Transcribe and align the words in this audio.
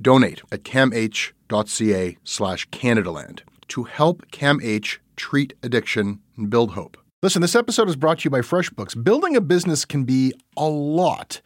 Donate 0.00 0.42
at 0.52 0.62
camh.ca 0.62 2.18
slash 2.24 2.68
Canadaland 2.68 3.40
to 3.68 3.84
help 3.84 4.30
CAMH 4.30 4.98
treat 5.16 5.54
addiction 5.62 6.20
and 6.36 6.48
build 6.48 6.72
hope. 6.72 6.96
Listen, 7.22 7.42
this 7.42 7.56
episode 7.56 7.88
is 7.88 7.96
brought 7.96 8.20
to 8.20 8.24
you 8.24 8.30
by 8.30 8.40
FreshBooks. 8.40 9.02
Building 9.02 9.34
a 9.34 9.40
business 9.40 9.84
can 9.84 10.04
be 10.04 10.32
a 10.56 10.68
lot. 10.68 11.40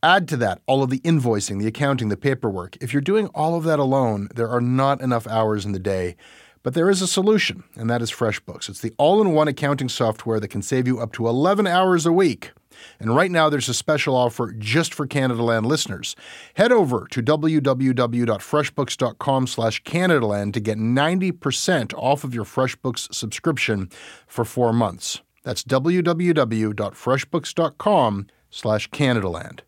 Add 0.00 0.28
to 0.28 0.36
that 0.36 0.62
all 0.66 0.84
of 0.84 0.90
the 0.90 1.00
invoicing, 1.00 1.58
the 1.58 1.66
accounting, 1.66 2.08
the 2.08 2.16
paperwork. 2.16 2.76
If 2.80 2.92
you're 2.92 3.02
doing 3.02 3.26
all 3.34 3.56
of 3.56 3.64
that 3.64 3.80
alone, 3.80 4.28
there 4.36 4.48
are 4.48 4.60
not 4.60 5.00
enough 5.00 5.26
hours 5.26 5.64
in 5.64 5.72
the 5.72 5.80
day. 5.80 6.14
But 6.62 6.74
there 6.74 6.88
is 6.88 7.02
a 7.02 7.08
solution, 7.08 7.64
and 7.74 7.90
that 7.90 8.02
is 8.02 8.12
FreshBooks. 8.12 8.68
It's 8.68 8.80
the 8.80 8.92
all 8.96 9.20
in 9.20 9.32
one 9.32 9.48
accounting 9.48 9.88
software 9.88 10.38
that 10.38 10.48
can 10.48 10.62
save 10.62 10.86
you 10.86 11.00
up 11.00 11.12
to 11.14 11.26
11 11.26 11.66
hours 11.66 12.06
a 12.06 12.12
week. 12.12 12.52
And 12.98 13.14
right 13.14 13.30
now, 13.30 13.48
there's 13.48 13.68
a 13.68 13.74
special 13.74 14.16
offer 14.16 14.50
just 14.52 14.92
for 14.94 15.06
Canadaland 15.06 15.66
listeners. 15.66 16.16
Head 16.54 16.72
over 16.72 17.06
to 17.10 17.22
www.freshbooks.com 17.22 19.46
slash 19.46 19.84
CanadaLand 19.84 20.52
to 20.54 20.60
get 20.60 20.78
90% 20.78 21.94
off 21.94 22.24
of 22.24 22.34
your 22.34 22.44
FreshBooks 22.44 23.14
subscription 23.14 23.88
for 24.26 24.44
four 24.44 24.72
months. 24.72 25.20
That's 25.44 25.62
www.freshbooks.com 25.64 28.26
slash 28.50 28.90
CanadaLand. 28.90 29.60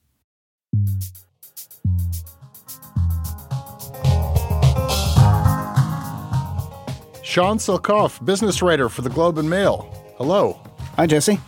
Sean 7.30 7.58
Silcoff, 7.58 8.24
business 8.24 8.60
writer 8.60 8.88
for 8.88 9.02
the 9.02 9.08
Globe 9.08 9.38
and 9.38 9.48
Mail. 9.48 9.88
Hello. 10.16 10.60
Hi, 10.96 11.06
Jesse. 11.06 11.38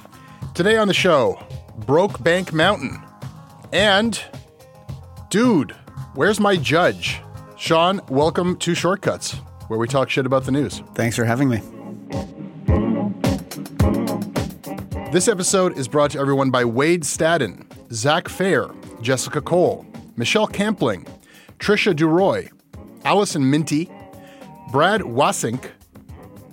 Today 0.54 0.76
on 0.76 0.86
the 0.86 0.94
show, 0.94 1.44
Brokebank 1.80 2.52
Mountain. 2.52 3.02
And, 3.72 4.22
dude, 5.30 5.72
where's 6.14 6.38
my 6.40 6.56
judge? 6.56 7.20
Sean, 7.56 8.00
welcome 8.08 8.56
to 8.58 8.74
Shortcuts, 8.74 9.32
where 9.68 9.78
we 9.78 9.88
talk 9.88 10.10
shit 10.10 10.26
about 10.26 10.44
the 10.44 10.52
news. 10.52 10.82
Thanks 10.94 11.16
for 11.16 11.24
having 11.24 11.48
me. 11.48 11.62
This 15.12 15.28
episode 15.28 15.76
is 15.76 15.88
brought 15.88 16.10
to 16.12 16.18
everyone 16.18 16.50
by 16.50 16.64
Wade 16.64 17.02
Stadden, 17.02 17.66
Zach 17.92 18.28
Fair, 18.28 18.68
Jessica 19.00 19.40
Cole, 19.40 19.86
Michelle 20.16 20.46
Campling, 20.46 21.06
Trisha 21.58 21.94
Duroy, 21.94 22.48
Allison 23.04 23.48
Minty, 23.50 23.90
Brad 24.70 25.02
Wasink, 25.02 25.70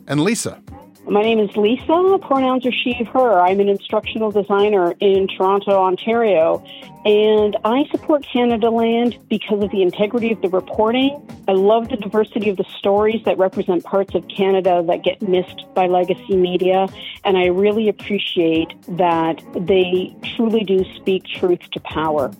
and 0.07 0.21
Lisa. 0.21 0.61
My 1.09 1.23
name 1.23 1.39
is 1.39 1.55
Lisa. 1.57 2.19
Pronouns 2.21 2.67
are 2.67 2.71
she, 2.71 2.93
her. 3.13 3.41
I'm 3.41 3.59
an 3.59 3.67
instructional 3.67 4.29
designer 4.29 4.93
in 4.99 5.27
Toronto, 5.27 5.71
Ontario, 5.71 6.63
and 7.03 7.57
I 7.65 7.85
support 7.89 8.23
Canadaland 8.31 9.17
because 9.27 9.63
of 9.63 9.71
the 9.71 9.81
integrity 9.81 10.31
of 10.31 10.41
the 10.43 10.49
reporting. 10.49 11.19
I 11.47 11.53
love 11.53 11.89
the 11.89 11.97
diversity 11.97 12.51
of 12.51 12.57
the 12.57 12.65
stories 12.77 13.23
that 13.25 13.39
represent 13.39 13.83
parts 13.83 14.13
of 14.13 14.27
Canada 14.27 14.83
that 14.85 15.03
get 15.03 15.19
missed 15.23 15.65
by 15.73 15.87
legacy 15.87 16.35
media, 16.35 16.87
and 17.23 17.37
I 17.37 17.47
really 17.47 17.89
appreciate 17.89 18.69
that 18.89 19.41
they 19.55 20.15
truly 20.35 20.63
do 20.63 20.85
speak 20.93 21.25
truth 21.25 21.71
to 21.71 21.79
power. 21.79 22.31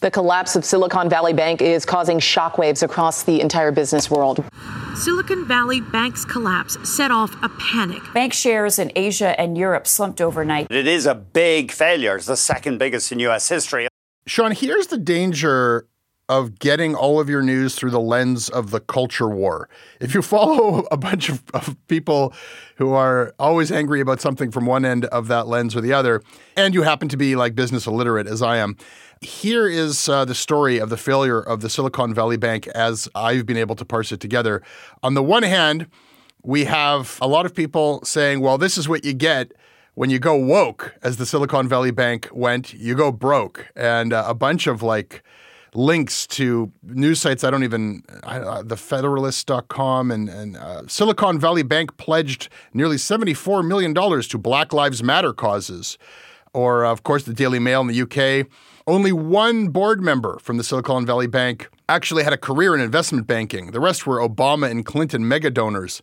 The 0.00 0.10
collapse 0.10 0.56
of 0.56 0.64
Silicon 0.64 1.10
Valley 1.10 1.34
Bank 1.34 1.60
is 1.60 1.84
causing 1.84 2.20
shockwaves 2.20 2.82
across 2.82 3.22
the 3.24 3.42
entire 3.42 3.70
business 3.70 4.10
world. 4.10 4.42
Silicon 4.96 5.46
Valley 5.46 5.82
Bank's 5.82 6.24
collapse 6.24 6.78
set 6.88 7.10
off 7.10 7.36
a 7.42 7.50
panic. 7.50 8.00
Bank 8.14 8.32
shares 8.32 8.78
in 8.78 8.90
Asia 8.96 9.38
and 9.38 9.58
Europe 9.58 9.86
slumped 9.86 10.22
overnight. 10.22 10.68
It 10.70 10.86
is 10.86 11.04
a 11.04 11.14
big 11.14 11.70
failure. 11.70 12.16
It's 12.16 12.24
the 12.24 12.38
second 12.38 12.78
biggest 12.78 13.12
in 13.12 13.18
U.S. 13.20 13.50
history. 13.50 13.88
Sean, 14.26 14.52
here's 14.52 14.86
the 14.86 14.96
danger 14.96 15.86
of 16.30 16.60
getting 16.60 16.94
all 16.94 17.18
of 17.18 17.28
your 17.28 17.42
news 17.42 17.74
through 17.74 17.90
the 17.90 18.00
lens 18.00 18.48
of 18.48 18.70
the 18.70 18.78
culture 18.78 19.28
war. 19.28 19.68
If 19.98 20.14
you 20.14 20.22
follow 20.22 20.86
a 20.92 20.96
bunch 20.96 21.28
of, 21.28 21.42
of, 21.52 21.76
people 21.88 22.32
who 22.76 22.92
are 22.92 23.34
always 23.40 23.72
angry 23.72 24.00
about 24.00 24.20
something 24.20 24.52
from 24.52 24.64
one 24.64 24.84
end 24.84 25.06
of 25.06 25.26
that 25.26 25.48
lens 25.48 25.74
or 25.74 25.80
the 25.80 25.92
other, 25.92 26.22
and 26.56 26.72
you 26.72 26.82
happen 26.82 27.08
to 27.08 27.16
be 27.16 27.34
like 27.34 27.56
business 27.56 27.84
illiterate 27.84 28.28
as 28.28 28.42
I 28.42 28.58
am, 28.58 28.76
here 29.20 29.66
is 29.66 30.08
uh, 30.08 30.24
the 30.24 30.34
story 30.36 30.78
of 30.78 30.88
the 30.88 30.96
failure 30.96 31.40
of 31.40 31.62
the 31.62 31.68
Silicon 31.68 32.14
Valley 32.14 32.36
Bank 32.36 32.68
as 32.68 33.08
I've 33.14 33.44
been 33.44 33.56
able 33.56 33.74
to 33.74 33.84
parse 33.84 34.12
it 34.12 34.20
together. 34.20 34.62
On 35.02 35.14
the 35.14 35.24
one 35.24 35.42
hand, 35.42 35.88
we 36.44 36.64
have 36.66 37.18
a 37.20 37.26
lot 37.26 37.44
of 37.44 37.54
people 37.54 38.00
saying, 38.04 38.40
well, 38.40 38.56
this 38.56 38.78
is 38.78 38.88
what 38.88 39.04
you 39.04 39.14
get 39.14 39.52
when 39.94 40.08
you 40.08 40.18
go 40.18 40.36
woke, 40.36 40.94
as 41.02 41.16
the 41.16 41.26
Silicon 41.26 41.68
Valley 41.68 41.90
Bank 41.90 42.28
went, 42.32 42.72
you 42.72 42.94
go 42.94 43.10
broke. 43.10 43.66
And 43.74 44.12
uh, 44.12 44.24
a 44.26 44.34
bunch 44.34 44.66
of 44.66 44.82
like, 44.82 45.22
links 45.74 46.26
to 46.26 46.72
news 46.82 47.20
sites 47.20 47.44
I 47.44 47.50
don't 47.50 47.64
even, 47.64 48.02
uh, 48.22 48.62
thefederalist.com 48.62 50.10
and, 50.10 50.28
and 50.28 50.56
uh, 50.56 50.86
Silicon 50.86 51.38
Valley 51.38 51.62
Bank 51.62 51.96
pledged 51.96 52.48
nearly 52.74 52.96
$74 52.96 53.66
million 53.66 53.94
to 53.94 54.38
Black 54.38 54.72
Lives 54.72 55.02
Matter 55.02 55.32
causes. 55.32 55.98
or, 56.52 56.84
of 56.84 57.02
course, 57.02 57.24
the 57.24 57.34
Daily 57.34 57.58
Mail 57.58 57.80
in 57.80 57.86
the 57.86 58.02
UK. 58.02 58.46
Only 58.86 59.12
one 59.12 59.68
board 59.68 60.02
member 60.02 60.38
from 60.40 60.56
the 60.56 60.64
Silicon 60.64 61.06
Valley 61.06 61.28
Bank 61.28 61.68
actually 61.90 62.22
had 62.22 62.32
a 62.32 62.38
career 62.38 62.74
in 62.74 62.80
investment 62.80 63.26
banking. 63.26 63.72
The 63.72 63.80
rest 63.80 64.06
were 64.06 64.18
Obama 64.18 64.70
and 64.70 64.86
Clinton 64.86 65.26
mega 65.26 65.50
donors. 65.50 66.02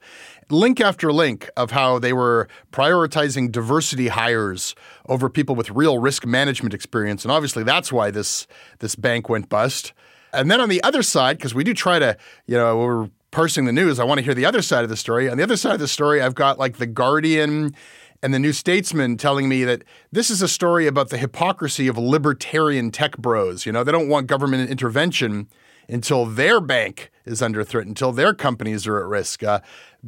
Link 0.50 0.82
after 0.82 1.14
link 1.14 1.50
of 1.56 1.72
how 1.72 1.98
they 1.98 2.12
were 2.12 2.50
prioritizing 2.72 3.52
diversity 3.52 4.10
hires 4.10 4.76
over 5.08 5.30
people 5.30 5.56
with 5.56 5.70
real 5.72 6.00
risk 6.00 6.26
management 6.26 6.74
experience. 6.74 7.24
And 7.24 7.32
obviously, 7.32 7.64
that's 7.64 7.92
why 7.92 8.12
this, 8.12 8.48
this 8.80 8.96
bank 8.96 9.30
went 9.30 9.48
bust. 9.48 9.94
And 10.34 10.52
then 10.52 10.60
on 10.60 10.68
the 10.68 10.84
other 10.84 11.02
side, 11.02 11.38
because 11.38 11.56
we 11.56 11.64
do 11.64 11.74
try 11.74 12.00
to, 12.00 12.18
you 12.48 12.58
know, 12.58 12.78
we're 12.78 13.10
parsing 13.32 13.66
the 13.66 13.72
news, 13.72 14.00
I 14.00 14.04
want 14.04 14.18
to 14.20 14.24
hear 14.24 14.34
the 14.34 14.46
other 14.46 14.62
side 14.62 14.84
of 14.84 14.90
the 14.90 14.98
story. 14.98 15.30
On 15.30 15.38
the 15.38 15.44
other 15.44 15.58
side 15.58 15.74
of 15.74 15.80
the 15.80 15.88
story, 15.88 16.22
I've 16.22 16.36
got 16.36 16.60
like 16.60 16.78
The 16.78 16.88
Guardian 16.88 17.74
and 18.22 18.34
the 18.34 18.40
New 18.40 18.52
Statesman 18.52 19.16
telling 19.16 19.48
me 19.48 19.64
that 19.64 19.84
this 20.12 20.30
is 20.30 20.42
a 20.42 20.48
story 20.48 20.86
about 20.86 21.10
the 21.10 21.18
hypocrisy 21.18 21.88
of 21.88 21.98
libertarian 21.98 22.92
tech 22.92 23.18
bros. 23.18 23.66
You 23.66 23.72
know, 23.72 23.86
they 23.86 23.92
don't 23.92 24.10
want 24.10 24.28
government 24.28 24.70
intervention 24.70 25.48
until 25.90 26.26
their 26.26 26.60
bank 26.60 27.12
is 27.26 27.42
under 27.42 27.64
threat, 27.64 27.88
until 27.88 28.12
their 28.12 28.34
companies 28.34 28.88
are 28.88 29.00
at 29.00 29.06
risk. 29.06 29.44
Uh, 29.44 29.60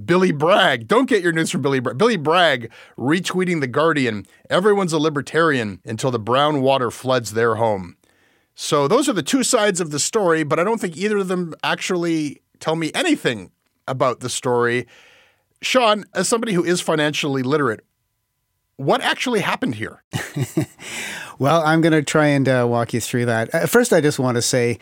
Billy 0.06 0.32
Bragg, 0.32 0.88
don't 0.88 1.10
get 1.10 1.24
your 1.24 1.32
news 1.32 1.52
from 1.52 1.62
Billy 1.62 1.80
Bragg. 1.80 1.98
Billy 1.98 2.18
Bragg 2.18 2.72
retweeting 2.98 3.60
The 3.60 3.68
Guardian 3.68 4.26
everyone's 4.50 4.94
a 4.94 5.00
libertarian 5.00 5.82
until 5.86 6.12
the 6.12 6.20
brown 6.20 6.62
water 6.62 6.92
floods 6.92 7.34
their 7.34 7.56
home. 7.56 7.98
So 8.56 8.88
those 8.88 9.08
are 9.08 9.14
the 9.14 9.24
two 9.24 9.44
sides 9.44 9.80
of 9.80 9.92
the 9.92 10.00
story, 10.00 10.44
but 10.44 10.60
I 10.60 10.64
don't 10.64 10.82
think 10.82 10.98
either 10.98 11.18
of 11.18 11.28
them 11.30 11.54
actually 11.64 12.42
tell 12.60 12.76
me 12.76 12.92
anything 12.94 13.52
about 13.88 14.20
the 14.20 14.30
story. 14.30 14.86
Sean, 15.62 16.06
as 16.14 16.28
somebody 16.28 16.54
who 16.54 16.64
is 16.64 16.82
financially 16.82 17.44
literate, 17.44 17.86
what 18.76 19.02
actually 19.02 19.42
happened 19.42 19.76
here? 19.76 20.04
well, 21.40 21.62
I'm 21.66 21.82
going 21.82 21.94
to 21.94 22.04
try 22.04 22.28
and 22.28 22.48
uh, 22.48 22.66
walk 22.70 22.94
you 22.94 23.02
through 23.02 23.26
that. 23.26 23.54
Uh, 23.54 23.66
first, 23.66 23.92
I 23.92 24.00
just 24.00 24.20
want 24.20 24.36
to 24.36 24.42
say, 24.42 24.80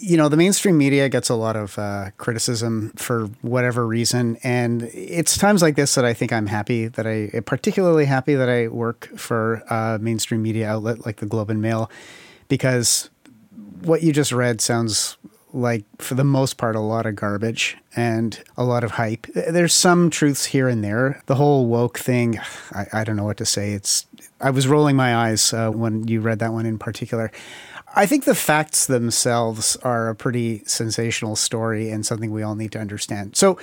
you 0.00 0.16
know, 0.16 0.28
the 0.30 0.36
mainstream 0.36 0.78
media 0.78 1.08
gets 1.08 1.28
a 1.28 1.34
lot 1.34 1.56
of 1.56 1.78
uh, 1.78 2.10
criticism 2.16 2.90
for 2.96 3.26
whatever 3.42 3.86
reason. 3.86 4.38
And 4.42 4.84
it's 4.94 5.36
times 5.36 5.60
like 5.60 5.76
this 5.76 5.94
that 5.94 6.06
I 6.06 6.14
think 6.14 6.32
I'm 6.32 6.46
happy 6.46 6.88
that 6.88 7.06
I, 7.06 7.40
particularly 7.40 8.06
happy 8.06 8.34
that 8.34 8.48
I 8.48 8.68
work 8.68 9.10
for 9.16 9.62
a 9.68 9.98
mainstream 10.00 10.42
media 10.42 10.68
outlet 10.68 11.04
like 11.04 11.16
the 11.16 11.26
Globe 11.26 11.50
and 11.50 11.60
Mail, 11.60 11.90
because 12.48 13.10
what 13.82 14.02
you 14.02 14.12
just 14.12 14.32
read 14.32 14.60
sounds 14.60 15.18
like 15.52 15.84
for 15.98 16.14
the 16.14 16.24
most 16.24 16.56
part 16.56 16.76
a 16.76 16.80
lot 16.80 17.06
of 17.06 17.16
garbage 17.16 17.76
and 17.94 18.42
a 18.56 18.64
lot 18.64 18.84
of 18.84 18.92
hype. 18.92 19.26
There's 19.34 19.74
some 19.74 20.08
truths 20.08 20.46
here 20.46 20.68
and 20.68 20.82
there. 20.82 21.22
The 21.26 21.34
whole 21.34 21.66
woke 21.66 21.98
thing, 21.98 22.38
I, 22.72 22.86
I 22.92 23.04
don't 23.04 23.16
know 23.16 23.24
what 23.24 23.36
to 23.38 23.46
say. 23.46 23.72
It's 23.72 24.06
I 24.40 24.50
was 24.50 24.66
rolling 24.66 24.96
my 24.96 25.14
eyes 25.14 25.52
uh, 25.52 25.70
when 25.70 26.08
you 26.08 26.20
read 26.20 26.38
that 26.38 26.52
one 26.52 26.66
in 26.66 26.78
particular. 26.78 27.30
I 27.94 28.06
think 28.06 28.24
the 28.24 28.34
facts 28.34 28.86
themselves 28.86 29.76
are 29.76 30.08
a 30.08 30.14
pretty 30.14 30.62
sensational 30.64 31.34
story 31.36 31.90
and 31.90 32.06
something 32.06 32.30
we 32.30 32.42
all 32.42 32.54
need 32.54 32.72
to 32.72 32.78
understand. 32.78 33.36
So 33.36 33.58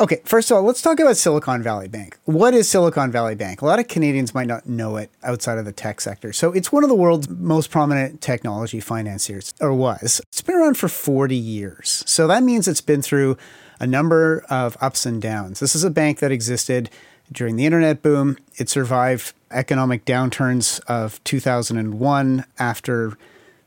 Okay, 0.00 0.20
first 0.24 0.50
of 0.50 0.56
all, 0.56 0.62
let's 0.62 0.80
talk 0.80 0.98
about 0.98 1.18
Silicon 1.18 1.62
Valley 1.62 1.86
Bank. 1.86 2.18
What 2.24 2.54
is 2.54 2.68
Silicon 2.68 3.12
Valley 3.12 3.34
Bank? 3.34 3.60
A 3.60 3.66
lot 3.66 3.78
of 3.78 3.88
Canadians 3.88 4.34
might 4.34 4.46
not 4.46 4.66
know 4.66 4.96
it 4.96 5.10
outside 5.22 5.58
of 5.58 5.66
the 5.66 5.70
tech 5.70 6.00
sector. 6.00 6.32
So 6.32 6.50
it's 6.50 6.72
one 6.72 6.82
of 6.82 6.88
the 6.88 6.94
world's 6.94 7.28
most 7.28 7.70
prominent 7.70 8.22
technology 8.22 8.80
financiers, 8.80 9.52
or 9.60 9.74
was. 9.74 10.20
It's 10.28 10.40
been 10.40 10.56
around 10.56 10.78
for 10.78 10.88
40 10.88 11.36
years. 11.36 12.02
So 12.06 12.26
that 12.26 12.42
means 12.42 12.66
it's 12.66 12.80
been 12.80 13.02
through 13.02 13.36
a 13.78 13.86
number 13.86 14.44
of 14.48 14.78
ups 14.80 15.04
and 15.04 15.20
downs. 15.20 15.60
This 15.60 15.76
is 15.76 15.84
a 15.84 15.90
bank 15.90 16.20
that 16.20 16.32
existed 16.32 16.88
during 17.30 17.56
the 17.56 17.66
internet 17.66 18.02
boom. 18.02 18.38
It 18.56 18.70
survived 18.70 19.34
economic 19.50 20.06
downturns 20.06 20.80
of 20.86 21.22
2001 21.24 22.44
after 22.58 23.18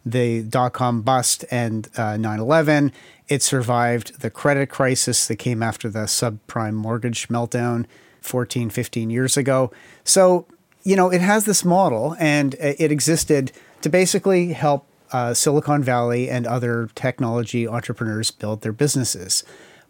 the 0.05 0.43
dot 0.43 0.73
com 0.73 1.01
bust 1.01 1.43
and 1.49 1.89
uh, 1.97 2.17
9 2.17 2.39
11. 2.39 2.91
It 3.27 3.41
survived 3.41 4.21
the 4.21 4.29
credit 4.29 4.69
crisis 4.69 5.27
that 5.27 5.37
came 5.37 5.63
after 5.63 5.89
the 5.89 6.05
subprime 6.05 6.73
mortgage 6.73 7.27
meltdown 7.27 7.85
14, 8.21 8.69
15 8.69 9.09
years 9.09 9.35
ago. 9.37 9.71
So, 10.03 10.45
you 10.83 10.95
know, 10.95 11.11
it 11.11 11.21
has 11.21 11.45
this 11.45 11.65
model 11.65 12.15
and 12.19 12.55
it 12.55 12.91
existed 12.91 13.51
to 13.81 13.89
basically 13.89 14.53
help 14.53 14.87
uh, 15.11 15.33
Silicon 15.33 15.83
Valley 15.83 16.29
and 16.29 16.45
other 16.45 16.89
technology 16.95 17.67
entrepreneurs 17.67 18.31
build 18.31 18.61
their 18.61 18.73
businesses 18.73 19.43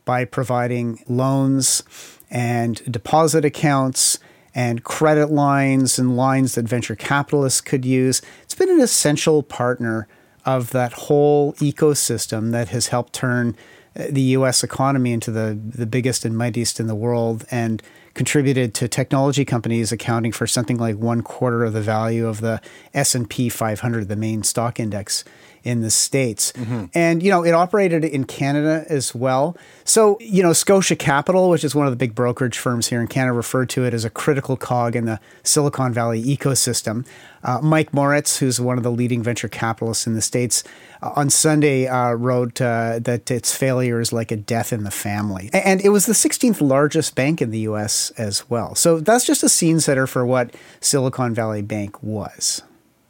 by 0.05 0.23
providing 0.23 1.03
loans 1.07 1.83
and 2.29 2.81
deposit 2.91 3.43
accounts 3.43 4.19
and 4.55 4.83
credit 4.85 5.29
lines 5.29 5.99
and 5.99 6.15
lines 6.15 6.55
that 6.55 6.65
venture 6.65 6.95
capitalists 6.95 7.59
could 7.59 7.83
use. 7.83 8.21
It's 8.43 8.55
been 8.55 8.69
an 8.69 8.79
essential 8.79 9.43
partner 9.43 10.07
of 10.45 10.71
that 10.71 10.93
whole 10.93 11.53
ecosystem 11.55 12.51
that 12.51 12.69
has 12.69 12.87
helped 12.87 13.13
turn 13.13 13.57
uh, 13.97 14.05
the 14.09 14.21
U.S. 14.21 14.63
economy 14.63 15.11
into 15.11 15.31
the 15.31 15.59
the 15.63 15.85
biggest 15.85 16.23
and 16.23 16.37
mightiest 16.37 16.79
in 16.79 16.87
the 16.87 16.95
world, 16.95 17.45
and 17.51 17.83
contributed 18.15 18.73
to 18.73 18.87
technology 18.87 19.45
companies 19.45 19.91
accounting 19.91 20.31
for 20.31 20.47
something 20.47 20.77
like 20.77 20.95
one 20.95 21.21
quarter 21.21 21.63
of 21.63 21.73
the 21.73 21.81
value 21.81 22.27
of 22.27 22.41
the 22.41 22.59
S 22.93 23.13
and 23.13 23.29
P 23.29 23.49
500, 23.49 24.07
the 24.07 24.15
main 24.15 24.41
stock 24.41 24.79
index 24.79 25.23
in 25.65 25.81
the 25.81 25.89
States. 25.89 26.53
Mm-hmm. 26.53 26.85
And, 26.93 27.23
you 27.23 27.31
know, 27.31 27.43
it 27.43 27.51
operated 27.51 28.05
in 28.05 28.25
Canada 28.25 28.85
as 28.87 29.15
well. 29.15 29.57
So, 29.83 30.17
you 30.21 30.43
know, 30.43 30.53
Scotia 30.53 30.95
Capital, 30.95 31.49
which 31.49 31.63
is 31.63 31.73
one 31.73 31.87
of 31.87 31.91
the 31.91 31.97
big 31.97 32.13
brokerage 32.13 32.57
firms 32.57 32.87
here 32.87 33.01
in 33.01 33.07
Canada, 33.07 33.33
referred 33.33 33.69
to 33.71 33.83
it 33.83 33.93
as 33.93 34.05
a 34.05 34.09
critical 34.11 34.55
cog 34.55 34.95
in 34.95 35.05
the 35.05 35.19
Silicon 35.43 35.91
Valley 35.91 36.23
ecosystem. 36.23 37.05
Uh, 37.43 37.59
Mike 37.61 37.93
Moritz, 37.93 38.37
who's 38.37 38.61
one 38.61 38.77
of 38.77 38.83
the 38.83 38.91
leading 38.91 39.23
venture 39.23 39.47
capitalists 39.47 40.05
in 40.05 40.13
the 40.13 40.21
States, 40.21 40.63
uh, 41.01 41.11
on 41.15 41.31
Sunday 41.31 41.87
uh, 41.87 42.11
wrote 42.11 42.61
uh, 42.61 42.99
that 42.99 43.29
its 43.31 43.55
failure 43.55 43.99
is 43.99 44.13
like 44.13 44.31
a 44.31 44.37
death 44.37 44.71
in 44.71 44.83
the 44.83 44.91
family. 44.91 45.49
And 45.51 45.81
it 45.81 45.89
was 45.89 46.05
the 46.05 46.13
16th 46.13 46.61
largest 46.61 47.15
bank 47.15 47.41
in 47.41 47.49
the 47.49 47.59
US 47.59 48.04
as 48.11 48.49
well. 48.49 48.75
So 48.75 48.99
that's 48.99 49.25
just 49.25 49.43
a 49.43 49.49
scene 49.49 49.79
setter 49.79 50.07
for 50.07 50.25
what 50.25 50.53
Silicon 50.79 51.33
Valley 51.33 51.61
Bank 51.61 52.01
was 52.03 52.63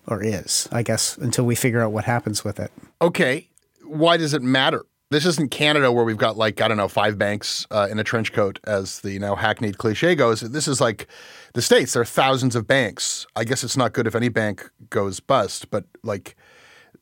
or 0.08 0.24
is, 0.24 0.68
I 0.72 0.84
guess, 0.84 1.18
until 1.18 1.46
we 1.46 1.56
figure 1.56 1.82
out 1.82 1.92
what 1.92 2.06
happens 2.06 2.44
with 2.44 2.60
it. 2.60 2.72
Okay. 3.02 3.50
Why 3.84 4.18
does 4.18 4.34
it 4.34 4.42
matter? 4.42 4.86
This 5.12 5.26
isn't 5.26 5.52
Canada 5.52 5.92
where 5.92 6.04
we've 6.04 6.18
got 6.18 6.36
like, 6.38 6.62
I 6.62 6.68
don't 6.68 6.78
know, 6.78 6.88
five 6.88 7.18
banks 7.18 7.68
uh, 7.72 7.88
in 7.90 8.00
a 8.00 8.04
trench 8.04 8.34
coat, 8.34 8.60
as 8.66 9.02
the 9.02 9.12
you 9.12 9.20
now 9.20 9.36
hackneyed 9.36 9.78
cliche 9.78 10.16
goes. 10.16 10.42
This 10.42 10.68
is 10.68 10.82
like 10.82 11.08
the 11.54 11.62
States. 11.62 11.94
There 11.94 12.02
are 12.02 12.06
thousands 12.06 12.56
of 12.56 12.68
banks. 12.68 13.28
I 13.36 13.44
guess 13.44 13.64
it's 13.64 13.78
not 13.78 13.94
good 13.94 14.08
if 14.08 14.16
any 14.16 14.30
bank 14.30 14.70
goes 14.90 15.20
bust, 15.20 15.70
but 15.70 15.86
like 16.04 16.36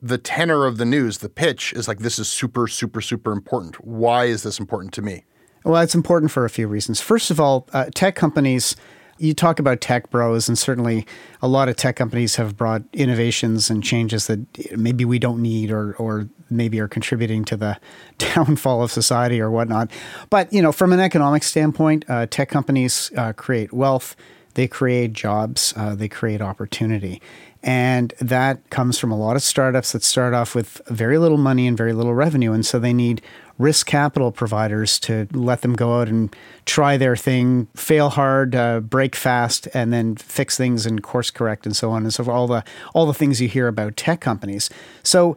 the 0.02 0.18
tenor 0.18 0.66
of 0.66 0.76
the 0.76 0.84
news, 0.84 1.18
the 1.18 1.30
pitch 1.30 1.72
is 1.72 1.88
like, 1.88 2.00
this 2.00 2.18
is 2.18 2.28
super, 2.28 2.68
super, 2.68 3.00
super 3.00 3.32
important. 3.32 3.82
Why 3.84 4.26
is 4.26 4.42
this 4.42 4.60
important 4.60 4.92
to 4.94 5.02
me? 5.02 5.24
Well, 5.64 5.82
it's 5.82 5.94
important 5.94 6.30
for 6.30 6.44
a 6.44 6.50
few 6.50 6.68
reasons. 6.68 7.00
First 7.00 7.30
of 7.30 7.40
all, 7.40 7.66
uh, 7.72 7.86
tech 7.94 8.14
companies 8.14 8.76
you 9.18 9.34
talk 9.34 9.58
about 9.58 9.80
tech 9.80 10.10
bros, 10.10 10.48
and 10.48 10.58
certainly 10.58 11.06
a 11.40 11.48
lot 11.48 11.68
of 11.68 11.76
tech 11.76 11.96
companies 11.96 12.36
have 12.36 12.56
brought 12.56 12.82
innovations 12.92 13.70
and 13.70 13.82
changes 13.82 14.26
that 14.26 14.40
maybe 14.76 15.04
we 15.04 15.18
don't 15.18 15.40
need 15.40 15.70
or, 15.70 15.94
or 15.94 16.28
maybe 16.50 16.80
are 16.80 16.88
contributing 16.88 17.44
to 17.44 17.56
the 17.56 17.78
downfall 18.18 18.82
of 18.82 18.90
society 18.90 19.40
or 19.40 19.50
whatnot. 19.50 19.90
But, 20.30 20.52
you 20.52 20.62
know, 20.62 20.72
from 20.72 20.92
an 20.92 21.00
economic 21.00 21.42
standpoint, 21.42 22.04
uh, 22.08 22.26
tech 22.26 22.48
companies 22.48 23.12
uh, 23.16 23.32
create 23.32 23.72
wealth, 23.72 24.16
they 24.54 24.68
create 24.68 25.12
jobs, 25.12 25.74
uh, 25.76 25.94
they 25.94 26.08
create 26.08 26.40
opportunity. 26.40 27.20
And 27.62 28.12
that 28.20 28.68
comes 28.68 28.98
from 28.98 29.10
a 29.10 29.16
lot 29.16 29.36
of 29.36 29.42
startups 29.42 29.92
that 29.92 30.02
start 30.02 30.34
off 30.34 30.54
with 30.54 30.82
very 30.88 31.16
little 31.16 31.38
money 31.38 31.66
and 31.66 31.76
very 31.76 31.94
little 31.94 32.14
revenue. 32.14 32.52
And 32.52 32.64
so 32.64 32.78
they 32.78 32.92
need 32.92 33.22
risk 33.58 33.86
capital 33.86 34.32
providers 34.32 34.98
to 35.00 35.28
let 35.32 35.62
them 35.62 35.74
go 35.74 36.00
out 36.00 36.08
and 36.08 36.34
try 36.66 36.96
their 36.96 37.16
thing, 37.16 37.68
fail 37.76 38.10
hard, 38.10 38.54
uh, 38.54 38.80
break 38.80 39.14
fast, 39.14 39.68
and 39.74 39.92
then 39.92 40.16
fix 40.16 40.56
things 40.56 40.86
and 40.86 41.02
course 41.02 41.30
correct 41.30 41.66
and 41.66 41.76
so 41.76 41.90
on 41.90 42.02
and 42.02 42.12
so 42.12 42.24
forth. 42.24 42.34
All 42.34 42.46
the 42.46 42.64
all 42.94 43.06
the 43.06 43.14
things 43.14 43.40
you 43.40 43.48
hear 43.48 43.68
about 43.68 43.96
tech 43.96 44.20
companies. 44.20 44.70
So 45.02 45.36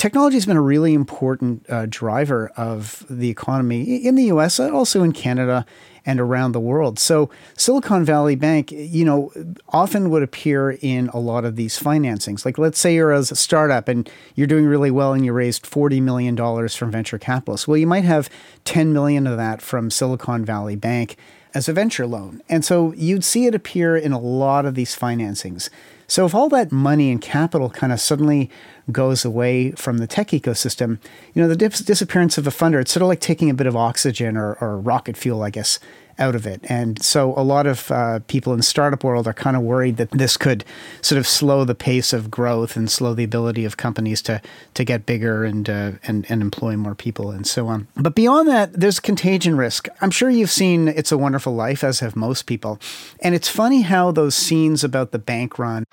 technology 0.00 0.36
has 0.36 0.46
been 0.46 0.56
a 0.56 0.62
really 0.62 0.94
important 0.94 1.68
uh, 1.68 1.84
driver 1.84 2.50
of 2.56 3.04
the 3.10 3.28
economy 3.28 3.96
in 3.96 4.14
the 4.14 4.24
U.S., 4.24 4.58
also 4.58 5.02
in 5.02 5.12
Canada 5.12 5.66
and 6.06 6.18
around 6.18 6.52
the 6.52 6.60
world. 6.60 6.98
So 6.98 7.28
Silicon 7.54 8.06
Valley 8.06 8.34
Bank, 8.34 8.72
you 8.72 9.04
know, 9.04 9.30
often 9.68 10.08
would 10.08 10.22
appear 10.22 10.70
in 10.70 11.08
a 11.08 11.18
lot 11.18 11.44
of 11.44 11.56
these 11.56 11.78
financings. 11.78 12.46
Like 12.46 12.56
let's 12.56 12.78
say 12.78 12.94
you're 12.94 13.12
a 13.12 13.22
startup 13.22 13.88
and 13.88 14.08
you're 14.34 14.46
doing 14.46 14.64
really 14.64 14.90
well 14.90 15.12
and 15.12 15.22
you 15.22 15.34
raised 15.34 15.64
$40 15.64 16.00
million 16.00 16.34
from 16.68 16.90
venture 16.90 17.18
capitalists. 17.18 17.68
Well, 17.68 17.76
you 17.76 17.86
might 17.86 18.04
have 18.04 18.30
10 18.64 18.94
million 18.94 19.26
of 19.26 19.36
that 19.36 19.60
from 19.60 19.90
Silicon 19.90 20.46
Valley 20.46 20.76
Bank 20.76 21.18
as 21.52 21.68
a 21.68 21.74
venture 21.74 22.06
loan. 22.06 22.40
And 22.48 22.64
so 22.64 22.94
you'd 22.94 23.24
see 23.24 23.44
it 23.44 23.54
appear 23.54 23.98
in 23.98 24.12
a 24.12 24.18
lot 24.18 24.64
of 24.64 24.74
these 24.74 24.96
financings. 24.96 25.68
So 26.10 26.26
if 26.26 26.34
all 26.34 26.48
that 26.48 26.72
money 26.72 27.12
and 27.12 27.20
capital 27.20 27.70
kind 27.70 27.92
of 27.92 28.00
suddenly 28.00 28.50
goes 28.90 29.24
away 29.24 29.70
from 29.70 29.98
the 29.98 30.08
tech 30.08 30.30
ecosystem, 30.30 30.98
you 31.34 31.40
know, 31.40 31.46
the 31.46 31.54
dis- 31.54 31.78
disappearance 31.78 32.36
of 32.36 32.48
a 32.48 32.50
funder, 32.50 32.80
it's 32.80 32.90
sort 32.90 33.02
of 33.02 33.08
like 33.08 33.20
taking 33.20 33.48
a 33.48 33.54
bit 33.54 33.68
of 33.68 33.76
oxygen 33.76 34.36
or, 34.36 34.54
or 34.54 34.76
rocket 34.76 35.16
fuel, 35.16 35.44
I 35.44 35.50
guess, 35.50 35.78
out 36.20 36.34
of 36.34 36.46
it. 36.46 36.60
And 36.64 37.02
so 37.02 37.34
a 37.36 37.42
lot 37.42 37.66
of 37.66 37.90
uh, 37.90 38.20
people 38.28 38.52
in 38.52 38.58
the 38.58 38.62
startup 38.62 39.02
world 39.02 39.26
are 39.26 39.32
kind 39.32 39.56
of 39.56 39.62
worried 39.62 39.96
that 39.96 40.10
this 40.10 40.36
could 40.36 40.64
sort 41.02 41.18
of 41.18 41.26
slow 41.26 41.64
the 41.64 41.74
pace 41.74 42.12
of 42.12 42.30
growth 42.30 42.76
and 42.76 42.90
slow 42.90 43.14
the 43.14 43.24
ability 43.24 43.64
of 43.64 43.76
companies 43.76 44.22
to 44.22 44.40
to 44.74 44.84
get 44.84 45.06
bigger 45.06 45.44
and 45.44 45.68
uh, 45.68 45.92
and 46.06 46.26
and 46.30 46.42
employ 46.42 46.76
more 46.76 46.94
people 46.94 47.30
and 47.30 47.46
so 47.46 47.66
on. 47.66 47.88
But 47.96 48.14
beyond 48.14 48.48
that, 48.48 48.72
there's 48.74 49.00
contagion 49.00 49.56
risk. 49.56 49.88
I'm 50.00 50.10
sure 50.10 50.30
you've 50.30 50.50
seen 50.50 50.88
It's 50.88 51.10
a 51.10 51.18
Wonderful 51.18 51.54
Life, 51.54 51.82
as 51.82 52.00
have 52.00 52.14
most 52.14 52.46
people. 52.46 52.78
And 53.20 53.34
it's 53.34 53.48
funny 53.48 53.82
how 53.82 54.12
those 54.12 54.34
scenes 54.34 54.84
about 54.84 55.10
the 55.12 55.18
bank 55.18 55.58
run. 55.58 55.84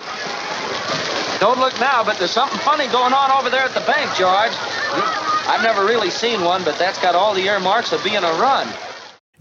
Don't 1.39 1.59
look 1.59 1.79
now, 1.79 2.03
but 2.03 2.17
there's 2.17 2.31
something 2.31 2.57
funny 2.59 2.87
going 2.87 3.13
on 3.13 3.31
over 3.31 3.49
there 3.49 3.61
at 3.61 3.73
the 3.73 3.81
bank, 3.81 4.09
George. 4.17 4.51
I've 5.47 5.61
never 5.61 5.85
really 5.85 6.09
seen 6.09 6.41
one, 6.41 6.63
but 6.63 6.77
that's 6.77 6.99
got 6.99 7.15
all 7.15 7.33
the 7.33 7.45
earmarks 7.45 7.93
of 7.93 8.03
being 8.03 8.17
a 8.17 8.33
run. 8.41 8.67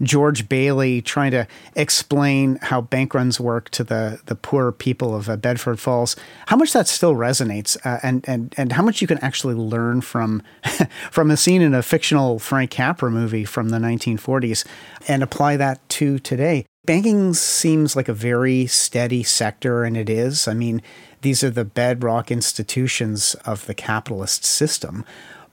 George 0.01 0.47
Bailey 0.47 1.01
trying 1.01 1.31
to 1.31 1.47
explain 1.75 2.57
how 2.61 2.81
bank 2.81 3.13
runs 3.13 3.39
work 3.39 3.69
to 3.71 3.83
the, 3.83 4.19
the 4.25 4.35
poor 4.35 4.71
people 4.71 5.15
of 5.15 5.29
uh, 5.29 5.37
Bedford 5.37 5.79
Falls, 5.79 6.15
how 6.47 6.55
much 6.55 6.73
that 6.73 6.87
still 6.87 7.15
resonates, 7.15 7.77
uh, 7.85 7.99
and, 8.03 8.27
and, 8.27 8.53
and 8.57 8.73
how 8.73 8.83
much 8.83 9.01
you 9.01 9.07
can 9.07 9.17
actually 9.19 9.55
learn 9.55 10.01
from, 10.01 10.43
from 11.11 11.31
a 11.31 11.37
scene 11.37 11.61
in 11.61 11.73
a 11.73 11.81
fictional 11.81 12.39
Frank 12.39 12.71
Capra 12.71 13.09
movie 13.09 13.45
from 13.45 13.69
the 13.69 13.77
1940s 13.77 14.65
and 15.07 15.23
apply 15.23 15.57
that 15.57 15.87
to 15.89 16.19
today. 16.19 16.65
Banking 16.85 17.33
seems 17.33 17.95
like 17.95 18.07
a 18.07 18.13
very 18.13 18.65
steady 18.65 19.21
sector, 19.21 19.83
and 19.83 19.97
it 19.97 20.09
is. 20.09 20.47
I 20.47 20.53
mean, 20.53 20.81
these 21.21 21.43
are 21.43 21.49
the 21.49 21.65
bedrock 21.65 22.31
institutions 22.31 23.35
of 23.45 23.65
the 23.65 23.73
capitalist 23.73 24.45
system. 24.45 25.03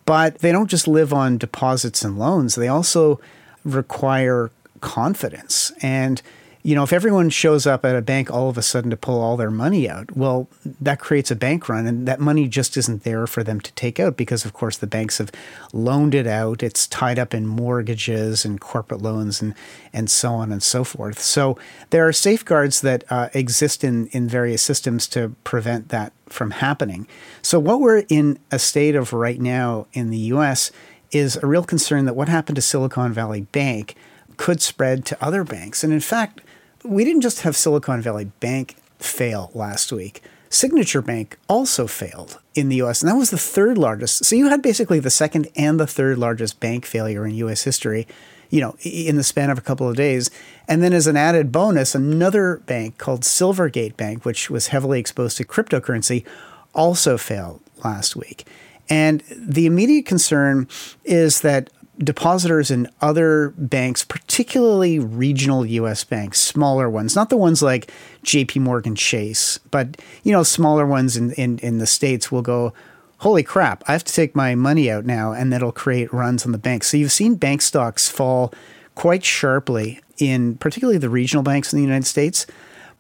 But 0.07 0.39
they 0.41 0.53
don't 0.53 0.71
just 0.71 0.87
live 0.87 1.13
on 1.13 1.39
deposits 1.39 2.05
and 2.05 2.19
loans, 2.19 2.55
they 2.55 2.69
also 2.69 3.21
require 3.65 4.51
confidence. 4.81 5.73
And 5.83 6.21
you 6.65 6.75
know, 6.75 6.83
if 6.83 6.95
everyone 6.95 7.29
shows 7.29 7.67
up 7.67 7.85
at 7.85 7.95
a 7.95 8.01
bank 8.01 8.31
all 8.31 8.49
of 8.49 8.57
a 8.57 8.63
sudden 8.63 8.89
to 8.89 8.97
pull 8.97 9.21
all 9.21 9.37
their 9.37 9.51
money 9.51 9.87
out, 9.87 10.17
well, 10.17 10.49
that 10.81 10.99
creates 10.99 11.31
a 11.31 11.37
bank 11.37 11.69
run, 11.69 11.87
and 11.87 12.09
that 12.09 12.21
money 12.21 12.49
just 12.49 12.79
isn't 12.79 13.05
there 13.05 13.27
for 13.27 13.45
them 13.45 13.61
to 13.61 13.71
take 13.73 14.01
out 14.01 14.17
because, 14.17 14.47
of 14.47 14.55
course, 14.55 14.79
the 14.79 14.87
banks 14.87 15.19
have 15.19 15.31
loaned 15.75 16.15
it 16.15 16.27
out. 16.27 16.63
It's 16.63 16.87
tied 16.87 17.19
up 17.19 17.35
in 17.35 17.47
mortgages 17.47 18.47
and 18.47 18.59
corporate 18.59 19.03
loans 19.03 19.43
and 19.43 19.55
and 19.93 20.09
so 20.09 20.33
on 20.33 20.51
and 20.51 20.63
so 20.63 20.85
forth. 20.85 21.21
So 21.21 21.59
there 21.91 22.09
are 22.09 22.15
safeguards 22.15 22.81
that 22.81 23.05
uh, 23.11 23.29
exist 23.35 23.85
in 23.85 24.07
in 24.09 24.27
various 24.27 24.63
systems 24.63 25.07
to 25.09 25.37
prevent 25.45 25.91
that 25.91 26.15
from 26.31 26.51
happening. 26.51 27.07
So 27.43 27.59
what 27.59 27.81
we're 27.81 28.05
in 28.09 28.39
a 28.51 28.59
state 28.59 28.95
of 28.95 29.13
right 29.13 29.39
now 29.39 29.87
in 29.93 30.09
the 30.09 30.33
U.S. 30.33 30.73
is 31.15 31.37
a 31.37 31.47
real 31.47 31.65
concern 31.65 32.05
that 32.05 32.17
what 32.17 32.29
happened 32.29 32.57
to 32.57 32.63
Silicon 32.63 33.13
Valley 33.13 33.43
Bank 33.43 33.95
could 34.37 34.61
spread 34.61 35.05
to 35.07 35.25
other 35.25 35.45
banks, 35.45 35.85
and 35.85 35.93
in 35.93 36.01
fact 36.01 36.41
we 36.85 37.05
didn't 37.05 37.23
just 37.23 37.41
have 37.43 37.57
Silicon 37.57 38.03
Valley 38.03 38.27
Bank 38.41 38.77
fail 38.99 39.51
last 39.55 39.91
week. 39.91 40.23
Signature 40.51 41.03
Bank 41.03 41.39
also 41.49 41.87
failed 41.87 42.39
in 42.55 42.69
the 42.69 42.81
US, 42.83 43.03
and 43.03 43.11
that 43.11 43.17
was 43.17 43.31
the 43.31 43.39
third 43.39 43.77
largest. 43.77 44.25
So 44.25 44.37
you 44.37 44.49
had 44.49 44.63
basically 44.63 45.01
the 45.01 45.11
second 45.11 45.49
and 45.57 45.81
the 45.81 45.87
third 45.87 46.19
largest 46.19 46.61
bank 46.61 46.85
failure 46.85 47.27
in 47.27 47.35
US 47.37 47.65
history, 47.65 48.07
you 48.51 48.61
know, 48.61 48.77
in 48.83 49.17
the 49.17 49.25
span 49.25 49.51
of 49.51 49.59
a 49.59 49.63
couple 49.63 49.89
of 49.89 49.97
days. 49.97 50.31
And 50.69 50.83
then 50.83 50.93
as 50.93 51.07
an 51.07 51.17
added 51.17 51.51
bonus, 51.51 51.95
another 51.95 52.59
bank 52.67 52.99
called 52.99 53.23
Silvergate 53.23 53.97
Bank, 53.97 54.25
which 54.25 54.49
was 54.49 54.69
heavily 54.69 55.01
exposed 55.01 55.39
to 55.39 55.45
cryptocurrency, 55.45 56.25
also 56.73 57.19
failed 57.19 57.61
last 57.83 58.15
week. 58.15 58.47
And 58.89 59.23
the 59.31 59.67
immediate 59.67 60.07
concern 60.07 60.69
is 61.05 61.41
that 61.41 61.71
depositors 61.99 62.71
in 62.71 62.89
other 63.01 63.55
banks, 63.57 64.05
particularly 64.05 64.99
regional 64.99 65.65
US 65.65 66.05
banks, 66.05 66.41
smaller 66.41 66.91
ones, 66.91 67.15
not 67.15 67.31
the 67.31 67.37
ones 67.37 67.63
like 67.63 67.91
JP 68.25 68.61
Morgan 68.61 68.97
Chase, 68.97 69.59
but 69.71 70.01
you 70.23 70.33
know, 70.33 70.43
smaller 70.43 70.87
ones 70.87 71.17
in, 71.17 71.33
in, 71.33 71.59
in 71.59 71.79
the 71.79 71.87
States 71.87 72.33
will 72.33 72.43
go, 72.43 72.73
holy 73.19 73.43
crap, 73.43 73.85
I 73.87 73.93
have 73.93 74.05
to 74.05 74.13
take 74.13 74.35
my 74.35 74.55
money 74.55 74.91
out 74.91 75.07
now, 75.07 75.33
and 75.33 75.53
that'll 75.53 75.73
create 75.73 76.13
runs 76.13 76.45
on 76.45 76.53
the 76.53 76.59
bank. 76.59 76.85
So 76.85 76.97
you've 76.97 77.13
seen 77.13 77.37
bank 77.37 77.63
stocks 77.63 78.09
fall 78.09 78.53
quite 78.95 79.25
sharply 79.25 80.01
in 80.19 80.57
particularly 80.57 80.99
the 80.99 81.09
regional 81.09 81.43
banks 81.43 81.73
in 81.73 81.79
the 81.79 81.83
United 81.83 82.07
States. 82.07 82.47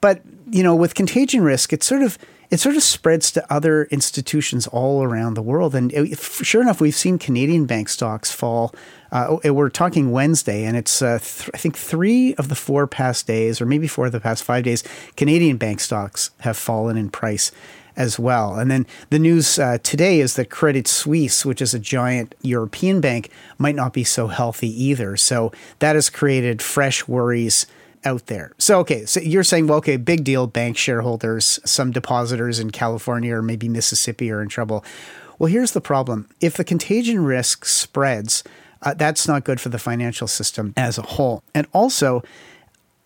But, 0.01 0.23
you 0.51 0.63
know, 0.63 0.75
with 0.75 0.95
contagion 0.95 1.43
risk, 1.43 1.73
it's 1.73 1.87
sort 1.87 2.03
of 2.03 2.19
it 2.55 2.61
sort 2.61 2.77
of 2.77 2.85
spreads 2.85 3.33
to 3.33 3.53
other 3.53 3.87
institutions 3.87 4.69
all 4.69 5.03
around 5.03 5.35
the 5.35 5.43
world. 5.43 5.75
And 5.75 5.93
it, 5.93 6.21
sure 6.21 6.63
enough, 6.63 6.81
we've 6.81 6.95
seen 6.95 7.19
Canadian 7.19 7.67
bank 7.67 7.89
stocks 7.89 8.31
fall. 8.31 8.73
Uh, 9.11 9.39
we're 9.45 9.69
talking 9.69 10.13
Wednesday, 10.13 10.65
and 10.65 10.77
it's 10.77 11.03
uh, 11.03 11.19
th- 11.19 11.51
I 11.53 11.59
think 11.59 11.77
three 11.77 12.33
of 12.37 12.49
the 12.49 12.55
four 12.55 12.87
past 12.87 13.27
days, 13.27 13.61
or 13.61 13.67
maybe 13.67 13.89
four 13.89 14.07
of 14.07 14.13
the 14.13 14.21
past 14.21 14.45
five 14.45 14.63
days, 14.63 14.85
Canadian 15.17 15.57
bank 15.57 15.81
stocks 15.81 16.31
have 16.41 16.57
fallen 16.57 16.97
in 16.97 17.11
price 17.11 17.51
as 17.97 18.21
well. 18.21 18.55
And 18.55 18.71
then 18.71 18.87
the 19.11 19.19
news 19.19 19.59
uh, 19.59 19.79
today 19.83 20.21
is 20.21 20.37
that 20.37 20.49
Credit 20.49 20.87
Suisse, 20.87 21.45
which 21.45 21.61
is 21.61 21.75
a 21.75 21.81
giant 21.81 22.37
European 22.43 23.01
bank, 23.01 23.31
might 23.59 23.75
not 23.75 23.93
be 23.93 24.05
so 24.05 24.29
healthy 24.29 24.71
either. 24.81 25.17
So 25.17 25.51
that 25.81 25.97
has 25.97 26.09
created 26.09 26.63
fresh 26.63 27.09
worries 27.09 27.67
out 28.05 28.27
there. 28.27 28.53
So, 28.59 28.79
okay, 28.81 29.05
so 29.07 29.21
you're 29.21 29.45
saying, 29.45 29.67
well, 29.67 29.79
okay, 29.79 29.97
big 29.97 30.25
deal, 30.25 30.47
bank 30.47 30.77
shareholders, 30.77 31.59
some 31.65 31.91
depositors 31.91 32.59
in 32.59 32.71
California 32.71 33.35
or 33.35 33.43
maybe 33.43 33.69
Mississippi 33.69 34.31
are 34.31 34.43
in 34.43 34.49
trouble. 34.49 34.85
Well, 35.39 35.51
here's 35.51 35.73
the 35.73 35.81
problem 35.81 36.29
if 36.41 36.57
the 36.57 36.65
contagion 36.65 37.25
risk 37.25 37.65
spreads, 37.65 38.45
uh, 38.83 38.95
that's 38.95 39.27
not 39.27 39.45
good 39.45 39.61
for 39.61 39.71
the 39.71 39.79
financial 39.79 40.29
system 40.29 40.73
as 40.77 40.99
a 40.99 41.03
whole. 41.03 41.43
And 41.55 41.67
also, 41.73 42.23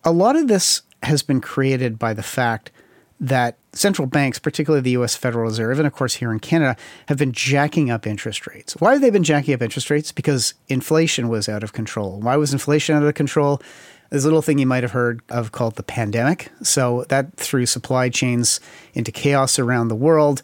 a 0.03 0.11
lot 0.11 0.35
of 0.35 0.47
this 0.47 0.81
has 1.03 1.23
been 1.23 1.41
created 1.41 1.97
by 1.97 2.13
the 2.13 2.23
fact 2.23 2.71
that 3.19 3.57
central 3.73 4.07
banks, 4.07 4.39
particularly 4.39 4.81
the 4.81 5.01
US 5.01 5.15
Federal 5.15 5.45
Reserve, 5.45 5.77
and 5.77 5.87
of 5.87 5.93
course 5.93 6.15
here 6.15 6.31
in 6.31 6.39
Canada, 6.39 6.77
have 7.07 7.17
been 7.17 7.31
jacking 7.31 7.89
up 7.89 8.07
interest 8.07 8.47
rates. 8.47 8.75
Why 8.79 8.93
have 8.93 9.01
they 9.01 9.09
been 9.09 9.23
jacking 9.23 9.53
up 9.53 9.61
interest 9.61 9.89
rates? 9.89 10.11
Because 10.11 10.53
inflation 10.67 11.27
was 11.27 11.49
out 11.49 11.63
of 11.63 11.73
control. 11.73 12.19
Why 12.19 12.37
was 12.37 12.53
inflation 12.53 12.95
out 12.95 13.03
of 13.03 13.13
control? 13.15 13.61
There's 14.09 14.25
a 14.25 14.27
little 14.27 14.41
thing 14.41 14.57
you 14.57 14.65
might 14.65 14.83
have 14.83 14.91
heard 14.91 15.21
of 15.29 15.51
called 15.51 15.75
the 15.75 15.83
pandemic. 15.83 16.51
So 16.63 17.05
that 17.09 17.35
threw 17.35 17.65
supply 17.65 18.09
chains 18.09 18.59
into 18.93 19.11
chaos 19.11 19.59
around 19.59 19.87
the 19.87 19.95
world. 19.95 20.41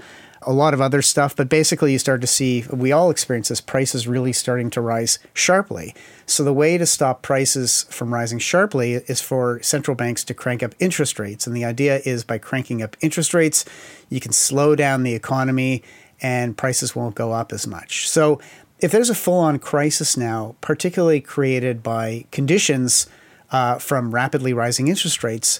A 0.48 0.53
lot 0.53 0.75
of 0.75 0.81
other 0.81 1.01
stuff, 1.01 1.36
but 1.36 1.50
basically, 1.50 1.91
you 1.91 1.98
start 1.98 2.22
to 2.22 2.27
see 2.27 2.65
we 2.72 2.91
all 2.91 3.10
experience 3.10 3.48
this 3.48 3.62
prices 3.62 4.07
really 4.07 4.31
starting 4.31 4.69
to 4.72 4.81
rise 4.81 5.17
sharply. 5.34 5.95
So, 6.27 6.43
the 6.43 6.53
way 6.53 6.77
to 6.77 6.86
stop 6.86 7.24
prices 7.24 7.88
from 7.89 8.13
rising 8.13 8.38
sharply 8.38 8.93
is 8.93 9.22
for 9.22 9.60
central 9.63 9.95
banks 9.95 10.24
to 10.25 10.36
crank 10.36 10.62
up 10.62 10.75
interest 10.77 11.17
rates. 11.17 11.48
And 11.48 11.55
the 11.55 11.65
idea 11.65 12.00
is 12.05 12.24
by 12.24 12.38
cranking 12.38 12.84
up 12.84 12.95
interest 13.01 13.34
rates, 13.34 13.65
you 14.07 14.19
can 14.19 14.34
slow 14.34 14.75
down 14.75 15.01
the 15.01 15.15
economy 15.15 15.81
and 16.22 16.55
prices 16.55 16.95
won't 16.95 17.15
go 17.15 17.31
up 17.31 17.51
as 17.51 17.65
much. 17.65 18.07
So, 18.07 18.39
if 18.79 18.91
there's 18.91 19.10
a 19.10 19.15
full 19.15 19.39
on 19.39 19.57
crisis 19.57 20.15
now, 20.15 20.55
particularly 20.62 21.22
created 21.22 21.81
by 21.81 22.25
conditions 22.31 23.07
uh, 23.52 23.80
from 23.80 24.14
rapidly 24.14 24.54
rising 24.54 24.88
interest 24.88 25.24
rates, 25.24 25.60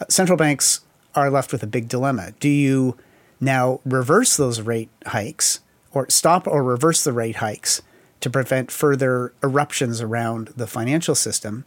uh, 0.00 0.04
central 0.08 0.36
banks 0.36 0.80
are 1.14 1.30
left 1.30 1.52
with 1.52 1.62
a 1.62 1.66
big 1.68 1.88
dilemma. 1.88 2.32
Do 2.40 2.48
you 2.48 2.96
now 3.40 3.80
reverse 3.84 4.36
those 4.36 4.60
rate 4.60 4.90
hikes 5.06 5.60
or 5.92 6.08
stop 6.10 6.46
or 6.46 6.62
reverse 6.62 7.04
the 7.04 7.12
rate 7.12 7.36
hikes 7.36 7.82
to 8.20 8.30
prevent 8.30 8.70
further 8.70 9.32
eruptions 9.42 10.00
around 10.00 10.48
the 10.56 10.66
financial 10.66 11.14
system? 11.14 11.64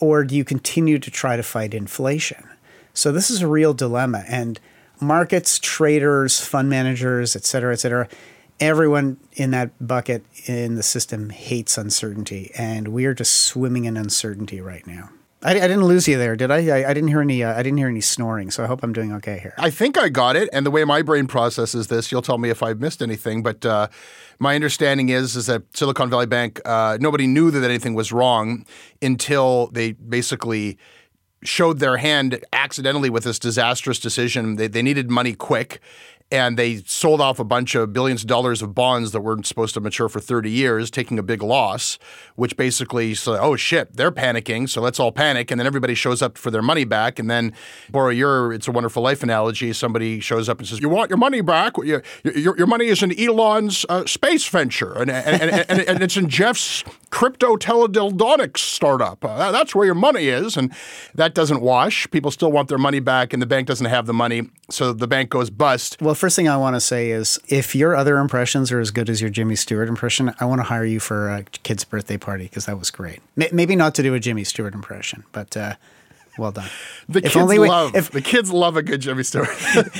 Or 0.00 0.24
do 0.24 0.34
you 0.34 0.44
continue 0.44 0.98
to 0.98 1.10
try 1.10 1.36
to 1.36 1.42
fight 1.42 1.74
inflation? 1.74 2.44
So 2.92 3.12
this 3.12 3.30
is 3.30 3.40
a 3.40 3.46
real 3.46 3.72
dilemma. 3.72 4.24
And 4.28 4.60
markets, 5.00 5.58
traders, 5.58 6.40
fund 6.40 6.68
managers, 6.68 7.36
et 7.36 7.44
cetera, 7.44 7.72
et 7.72 7.80
cetera, 7.80 8.08
everyone 8.62 9.18
in 9.32 9.50
that 9.50 9.70
bucket 9.84 10.24
in 10.46 10.76
the 10.76 10.82
system 10.82 11.30
hates 11.30 11.76
uncertainty, 11.76 12.52
and 12.56 12.88
we 12.88 13.04
are 13.06 13.14
just 13.14 13.32
swimming 13.42 13.84
in 13.84 13.96
uncertainty 13.96 14.60
right 14.60 14.86
now. 14.86 15.10
I, 15.42 15.56
I 15.56 15.66
didn't 15.66 15.84
lose 15.84 16.06
you 16.06 16.16
there, 16.16 16.36
did 16.36 16.52
I? 16.52 16.68
I, 16.68 16.90
I 16.90 16.94
didn't 16.94 17.08
hear 17.08 17.20
any. 17.20 17.42
Uh, 17.42 17.52
I 17.58 17.62
didn't 17.64 17.78
hear 17.78 17.88
any 17.88 18.00
snoring, 18.00 18.52
so 18.52 18.62
I 18.62 18.68
hope 18.68 18.84
I'm 18.84 18.92
doing 18.92 19.12
okay 19.14 19.40
here. 19.40 19.54
I 19.58 19.70
think 19.70 19.98
I 19.98 20.08
got 20.08 20.36
it, 20.36 20.48
and 20.52 20.64
the 20.64 20.70
way 20.70 20.84
my 20.84 21.02
brain 21.02 21.26
processes 21.26 21.88
this, 21.88 22.12
you'll 22.12 22.22
tell 22.22 22.38
me 22.38 22.48
if 22.48 22.62
I 22.62 22.74
missed 22.74 23.02
anything. 23.02 23.42
But 23.42 23.66
uh, 23.66 23.88
my 24.38 24.54
understanding 24.54 25.08
is 25.08 25.34
is 25.34 25.46
that 25.46 25.64
Silicon 25.76 26.08
Valley 26.08 26.26
Bank, 26.26 26.60
uh, 26.64 26.98
nobody 27.00 27.26
knew 27.26 27.50
that 27.50 27.64
anything 27.64 27.94
was 27.94 28.12
wrong 28.12 28.64
until 29.00 29.66
they 29.68 29.92
basically 29.92 30.78
showed 31.42 31.80
their 31.80 31.96
hand 31.96 32.44
accidentally 32.52 33.10
with 33.10 33.24
this 33.24 33.40
disastrous 33.40 33.98
decision. 33.98 34.54
They, 34.54 34.68
they 34.68 34.82
needed 34.82 35.10
money 35.10 35.34
quick 35.34 35.80
and 36.32 36.56
they 36.56 36.76
sold 36.86 37.20
off 37.20 37.38
a 37.38 37.44
bunch 37.44 37.74
of 37.74 37.92
billions 37.92 38.22
of 38.22 38.26
dollars 38.26 38.62
of 38.62 38.74
bonds 38.74 39.12
that 39.12 39.20
weren't 39.20 39.46
supposed 39.46 39.74
to 39.74 39.80
mature 39.80 40.08
for 40.08 40.18
30 40.18 40.50
years, 40.50 40.90
taking 40.90 41.18
a 41.18 41.22
big 41.22 41.42
loss, 41.42 41.98
which 42.36 42.56
basically 42.56 43.14
said, 43.14 43.38
oh 43.38 43.54
shit, 43.54 43.94
they're 43.96 44.10
panicking, 44.10 44.66
so 44.68 44.80
let's 44.80 44.98
all 44.98 45.12
panic. 45.12 45.50
And 45.50 45.60
then 45.60 45.66
everybody 45.66 45.94
shows 45.94 46.22
up 46.22 46.38
for 46.38 46.50
their 46.50 46.62
money 46.62 46.84
back. 46.84 47.18
And 47.18 47.30
then, 47.30 47.52
borrow 47.90 48.08
your 48.08 48.52
It's 48.52 48.66
a 48.66 48.72
Wonderful 48.72 49.02
Life 49.02 49.22
analogy, 49.22 49.74
somebody 49.74 50.20
shows 50.20 50.48
up 50.48 50.58
and 50.58 50.66
says, 50.66 50.80
You 50.80 50.88
want 50.88 51.10
your 51.10 51.18
money 51.18 51.42
back? 51.42 51.76
Your, 51.76 52.02
your, 52.24 52.56
your 52.56 52.66
money 52.66 52.86
is 52.86 53.02
in 53.02 53.18
Elon's 53.20 53.84
uh, 53.90 54.06
space 54.06 54.48
venture, 54.48 54.94
and, 54.94 55.10
and, 55.10 55.42
and, 55.42 55.66
and, 55.68 55.80
and 55.80 56.02
it's 56.02 56.16
in 56.16 56.30
Jeff's 56.30 56.82
crypto 57.10 57.56
teledildonics 57.56 58.58
startup. 58.58 59.22
Uh, 59.24 59.52
that's 59.52 59.74
where 59.74 59.84
your 59.84 59.94
money 59.94 60.28
is. 60.28 60.56
And 60.56 60.72
that 61.14 61.34
doesn't 61.34 61.60
wash. 61.60 62.10
People 62.10 62.30
still 62.30 62.50
want 62.50 62.68
their 62.68 62.78
money 62.78 63.00
back, 63.00 63.32
and 63.32 63.42
the 63.42 63.46
bank 63.46 63.68
doesn't 63.68 63.86
have 63.86 64.06
the 64.06 64.14
money. 64.14 64.50
So 64.72 64.92
the 64.92 65.06
bank 65.06 65.30
goes 65.30 65.50
bust. 65.50 66.00
Well, 66.00 66.14
first 66.14 66.34
thing 66.34 66.48
I 66.48 66.56
want 66.56 66.76
to 66.76 66.80
say 66.80 67.10
is 67.10 67.38
if 67.48 67.74
your 67.74 67.94
other 67.94 68.18
impressions 68.18 68.72
are 68.72 68.80
as 68.80 68.90
good 68.90 69.10
as 69.10 69.20
your 69.20 69.30
Jimmy 69.30 69.54
Stewart 69.54 69.88
impression, 69.88 70.34
I 70.40 70.46
want 70.46 70.60
to 70.60 70.64
hire 70.64 70.84
you 70.84 70.98
for 70.98 71.28
a 71.28 71.44
kid's 71.44 71.84
birthday 71.84 72.16
party 72.16 72.44
because 72.44 72.66
that 72.66 72.78
was 72.78 72.90
great. 72.90 73.20
Maybe 73.36 73.76
not 73.76 73.94
to 73.96 74.02
do 74.02 74.14
a 74.14 74.20
Jimmy 74.20 74.44
Stewart 74.44 74.74
impression, 74.74 75.24
but 75.32 75.56
uh, 75.56 75.74
well 76.38 76.52
done. 76.52 76.68
The 77.08 77.18
if 77.18 77.24
kids 77.32 77.36
only 77.36 77.58
we, 77.58 77.68
love 77.68 77.94
if, 77.94 78.10
the 78.10 78.20
kids 78.20 78.50
love 78.50 78.76
a 78.76 78.82
good 78.82 79.00
Jimmy 79.00 79.22
Stewart. 79.22 79.48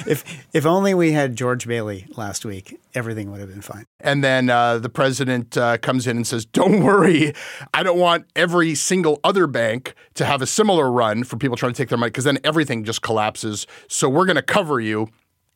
if 0.06 0.46
if 0.52 0.66
only 0.66 0.94
we 0.94 1.12
had 1.12 1.36
George 1.36 1.66
Bailey 1.66 2.06
last 2.16 2.44
week, 2.44 2.80
everything 2.94 3.30
would 3.30 3.40
have 3.40 3.48
been 3.48 3.60
fine. 3.60 3.84
And 4.00 4.24
then 4.24 4.50
uh, 4.50 4.78
the 4.78 4.88
president 4.88 5.56
uh, 5.56 5.78
comes 5.78 6.06
in 6.06 6.16
and 6.16 6.26
says, 6.26 6.44
"Don't 6.44 6.82
worry, 6.82 7.34
I 7.74 7.82
don't 7.82 7.98
want 7.98 8.26
every 8.34 8.74
single 8.74 9.20
other 9.24 9.46
bank 9.46 9.94
to 10.14 10.24
have 10.24 10.42
a 10.42 10.46
similar 10.46 10.90
run 10.90 11.24
for 11.24 11.36
people 11.36 11.56
trying 11.56 11.72
to 11.72 11.76
take 11.76 11.88
their 11.88 11.98
money 11.98 12.10
because 12.10 12.24
then 12.24 12.38
everything 12.44 12.84
just 12.84 13.02
collapses. 13.02 13.66
So 13.88 14.08
we're 14.08 14.26
going 14.26 14.36
to 14.36 14.42
cover 14.42 14.80
you." 14.80 15.08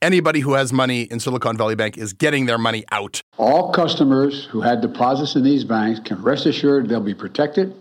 anybody 0.02 0.40
who 0.40 0.52
has 0.52 0.74
money 0.74 1.02
in 1.02 1.18
Silicon 1.18 1.56
Valley 1.56 1.74
Bank 1.74 1.96
is 1.96 2.12
getting 2.12 2.44
their 2.44 2.58
money 2.58 2.84
out. 2.92 3.22
All 3.38 3.72
customers 3.72 4.44
who 4.44 4.60
had 4.60 4.80
deposits 4.80 5.36
in 5.36 5.42
these 5.42 5.64
banks 5.64 6.00
can 6.00 6.22
rest 6.22 6.46
assured 6.46 6.88
they'll 6.88 7.00
be 7.00 7.14
protected 7.14 7.74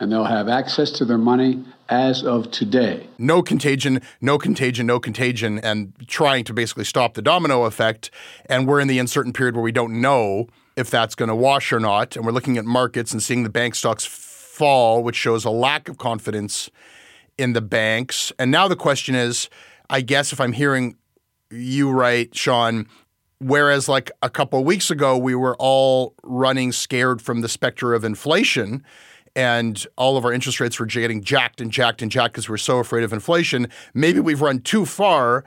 and 0.00 0.10
they'll 0.10 0.24
have 0.24 0.48
access 0.48 0.90
to 0.90 1.04
their 1.04 1.18
money 1.18 1.64
as 1.92 2.24
of 2.24 2.50
today. 2.50 3.06
No 3.18 3.42
contagion, 3.42 4.00
no 4.22 4.38
contagion, 4.38 4.86
no 4.86 4.98
contagion, 4.98 5.58
and 5.58 5.92
trying 6.06 6.42
to 6.44 6.54
basically 6.54 6.84
stop 6.84 7.12
the 7.12 7.20
domino 7.20 7.64
effect. 7.64 8.10
And 8.46 8.66
we're 8.66 8.80
in 8.80 8.88
the 8.88 8.98
uncertain 8.98 9.34
period 9.34 9.54
where 9.54 9.62
we 9.62 9.72
don't 9.72 10.00
know 10.00 10.48
if 10.74 10.88
that's 10.88 11.14
going 11.14 11.28
to 11.28 11.34
wash 11.34 11.70
or 11.70 11.78
not. 11.78 12.16
And 12.16 12.24
we're 12.24 12.32
looking 12.32 12.56
at 12.56 12.64
markets 12.64 13.12
and 13.12 13.22
seeing 13.22 13.42
the 13.42 13.50
bank 13.50 13.74
stocks 13.74 14.06
fall, 14.06 15.02
which 15.02 15.16
shows 15.16 15.44
a 15.44 15.50
lack 15.50 15.90
of 15.90 15.98
confidence 15.98 16.70
in 17.36 17.52
the 17.52 17.60
banks. 17.60 18.32
And 18.38 18.50
now 18.50 18.68
the 18.68 18.76
question 18.76 19.14
is 19.14 19.50
I 19.90 20.00
guess 20.00 20.32
if 20.32 20.40
I'm 20.40 20.54
hearing 20.54 20.96
you 21.50 21.90
right, 21.90 22.34
Sean. 22.34 22.88
Whereas, 23.38 23.88
like 23.88 24.10
a 24.22 24.30
couple 24.30 24.64
weeks 24.64 24.90
ago, 24.90 25.18
we 25.18 25.34
were 25.34 25.56
all 25.58 26.14
running 26.22 26.70
scared 26.72 27.20
from 27.20 27.40
the 27.40 27.48
specter 27.48 27.92
of 27.92 28.04
inflation, 28.04 28.84
and 29.34 29.86
all 29.96 30.16
of 30.16 30.24
our 30.24 30.32
interest 30.32 30.60
rates 30.60 30.78
were 30.78 30.86
getting 30.86 31.22
jacked 31.22 31.60
and 31.60 31.70
jacked 31.70 32.02
and 32.02 32.10
jacked 32.10 32.34
because 32.34 32.48
we 32.48 32.52
we're 32.52 32.58
so 32.58 32.78
afraid 32.78 33.04
of 33.04 33.12
inflation. 33.12 33.68
Maybe 33.94 34.20
we've 34.20 34.40
run 34.40 34.60
too 34.60 34.84
far, 34.84 35.44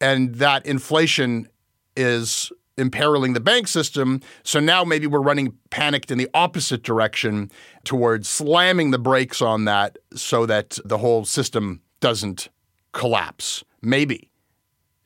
and 0.00 0.34
that 0.36 0.64
inflation 0.66 1.48
is 1.96 2.52
imperiling 2.76 3.34
the 3.34 3.40
bank 3.40 3.68
system. 3.68 4.20
So 4.42 4.60
now 4.60 4.84
maybe 4.84 5.06
we're 5.06 5.20
running 5.20 5.56
panicked 5.70 6.10
in 6.10 6.18
the 6.18 6.28
opposite 6.34 6.82
direction 6.82 7.50
towards 7.84 8.28
slamming 8.28 8.90
the 8.90 8.98
brakes 8.98 9.40
on 9.40 9.64
that 9.64 9.98
so 10.14 10.46
that 10.46 10.78
the 10.84 10.98
whole 10.98 11.24
system 11.24 11.80
doesn't 12.00 12.48
collapse. 12.92 13.64
Maybe. 13.80 14.30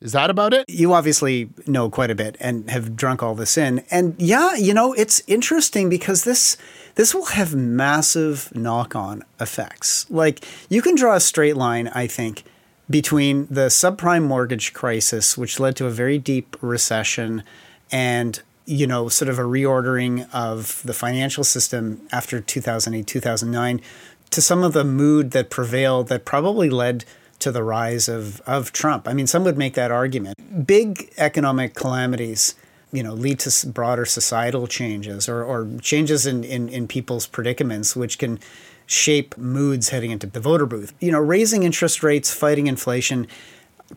Is 0.01 0.13
that 0.13 0.29
about 0.29 0.53
it? 0.53 0.69
You 0.69 0.93
obviously 0.93 1.49
know 1.67 1.89
quite 1.89 2.09
a 2.09 2.15
bit 2.15 2.37
and 2.39 2.69
have 2.69 2.95
drunk 2.95 3.21
all 3.21 3.35
this 3.35 3.57
in. 3.57 3.83
And 3.91 4.15
yeah, 4.17 4.55
you 4.55 4.73
know, 4.73 4.93
it's 4.93 5.21
interesting 5.27 5.89
because 5.89 6.23
this 6.23 6.55
this 6.95 7.13
will 7.13 7.25
have 7.25 7.53
massive 7.53 8.53
knock-on 8.55 9.23
effects. 9.39 10.09
Like 10.09 10.45
you 10.69 10.81
can 10.81 10.95
draw 10.95 11.15
a 11.15 11.19
straight 11.19 11.57
line, 11.57 11.89
I 11.89 12.07
think, 12.07 12.43
between 12.89 13.47
the 13.47 13.67
subprime 13.67 14.23
mortgage 14.23 14.73
crisis 14.73 15.37
which 15.37 15.59
led 15.59 15.75
to 15.77 15.85
a 15.85 15.91
very 15.91 16.17
deep 16.17 16.55
recession 16.61 17.43
and 17.91 18.41
you 18.65 18.85
know, 18.85 19.09
sort 19.09 19.29
of 19.29 19.39
a 19.39 19.43
reordering 19.43 20.31
of 20.31 20.83
the 20.85 20.93
financial 20.93 21.43
system 21.43 22.07
after 22.11 22.39
2008, 22.39 23.05
2009 23.07 23.81
to 24.29 24.41
some 24.41 24.63
of 24.63 24.73
the 24.73 24.83
mood 24.83 25.31
that 25.31 25.49
prevailed 25.49 26.07
that 26.07 26.23
probably 26.23 26.69
led 26.69 27.03
to 27.39 27.51
the 27.51 27.63
rise 27.63 28.07
of, 28.09 28.41
of 28.41 28.71
Trump. 28.71 29.07
I 29.07 29.13
mean, 29.13 29.27
some 29.27 29.43
would 29.43 29.57
make 29.57 29.73
that 29.75 29.91
argument. 29.91 30.37
Big 30.65 31.11
economic 31.17 31.73
calamities, 31.73 32.55
you 32.91 33.03
know, 33.03 33.13
lead 33.13 33.39
to 33.39 33.67
broader 33.67 34.05
societal 34.05 34.67
changes 34.67 35.29
or, 35.29 35.43
or 35.43 35.67
changes 35.81 36.25
in, 36.25 36.43
in, 36.43 36.69
in 36.69 36.87
people's 36.87 37.27
predicaments, 37.27 37.95
which 37.95 38.17
can 38.17 38.39
shape 38.85 39.37
moods 39.37 39.89
heading 39.89 40.11
into 40.11 40.27
the 40.27 40.39
voter 40.39 40.65
booth. 40.65 40.93
You 40.99 41.11
know, 41.11 41.19
raising 41.19 41.63
interest 41.63 42.01
rates, 42.03 42.33
fighting 42.33 42.67
inflation, 42.67 43.27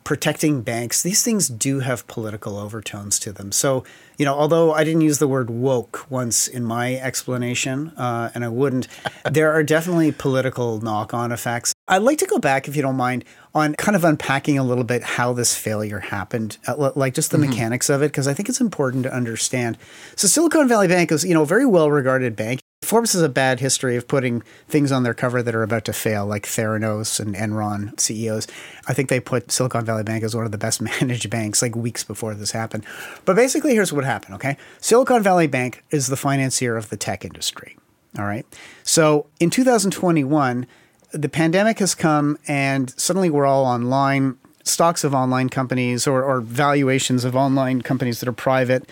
protecting 0.04 0.62
banks, 0.62 1.02
these 1.02 1.22
things 1.22 1.48
do 1.48 1.80
have 1.80 2.06
political 2.06 2.58
overtones 2.58 3.18
to 3.20 3.32
them. 3.32 3.52
So, 3.52 3.84
you 4.18 4.24
know, 4.24 4.34
although 4.34 4.72
I 4.72 4.84
didn't 4.84 5.02
use 5.02 5.18
the 5.18 5.28
word 5.28 5.50
woke 5.50 6.06
once 6.08 6.48
in 6.48 6.64
my 6.64 6.94
explanation, 6.96 7.88
uh, 7.96 8.30
and 8.34 8.44
I 8.44 8.48
wouldn't, 8.48 8.88
there 9.30 9.52
are 9.52 9.62
definitely 9.62 10.12
political 10.12 10.80
knock 10.80 11.12
on 11.14 11.32
effects. 11.32 11.71
I'd 11.88 12.02
like 12.02 12.18
to 12.18 12.26
go 12.26 12.38
back, 12.38 12.68
if 12.68 12.76
you 12.76 12.82
don't 12.82 12.96
mind, 12.96 13.24
on 13.54 13.74
kind 13.74 13.96
of 13.96 14.04
unpacking 14.04 14.56
a 14.56 14.62
little 14.62 14.84
bit 14.84 15.02
how 15.02 15.32
this 15.32 15.56
failure 15.56 15.98
happened, 15.98 16.56
uh, 16.68 16.92
like 16.94 17.14
just 17.14 17.32
the 17.32 17.38
mm-hmm. 17.38 17.50
mechanics 17.50 17.90
of 17.90 18.02
it, 18.02 18.12
because 18.12 18.28
I 18.28 18.34
think 18.34 18.48
it's 18.48 18.60
important 18.60 19.02
to 19.02 19.14
understand. 19.14 19.78
So, 20.14 20.28
Silicon 20.28 20.68
Valley 20.68 20.86
Bank 20.86 21.10
is, 21.10 21.24
you 21.24 21.34
know, 21.34 21.42
a 21.42 21.46
very 21.46 21.66
well 21.66 21.90
regarded 21.90 22.36
bank. 22.36 22.60
Forbes 22.82 23.12
has 23.12 23.22
a 23.22 23.28
bad 23.28 23.60
history 23.60 23.96
of 23.96 24.06
putting 24.06 24.42
things 24.68 24.92
on 24.92 25.02
their 25.02 25.14
cover 25.14 25.42
that 25.42 25.54
are 25.54 25.62
about 25.62 25.84
to 25.84 25.92
fail, 25.92 26.26
like 26.26 26.46
Theranos 26.46 27.18
and 27.18 27.34
Enron 27.34 27.98
CEOs. 27.98 28.46
I 28.86 28.94
think 28.94 29.08
they 29.08 29.20
put 29.20 29.50
Silicon 29.50 29.84
Valley 29.84 30.02
Bank 30.02 30.24
as 30.24 30.36
one 30.36 30.44
of 30.44 30.52
the 30.52 30.58
best 30.58 30.80
managed 31.00 31.30
banks 31.30 31.62
like 31.62 31.74
weeks 31.74 32.04
before 32.04 32.34
this 32.34 32.52
happened. 32.52 32.84
But 33.24 33.34
basically, 33.34 33.74
here's 33.74 33.92
what 33.92 34.04
happened, 34.04 34.36
okay? 34.36 34.56
Silicon 34.80 35.22
Valley 35.22 35.46
Bank 35.46 35.84
is 35.90 36.06
the 36.08 36.16
financier 36.16 36.76
of 36.76 36.90
the 36.90 36.96
tech 36.96 37.24
industry, 37.24 37.76
all 38.18 38.24
right? 38.24 38.46
So 38.82 39.26
in 39.40 39.50
2021, 39.50 40.66
the 41.12 41.28
pandemic 41.28 41.78
has 41.78 41.94
come 41.94 42.38
and 42.48 42.98
suddenly 42.98 43.30
we're 43.30 43.46
all 43.46 43.64
online. 43.64 44.36
Stocks 44.64 45.02
of 45.02 45.12
online 45.12 45.48
companies 45.48 46.06
or, 46.06 46.22
or 46.22 46.40
valuations 46.40 47.24
of 47.24 47.34
online 47.34 47.82
companies 47.82 48.20
that 48.20 48.28
are 48.28 48.32
private 48.32 48.88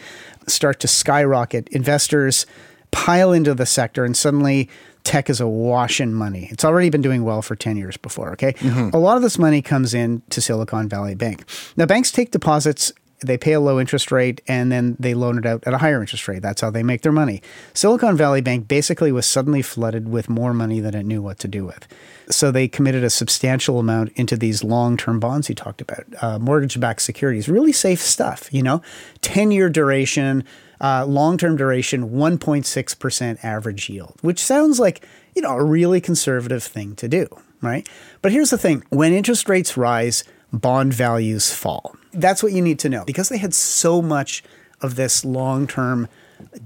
start 0.49 0.81
to 0.81 0.89
skyrocket. 0.89 1.69
Investors 1.69 2.45
pile 2.91 3.33
into 3.33 3.55
the 3.55 3.67
sector 3.67 4.05
and 4.05 4.17
suddenly 4.17 4.69
tech 5.05 5.31
is 5.31 5.41
awash 5.41 6.01
in 6.01 6.13
money. 6.13 6.49
It's 6.51 6.65
already 6.65 6.91
been 6.91 7.03
doing 7.03 7.25
well 7.25 7.41
for 7.41 7.57
10 7.57 7.77
years 7.77 7.97
before, 7.97 8.33
okay? 8.33 8.53
Mm-hmm. 8.55 8.95
A 8.95 8.99
lot 8.99 9.17
of 9.17 9.23
this 9.23 9.39
money 9.39 9.63
comes 9.63 9.95
in 9.95 10.23
to 10.31 10.41
Silicon 10.41 10.89
Valley 10.89 11.15
Bank. 11.15 11.45
Now, 11.77 11.87
banks 11.87 12.11
take 12.11 12.33
deposits 12.33 12.93
they 13.25 13.37
pay 13.37 13.53
a 13.53 13.61
low 13.61 13.79
interest 13.79 14.11
rate 14.11 14.41
and 14.49 14.71
then 14.71 14.97
they 14.99 15.15
loan 15.15 15.39
it 15.39 15.47
out 15.47 15.63
at 15.67 15.75
a 15.75 15.79
higher 15.79 16.01
interest 16.01 16.27
rate. 16.29 16.43
That's 16.43 16.61
how 16.61 16.71
they 16.71 16.83
make 16.83 17.03
their 17.03 17.13
money. 17.13 17.43
Silicon 17.75 18.17
Valley 18.17 18.41
Bank 18.41 18.69
basically 18.69 19.13
was 19.13 19.27
suddenly 19.27 19.63
flooded 19.63 20.09
with 20.09 20.29
more 20.29 20.55
money 20.55 20.81
than 20.81 20.95
it 20.95 21.05
knew 21.05 21.23
what 21.23 21.39
to 21.41 21.49
do 21.49 21.65
with. 21.65 21.87
So 22.31 22.51
they 22.51 22.69
committed 22.69 23.05
a 23.05 23.11
substantial 23.11 23.79
amount 23.79 24.13
into 24.13 24.37
these 24.37 24.63
long 24.63 24.97
term 24.97 25.21
bonds 25.21 25.49
you 25.49 25.55
talked 25.55 25.81
about, 25.81 26.05
uh, 26.23 26.39
mortgage 26.39 26.79
backed 26.79 27.03
securities, 27.03 27.49
really 27.49 27.73
safe 27.73 28.01
stuff, 28.01 28.49
you 28.53 28.63
know, 28.63 28.83
10 29.23 29.51
year 29.51 29.69
duration, 29.69 30.45
uh, 30.81 31.05
long 31.07 31.37
term 31.37 31.57
duration, 31.57 32.11
1.6% 32.11 33.45
average 33.45 33.89
yield, 33.89 34.17
which 34.23 34.43
sounds 34.43 34.79
like, 34.79 35.05
you 35.35 35.43
know, 35.43 35.51
a 35.51 35.65
really 35.65 36.01
conservative 36.01 36.63
thing 36.63 36.95
to 36.97 37.09
do, 37.09 37.27
right? 37.61 37.89
But 38.23 38.33
here's 38.33 38.51
the 38.51 38.59
thing 38.59 38.85
when 38.91 39.13
interest 39.13 39.49
rates 39.49 39.77
rise, 39.77 40.25
bond 40.53 40.93
values 40.95 41.53
fall. 41.53 41.97
That's 42.13 42.43
what 42.43 42.53
you 42.53 42.63
need 42.63 42.79
to 42.81 42.89
know 42.89 43.05
because 43.05 43.29
they 43.29 43.39
had 43.39 43.55
so 43.55 44.03
much 44.03 44.43
of 44.81 44.97
this 44.97 45.25
long 45.25 45.67
term 45.67 46.09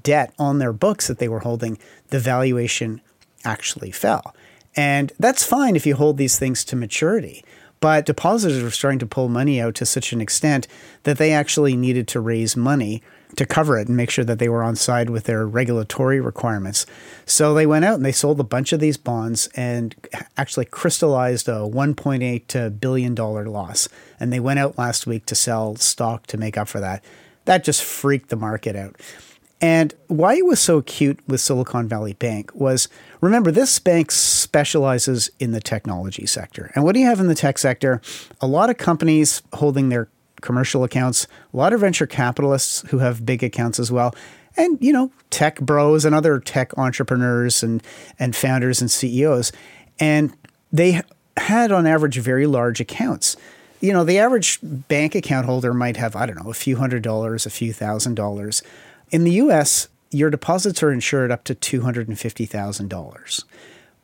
debt 0.03 0.33
on 0.39 0.59
their 0.59 0.73
books 0.73 1.09
that 1.09 1.19
they 1.19 1.29
were 1.29 1.41
holding, 1.41 1.79
the 2.09 2.21
valuation 2.21 3.01
actually 3.45 3.91
fell. 3.91 4.35
And 4.77 5.13
that's 5.19 5.45
fine 5.45 5.77
if 5.77 5.87
you 5.87 5.97
hold 5.97 6.17
these 6.17 6.39
things 6.39 6.65
to 6.67 6.77
maturity. 6.77 7.45
But 7.81 8.07
depositors 8.07 8.63
were 8.63 8.71
starting 8.71 8.99
to 9.01 9.07
pull 9.07 9.29
money 9.29 9.61
out 9.61 9.75
to 9.77 9.87
such 9.87 10.13
an 10.13 10.21
extent 10.21 10.67
that 11.03 11.19
they 11.19 11.33
actually 11.33 11.77
needed 11.77 12.09
to 12.09 12.21
raise 12.21 12.57
money 12.57 13.03
to 13.37 13.47
cover 13.47 13.79
it 13.79 13.89
and 13.89 13.97
make 13.97 14.11
sure 14.11 14.25
that 14.25 14.39
they 14.39 14.49
were 14.49 14.63
on 14.63 14.77
side 14.77 15.11
with 15.11 15.25
their 15.25 15.47
regulatory 15.47 16.21
requirements. 16.21 16.87
So 17.27 17.55
they 17.55 17.67
went 17.67 17.85
out 17.85 17.97
and 17.97 18.05
they 18.05 18.13
sold 18.13 18.41
a 18.41 18.45
bunch 18.45 18.73
of 18.73 18.81
these 18.81 18.97
bonds 18.97 19.49
and 19.55 19.95
actually 20.37 20.67
crystallized 20.67 21.49
a 21.49 21.63
1.8 21.63 22.81
billion 22.81 23.15
dollar 23.15 23.47
loss. 23.47 23.89
And 24.21 24.33
they 24.33 24.41
went 24.41 24.59
out 24.59 24.79
last 24.79 25.07
week 25.07 25.27
to 25.27 25.35
sell 25.35 25.77
stock 25.77 26.27
to 26.29 26.37
make 26.37 26.57
up 26.57 26.69
for 26.69 26.81
that. 26.81 27.05
That 27.45 27.65
just 27.65 27.83
freaked 27.83 28.31
the 28.31 28.37
market 28.37 28.77
out. 28.77 28.97
And 29.61 29.95
why 30.09 30.35
it 30.35 30.45
was 30.45 30.61
so 30.61 30.83
cute 30.83 31.21
with 31.27 31.41
Silicon 31.41 31.89
Valley 31.89 32.13
Bank 32.13 32.55
was 32.55 32.89
remember, 33.21 33.51
this 33.51 33.79
bank 33.79 34.11
specializes 34.11 35.31
in 35.39 35.53
the 35.53 35.61
technology 35.61 36.27
sector. 36.27 36.71
And 36.75 36.85
what 36.85 36.93
do 36.93 37.01
you 37.01 37.07
have 37.07 37.21
in 37.21 37.29
the 37.29 37.35
tech 37.35 37.59
sector? 37.59 38.03
A 38.41 38.47
lot 38.47 38.69
of 38.69 38.77
companies 38.77 39.43
holding 39.55 39.89
their 39.89 40.09
commercial 40.45 40.85
accounts, 40.85 41.27
a 41.53 41.57
lot 41.57 41.73
of 41.73 41.81
venture 41.81 42.07
capitalists 42.07 42.83
who 42.91 42.99
have 42.99 43.27
big 43.27 43.43
accounts 43.43 43.81
as 43.81 43.91
well. 43.91 44.15
And, 44.57 44.79
you 44.81 44.93
know, 44.93 45.11
tech 45.31 45.61
bros 45.61 46.05
and 46.05 46.15
other 46.15 46.39
tech 46.39 46.77
entrepreneurs 46.79 47.65
and, 47.65 47.83
and 48.21 48.37
founders 48.37 48.81
and 48.81 48.89
CEOs. 48.89 49.51
And 49.99 50.33
they 50.71 51.01
had 51.37 51.73
on 51.73 51.87
average 51.87 52.19
very 52.19 52.47
large 52.47 52.81
accounts. 52.81 53.37
You 53.81 53.93
know, 53.93 54.05
the 54.05 54.19
average 54.19 54.61
bank 54.63 55.15
account 55.17 55.47
holder 55.47 55.75
might 55.75 55.97
have, 55.97 56.15
I 56.15 56.27
don't 56.27 56.43
know, 56.43 56.51
a 56.51 56.55
few 56.55 56.77
hundred 56.77 57.03
dollars, 57.03 57.47
a 57.47 57.51
few 57.51 57.73
thousand 57.73 58.15
dollars. 58.15 58.63
In 59.11 59.25
the 59.25 59.33
US, 59.33 59.89
your 60.11 60.31
deposits 60.31 60.83
are 60.83 60.93
insured 60.93 61.33
up 61.33 61.43
to 61.45 61.55
$250,000. 61.55 63.45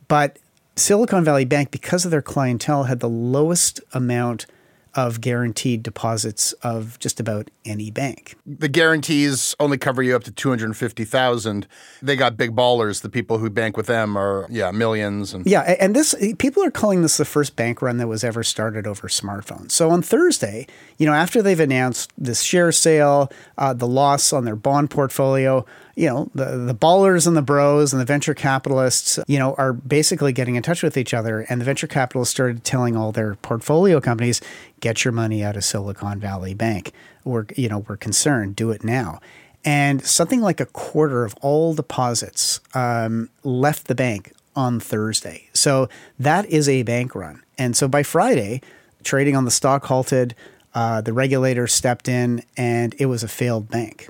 But 0.08 0.38
Silicon 0.74 1.24
Valley 1.24 1.44
Bank, 1.44 1.70
because 1.70 2.04
of 2.04 2.10
their 2.10 2.22
clientele, 2.22 2.84
had 2.84 3.00
the 3.00 3.08
lowest 3.08 3.80
amount 3.92 4.46
of 4.94 5.20
guaranteed 5.20 5.82
deposits 5.82 6.52
of 6.62 6.98
just 6.98 7.20
about 7.20 7.50
any 7.64 7.90
bank. 7.90 8.36
The 8.46 8.68
guarantees 8.68 9.54
only 9.60 9.78
cover 9.78 10.02
you 10.02 10.16
up 10.16 10.24
to 10.24 10.32
250,000. 10.32 11.66
They 12.02 12.16
got 12.16 12.36
big 12.36 12.56
ballers. 12.56 13.02
The 13.02 13.08
people 13.08 13.38
who 13.38 13.50
bank 13.50 13.76
with 13.76 13.86
them 13.86 14.16
are 14.16 14.46
yeah, 14.50 14.70
millions 14.70 15.32
and 15.32 15.46
Yeah, 15.46 15.60
and 15.78 15.94
this 15.94 16.14
people 16.38 16.64
are 16.64 16.70
calling 16.70 17.02
this 17.02 17.16
the 17.16 17.24
first 17.24 17.56
bank 17.56 17.82
run 17.82 17.98
that 17.98 18.08
was 18.08 18.24
ever 18.24 18.42
started 18.42 18.86
over 18.86 19.08
smartphones. 19.08 19.72
So 19.72 19.90
on 19.90 20.02
Thursday, 20.02 20.66
you 20.98 21.06
know, 21.06 21.14
after 21.14 21.42
they've 21.42 21.60
announced 21.60 22.12
this 22.18 22.42
share 22.42 22.72
sale, 22.72 23.30
uh, 23.58 23.72
the 23.72 23.86
loss 23.86 24.32
on 24.32 24.44
their 24.44 24.56
bond 24.56 24.90
portfolio, 24.90 25.64
you 25.96 26.08
know, 26.08 26.30
the, 26.34 26.56
the 26.56 26.74
ballers 26.74 27.26
and 27.26 27.36
the 27.36 27.42
bros 27.42 27.92
and 27.92 28.00
the 28.00 28.04
venture 28.04 28.34
capitalists, 28.34 29.18
you 29.26 29.38
know, 29.38 29.54
are 29.54 29.72
basically 29.72 30.32
getting 30.32 30.56
in 30.56 30.62
touch 30.62 30.82
with 30.82 30.96
each 30.96 31.12
other. 31.12 31.40
And 31.48 31.60
the 31.60 31.64
venture 31.64 31.86
capitalists 31.86 32.32
started 32.32 32.64
telling 32.64 32.96
all 32.96 33.12
their 33.12 33.34
portfolio 33.36 34.00
companies, 34.00 34.40
get 34.80 35.04
your 35.04 35.12
money 35.12 35.42
out 35.42 35.56
of 35.56 35.64
Silicon 35.64 36.20
Valley 36.20 36.54
Bank. 36.54 36.92
We're, 37.24 37.46
you 37.56 37.68
know, 37.68 37.78
we're 37.78 37.96
concerned, 37.96 38.56
do 38.56 38.70
it 38.70 38.84
now. 38.84 39.20
And 39.64 40.04
something 40.04 40.40
like 40.40 40.60
a 40.60 40.66
quarter 40.66 41.24
of 41.24 41.34
all 41.42 41.74
deposits 41.74 42.60
um, 42.74 43.28
left 43.44 43.88
the 43.88 43.94
bank 43.94 44.32
on 44.56 44.80
Thursday. 44.80 45.48
So 45.52 45.88
that 46.18 46.46
is 46.46 46.68
a 46.68 46.82
bank 46.82 47.14
run. 47.14 47.42
And 47.58 47.76
so 47.76 47.86
by 47.86 48.02
Friday, 48.02 48.62
trading 49.04 49.36
on 49.36 49.44
the 49.44 49.50
stock 49.50 49.84
halted, 49.84 50.34
uh, 50.74 51.00
the 51.00 51.12
regulator 51.12 51.66
stepped 51.66 52.08
in, 52.08 52.42
and 52.56 52.94
it 52.98 53.06
was 53.06 53.22
a 53.22 53.28
failed 53.28 53.68
bank. 53.68 54.08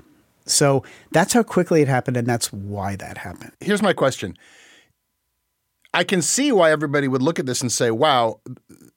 So 0.51 0.83
that's 1.11 1.33
how 1.33 1.43
quickly 1.43 1.81
it 1.81 1.87
happened, 1.87 2.17
and 2.17 2.27
that's 2.27 2.51
why 2.51 2.95
that 2.97 3.17
happened. 3.17 3.53
Here's 3.59 3.81
my 3.81 3.93
question. 3.93 4.37
I 5.93 6.05
can 6.05 6.21
see 6.21 6.53
why 6.53 6.71
everybody 6.71 7.09
would 7.09 7.21
look 7.21 7.37
at 7.37 7.45
this 7.45 7.61
and 7.61 7.69
say, 7.69 7.91
wow, 7.91 8.39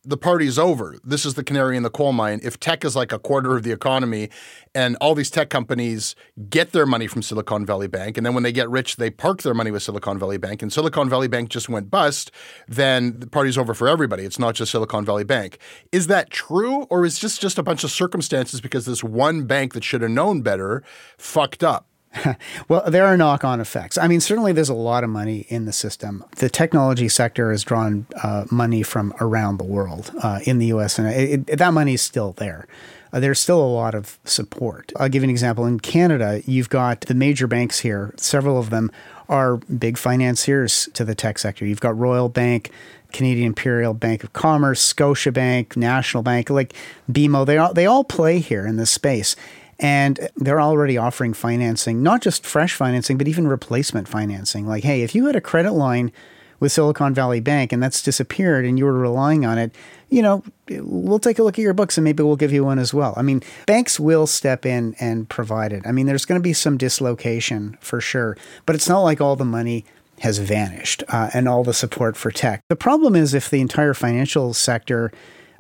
the 0.05 0.17
party's 0.17 0.61
over. 0.61 0.97
This 1.03 1.27
is 1.27 1.35
the 1.35 1.43
canary 1.43 1.77
in 1.77 1.83
the 1.83 1.91
coal 1.91 2.13
mine. 2.13 2.39
If 2.45 2.61
tech 2.61 2.85
is 2.85 2.95
like 2.95 3.11
a 3.11 3.19
quarter 3.19 3.57
of 3.57 3.65
the 3.65 3.73
economy 3.73 4.31
and 4.77 4.97
all 5.01 5.17
these 5.17 5.31
tech 5.31 5.51
companies 5.51 6.15
get 6.49 6.71
their 6.71 6.87
money 6.87 7.09
from 7.09 7.23
Silicon 7.23 7.67
Valley 7.67 7.89
Bank, 7.89 8.17
and 8.17 8.25
then 8.25 8.33
when 8.33 8.45
they 8.45 8.53
get 8.53 8.71
rich, 8.71 8.95
they 8.97 9.11
park 9.11 9.43
their 9.43 9.55
money 9.55 9.73
with 9.73 9.83
Silicon 9.83 10.21
Valley 10.21 10.39
Bank, 10.39 10.63
and 10.63 10.73
Silicon 10.73 11.09
Valley 11.09 11.27
Bank 11.27 11.49
just 11.49 11.69
went 11.69 11.91
bust, 11.91 12.31
then 12.69 13.19
the 13.19 13.27
party's 13.27 13.59
over 13.59 13.75
for 13.75 13.89
everybody. 13.89 14.25
It's 14.25 14.39
not 14.39 14.55
just 14.55 14.71
Silicon 14.71 15.05
Valley 15.05 15.25
Bank. 15.25 15.59
Is 15.91 16.07
that 16.07 16.31
true, 16.31 16.83
or 16.91 17.05
is 17.05 17.21
this 17.21 17.39
just 17.39 17.59
a 17.59 17.63
bunch 17.65 17.83
of 17.83 17.91
circumstances 17.91 18.61
because 18.61 18.87
this 18.87 19.03
one 19.03 19.47
bank 19.47 19.73
that 19.73 19.83
should 19.83 20.03
have 20.03 20.13
known 20.13 20.43
better 20.43 20.85
fucked 21.19 21.65
up? 21.65 21.89
well, 22.69 22.83
there 22.89 23.07
are 23.07 23.17
knock 23.17 23.45
on 23.45 23.61
effects. 23.61 23.99
I 23.99 24.09
mean, 24.09 24.21
certainly 24.21 24.53
there's 24.53 24.69
a 24.69 24.75
lot 24.75 25.05
of 25.05 25.11
money 25.11 25.47
in 25.49 25.65
the 25.65 25.73
system. 25.73 26.25
The 26.37 26.49
technology 26.49 27.09
sector 27.09 27.51
has 27.51 27.65
drawn 27.65 28.07
uh, 28.23 28.45
money 28.51 28.83
from 28.83 29.15
around 29.21 29.59
the 29.59 29.65
world 29.65 30.13
uh, 30.23 30.41
in 30.45 30.59
the 30.59 30.67
US, 30.67 30.99
and 30.99 31.09
it, 31.09 31.49
it, 31.49 31.59
that 31.59 31.73
money 31.73 31.95
is 31.95 32.03
still 32.03 32.33
there. 32.33 32.67
Uh, 33.13 33.21
there's 33.21 33.41
still 33.41 33.61
a 33.61 33.67
lot 33.67 33.95
of 33.95 34.19
support. 34.25 34.93
I'll 34.99 35.09
give 35.09 35.23
you 35.23 35.27
an 35.27 35.31
example. 35.31 35.67
In 35.67 35.79
Canada, 35.81 36.43
you've 36.47 36.69
got 36.69 37.03
the 37.03 37.15
major 37.15 37.47
banks 37.47 37.81
here, 37.81 38.13
several 38.17 38.59
of 38.59 38.71
them 38.71 38.91
are 39.29 39.57
big 39.57 39.97
financiers 39.97 40.89
to 40.95 41.05
the 41.05 41.15
tech 41.15 41.39
sector. 41.39 41.65
You've 41.65 41.81
got 41.81 41.97
Royal 41.97 42.29
Bank, 42.29 42.71
Canadian 43.13 43.47
Imperial 43.49 43.95
Bank 43.95 44.25
of 44.25 44.33
Commerce, 44.33 44.93
Scotiabank, 44.93 45.77
National 45.77 46.23
Bank, 46.23 46.51
like 46.51 46.75
BMO, 47.11 47.47
they 47.47 47.57
all, 47.57 47.73
they 47.73 47.87
all 47.87 48.05
play 48.05 48.41
here 48.41 48.67
in 48.67 48.77
this 48.77 48.91
space. 48.91 49.37
And 49.85 50.31
they're 50.37 50.63
already 50.63 50.97
offering 50.97 51.35
financing, 51.35 52.03
not 52.03 52.23
just 52.23 52.47
fresh 52.47 52.73
financing, 52.73 53.19
but 53.19 53.29
even 53.29 53.47
replacement 53.47 54.09
financing. 54.09 54.67
Like, 54.67 54.83
hey, 54.83 55.03
if 55.03 55.15
you 55.15 55.27
had 55.27 55.37
a 55.37 55.43
credit 55.43 55.73
line 55.73 56.11
with 56.59 56.73
Silicon 56.73 57.13
Valley 57.13 57.41
Bank 57.41 57.71
and 57.71 57.83
that's 57.83 58.03
disappeared 58.03 58.65
and 58.65 58.79
you 58.79 58.87
were 58.87 58.95
relying 58.95 59.45
on 59.45 59.59
it, 59.59 59.75
you 60.09 60.23
know, 60.23 60.43
we'll 60.71 61.19
take 61.19 61.39
a 61.39 61.43
look 61.43 61.59
at 61.59 61.63
your 61.63 61.75
books 61.75 61.99
and 61.99 62.05
maybe 62.05 62.23
we'll 62.23 62.35
give 62.35 62.51
you 62.51 62.65
one 62.65 62.79
as 62.79 62.95
well. 62.95 63.13
I 63.19 63.21
mean, 63.21 63.43
banks 63.67 64.01
will 64.01 64.27
step 64.27 64.65
in 64.65 64.95
and 65.01 65.29
provide 65.29 65.71
it. 65.71 65.83
I 65.87 65.93
mean, 65.93 66.07
there's 66.07 66.25
going 66.25 66.41
to 66.41 66.43
be 66.43 66.55
some 66.55 66.79
dislocation 66.79 67.77
for 67.83 68.01
sure, 68.01 68.39
but 68.65 68.75
it's 68.75 68.89
not 68.89 69.01
like 69.01 69.21
all 69.21 69.37
the 69.37 69.45
money 69.45 69.85
has 70.21 70.39
vanished 70.39 71.05
uh, 71.11 71.29
and 71.35 71.47
all 71.47 71.63
the 71.63 71.75
support 71.75 72.17
for 72.17 72.31
tech. 72.31 72.63
The 72.71 72.77
problem 72.77 73.15
is 73.15 73.35
if 73.35 73.51
the 73.51 73.61
entire 73.61 73.93
financial 73.93 74.55
sector, 74.55 75.13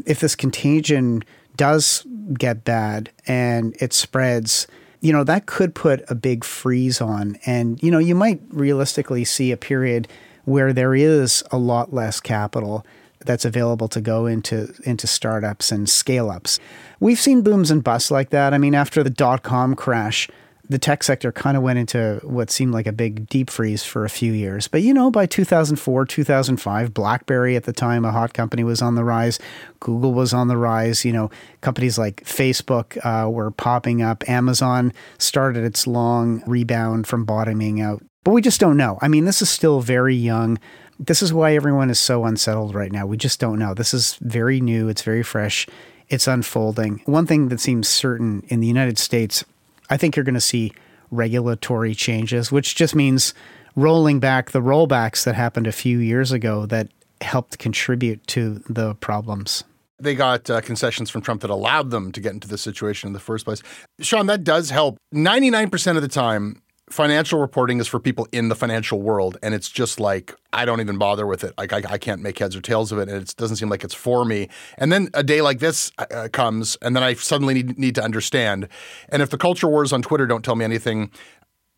if 0.07 0.19
this 0.21 0.35
contagion 0.35 1.25
does 1.57 2.07
get 2.33 2.65
bad 2.65 3.11
and 3.27 3.77
it 3.81 3.93
spreads, 3.93 4.67
you 5.01 5.13
know, 5.13 5.25
that 5.25 5.47
could 5.47 5.75
put 5.75 6.03
a 6.09 6.15
big 6.15 6.45
freeze 6.45 7.01
on. 7.01 7.37
And, 7.45 7.83
you 7.83 7.91
know, 7.91 7.99
you 7.99 8.15
might 8.15 8.41
realistically 8.49 9.25
see 9.25 9.53
a 9.53 9.57
period 9.57 10.09
where 10.45 10.73
there 10.73 10.95
is 10.95 11.45
a 11.51 11.59
lot 11.59 11.93
less 11.93 12.21
capital 12.21 12.87
that's 13.27 13.45
available 13.45 13.89
to 13.89 14.01
go 14.01 14.27
into 14.27 14.75
into 14.85 15.07
startups 15.07 15.73
and 15.73 15.89
scale 15.89 16.31
ups. 16.31 16.61
We've 17.01 17.21
seen 17.21 17.43
booms 17.43 17.71
and 17.71 17.83
busts 17.83 18.11
like 18.11 18.31
that. 18.31 18.53
I 18.53 18.59
mean, 18.59 18.75
after 18.75 19.03
the 19.03 19.11
dot 19.11 19.43
com 19.43 19.75
crash, 19.75 20.29
the 20.75 20.79
tech 20.81 21.05
sector 21.05 21.31
kind 21.31 21.57
of 21.57 21.63
went 21.63 21.79
into 21.79 22.19
what 22.25 22.51
seemed 22.51 22.75
like 22.75 22.89
a 22.89 22.93
big 22.93 23.29
deep 23.29 23.49
freeze 23.49 23.85
for 23.85 24.05
a 24.05 24.11
few 24.11 24.33
years. 24.33 24.67
But 24.67 24.83
you 24.83 24.93
know, 24.93 25.09
by 25.09 25.25
2004, 25.25 26.05
2005, 26.05 26.93
BlackBerry 26.93 27.55
at 27.55 27.63
the 27.63 27.73
time, 27.73 28.05
a 28.05 28.11
hot 28.11 28.35
company, 28.35 28.65
was 28.65 28.83
on 28.83 28.97
the 28.97 29.05
rise. 29.05 29.39
Google 29.79 30.13
was 30.13 30.35
on 30.35 30.49
the 30.49 30.57
rise. 30.57 31.05
You 31.05 31.13
know, 31.13 31.31
companies 31.61 31.97
like 31.97 32.25
Facebook 32.25 32.99
uh, 33.07 33.31
were 33.31 33.53
popping 33.53 34.03
up. 34.03 34.29
Amazon 34.29 34.93
started 35.19 35.63
its 35.63 35.87
long 35.87 36.43
rebound 36.45 37.07
from 37.07 37.25
bottoming 37.25 37.81
out. 37.81 38.03
But 38.25 38.33
we 38.33 38.43
just 38.43 38.59
don't 38.59 38.77
know. 38.77 38.99
I 39.01 39.07
mean, 39.07 39.27
this 39.27 39.43
is 39.43 39.49
still 39.49 39.81
very 39.81 40.17
young. 40.17 40.59
This 40.99 41.23
is 41.23 41.33
why 41.33 41.55
everyone 41.55 41.89
is 41.89 42.01
so 42.01 42.25
unsettled 42.25 42.75
right 42.75 42.91
now. 42.91 43.07
We 43.07 43.17
just 43.17 43.39
don't 43.39 43.61
know. 43.61 43.75
This 43.75 43.95
is 43.95 44.19
very 44.23 44.61
new, 44.61 44.89
it's 44.89 45.03
very 45.03 45.23
fresh, 45.23 45.69
it's 46.09 46.27
unfolding. 46.27 47.01
One 47.05 47.27
thing 47.27 47.47
that 47.51 47.61
seems 47.61 47.87
certain 47.87 48.43
in 48.49 48.59
the 48.59 48.67
United 48.67 48.99
States 48.99 49.45
I 49.91 49.97
think 49.97 50.17
you're 50.17 50.25
going 50.25 50.35
to 50.35 50.41
see 50.41 50.73
regulatory 51.11 51.95
changes, 51.95 52.51
which 52.51 52.75
just 52.75 52.95
means 52.95 53.35
rolling 53.77 54.21
back 54.21 54.51
the 54.51 54.61
rollbacks 54.61 55.25
that 55.25 55.35
happened 55.35 55.67
a 55.67 55.73
few 55.73 55.99
years 55.99 56.33
ago 56.33 56.67
that 56.67 56.89
helped 57.21 57.59
contribute 57.59 58.27
to 58.29 58.63
the 58.69 58.95
problems. 58.97 59.65
They 59.99 60.15
got 60.15 60.51
uh, 60.51 60.61
concessions 60.61 61.09
from 61.09 61.23
Trump 61.23 61.41
that 61.43 61.51
allowed 61.51 61.91
them 61.91 62.13
to 62.13 62.21
get 62.21 62.33
into 62.33 62.49
this 62.49 62.63
situation 62.63 63.07
in 63.07 63.13
the 63.13 63.21
first 63.21 63.45
place. 63.45 63.63
Sean, 64.01 64.27
that 64.27 64.43
does 64.43 64.71
help. 64.71 64.97
99% 65.15 65.97
of 65.97 66.03
the 66.03 66.09
time, 66.09 66.61
financial 66.95 67.41
reporting 67.41 67.81
is 67.81 67.89
for 67.89 67.99
people 67.99 68.29
in 68.31 68.49
the 68.49 68.55
financial 68.55 69.03
world 69.03 69.37
and 69.43 69.53
it's 69.53 69.69
just 69.69 69.99
like 69.99 70.33
i 70.53 70.65
don't 70.65 70.81
even 70.81 70.97
bother 70.97 71.27
with 71.27 71.43
it. 71.43 71.53
Like 71.59 71.73
i, 71.73 71.83
I 71.95 71.99
can't 71.99 72.23
make 72.23 72.39
heads 72.39 72.55
or 72.55 72.61
tails 72.61 72.93
of 72.93 72.99
it 72.99 73.09
and 73.09 73.21
it 73.21 73.35
doesn't 73.37 73.57
seem 73.57 73.69
like 73.69 73.83
it's 73.83 73.95
for 73.95 74.25
me. 74.25 74.49
And 74.79 74.93
then 74.93 75.09
a 75.13 75.25
day 75.25 75.43
like 75.43 75.59
this 75.59 75.91
uh, 75.99 76.07
uh, 76.15 76.29
comes 76.29 76.79
and 76.83 76.95
then 76.95 77.03
i 77.03 77.15
suddenly 77.15 77.55
need, 77.55 77.77
need 77.77 77.95
to 77.97 78.05
understand. 78.05 78.69
And 79.09 79.23
if 79.23 79.31
the 79.31 79.37
culture 79.37 79.67
wars 79.67 79.93
on 79.93 80.03
twitter 80.03 80.25
don't 80.25 80.45
tell 80.45 80.55
me 80.55 80.65
anything 80.65 81.11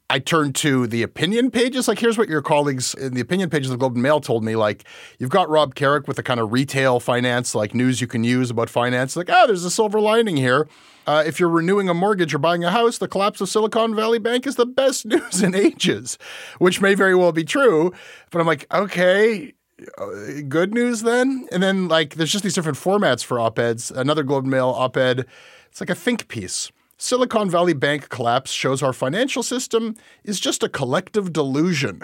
I 0.08 0.20
turn 0.20 0.52
to 0.54 0.86
the 0.86 1.02
opinion 1.02 1.50
pages. 1.50 1.88
Like, 1.88 1.98
here's 1.98 2.16
what 2.16 2.28
your 2.28 2.40
colleagues 2.40 2.94
in 2.94 3.14
the 3.14 3.20
opinion 3.20 3.50
pages 3.50 3.70
of 3.70 3.72
the 3.72 3.78
Globe 3.78 3.94
and 3.94 4.02
Mail 4.02 4.20
told 4.20 4.44
me. 4.44 4.54
Like, 4.54 4.84
you've 5.18 5.30
got 5.30 5.48
Rob 5.48 5.74
Carrick 5.74 6.06
with 6.06 6.16
the 6.16 6.22
kind 6.22 6.38
of 6.38 6.52
retail 6.52 7.00
finance, 7.00 7.54
like 7.56 7.74
news 7.74 8.00
you 8.00 8.06
can 8.06 8.22
use 8.22 8.50
about 8.50 8.70
finance. 8.70 9.16
Like, 9.16 9.28
oh, 9.30 9.46
there's 9.48 9.64
a 9.64 9.70
silver 9.70 10.00
lining 10.00 10.36
here. 10.36 10.68
Uh, 11.08 11.24
if 11.26 11.40
you're 11.40 11.48
renewing 11.48 11.88
a 11.88 11.94
mortgage 11.94 12.34
or 12.34 12.38
buying 12.38 12.62
a 12.62 12.70
house, 12.70 12.98
the 12.98 13.08
collapse 13.08 13.40
of 13.40 13.48
Silicon 13.48 13.94
Valley 13.94 14.18
Bank 14.18 14.46
is 14.46 14.56
the 14.56 14.66
best 14.66 15.06
news 15.06 15.42
in 15.42 15.54
ages, 15.54 16.18
which 16.58 16.80
may 16.80 16.94
very 16.94 17.14
well 17.14 17.32
be 17.32 17.44
true. 17.44 17.92
But 18.30 18.40
I'm 18.40 18.46
like, 18.46 18.72
okay, 18.72 19.54
uh, 19.98 20.06
good 20.48 20.72
news 20.72 21.02
then. 21.02 21.48
And 21.50 21.62
then 21.62 21.88
like, 21.88 22.14
there's 22.14 22.32
just 22.32 22.44
these 22.44 22.54
different 22.54 22.78
formats 22.78 23.24
for 23.24 23.40
op-eds. 23.40 23.90
Another 23.90 24.22
Globe 24.22 24.44
and 24.44 24.52
Mail 24.52 24.68
op-ed, 24.68 25.26
it's 25.68 25.80
like 25.80 25.90
a 25.90 25.94
think 25.96 26.28
piece. 26.28 26.70
Silicon 26.98 27.50
Valley 27.50 27.74
Bank 27.74 28.08
collapse 28.08 28.50
shows 28.50 28.82
our 28.82 28.92
financial 28.92 29.42
system 29.42 29.94
is 30.24 30.40
just 30.40 30.62
a 30.62 30.68
collective 30.68 31.32
delusion. 31.32 32.02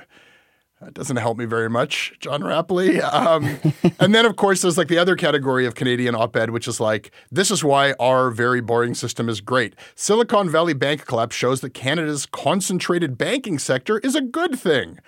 That 0.83 0.95
doesn't 0.95 1.17
help 1.17 1.39
me 1.39 1.45
very 1.45 1.71
much, 1.71 2.13
John 2.19 2.43
Rapley. 2.43 3.01
Um, 3.01 3.59
and 4.01 4.15
then, 4.15 4.27
of 4.27 4.37
course, 4.37 4.63
there's 4.63 4.77
like 4.77 4.89
the 4.89 4.99
other 4.99 5.15
category 5.15 5.65
of 5.65 5.77
Canadian 5.77 6.15
op 6.15 6.37
ed, 6.37 6.51
which 6.51 6.67
is 6.67 6.81
like, 6.81 7.13
this 7.31 7.51
is 7.51 7.63
why 7.63 7.93
our 8.01 8.31
very 8.31 8.61
boring 8.61 8.95
system 8.95 9.29
is 9.29 9.41
great. 9.41 9.75
Silicon 9.95 10.51
Valley 10.51 10.75
Bank 10.75 11.07
collapse 11.07 11.37
shows 11.37 11.61
that 11.61 11.71
Canada's 11.71 12.27
concentrated 12.27 13.17
banking 13.17 13.59
sector 13.61 13.99
is 14.01 14.17
a 14.17 14.21
good 14.21 14.59
thing. 14.59 14.99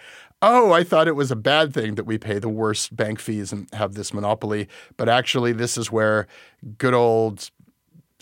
Oh, 0.41 0.73
I 0.73 0.85
thought 0.85 1.09
it 1.09 1.17
was 1.17 1.31
a 1.31 1.37
bad 1.37 1.75
thing 1.75 1.97
that 1.97 2.05
we 2.05 2.19
pay 2.19 2.39
the 2.39 2.49
worst 2.49 2.95
bank 2.95 3.19
fees 3.19 3.53
and 3.53 3.69
have 3.73 3.95
this 3.95 4.15
monopoly. 4.15 4.69
But 4.97 5.09
actually, 5.09 5.53
this 5.53 5.77
is 5.77 5.91
where 5.91 6.27
good 6.79 6.95
old 6.95 7.51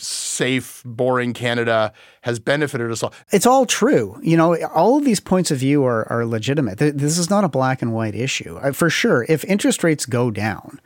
safe, 0.05 0.81
boring 0.85 1.33
Canada 1.33 1.93
has 2.21 2.39
benefited 2.39 2.91
us 2.91 3.03
all. 3.03 3.13
It's 3.31 3.45
all 3.45 3.65
true. 3.65 4.19
You 4.21 4.37
know, 4.37 4.55
all 4.67 4.97
of 4.97 5.05
these 5.05 5.19
points 5.19 5.51
of 5.51 5.57
view 5.57 5.83
are, 5.85 6.11
are 6.11 6.25
legitimate. 6.25 6.77
This 6.77 7.17
is 7.17 7.29
not 7.29 7.43
a 7.43 7.49
black 7.49 7.81
and 7.81 7.93
white 7.93 8.15
issue. 8.15 8.59
For 8.73 8.89
sure, 8.89 9.25
if 9.29 9.43
interest 9.45 9.83
rates 9.83 10.05
go 10.05 10.31
down 10.31 10.79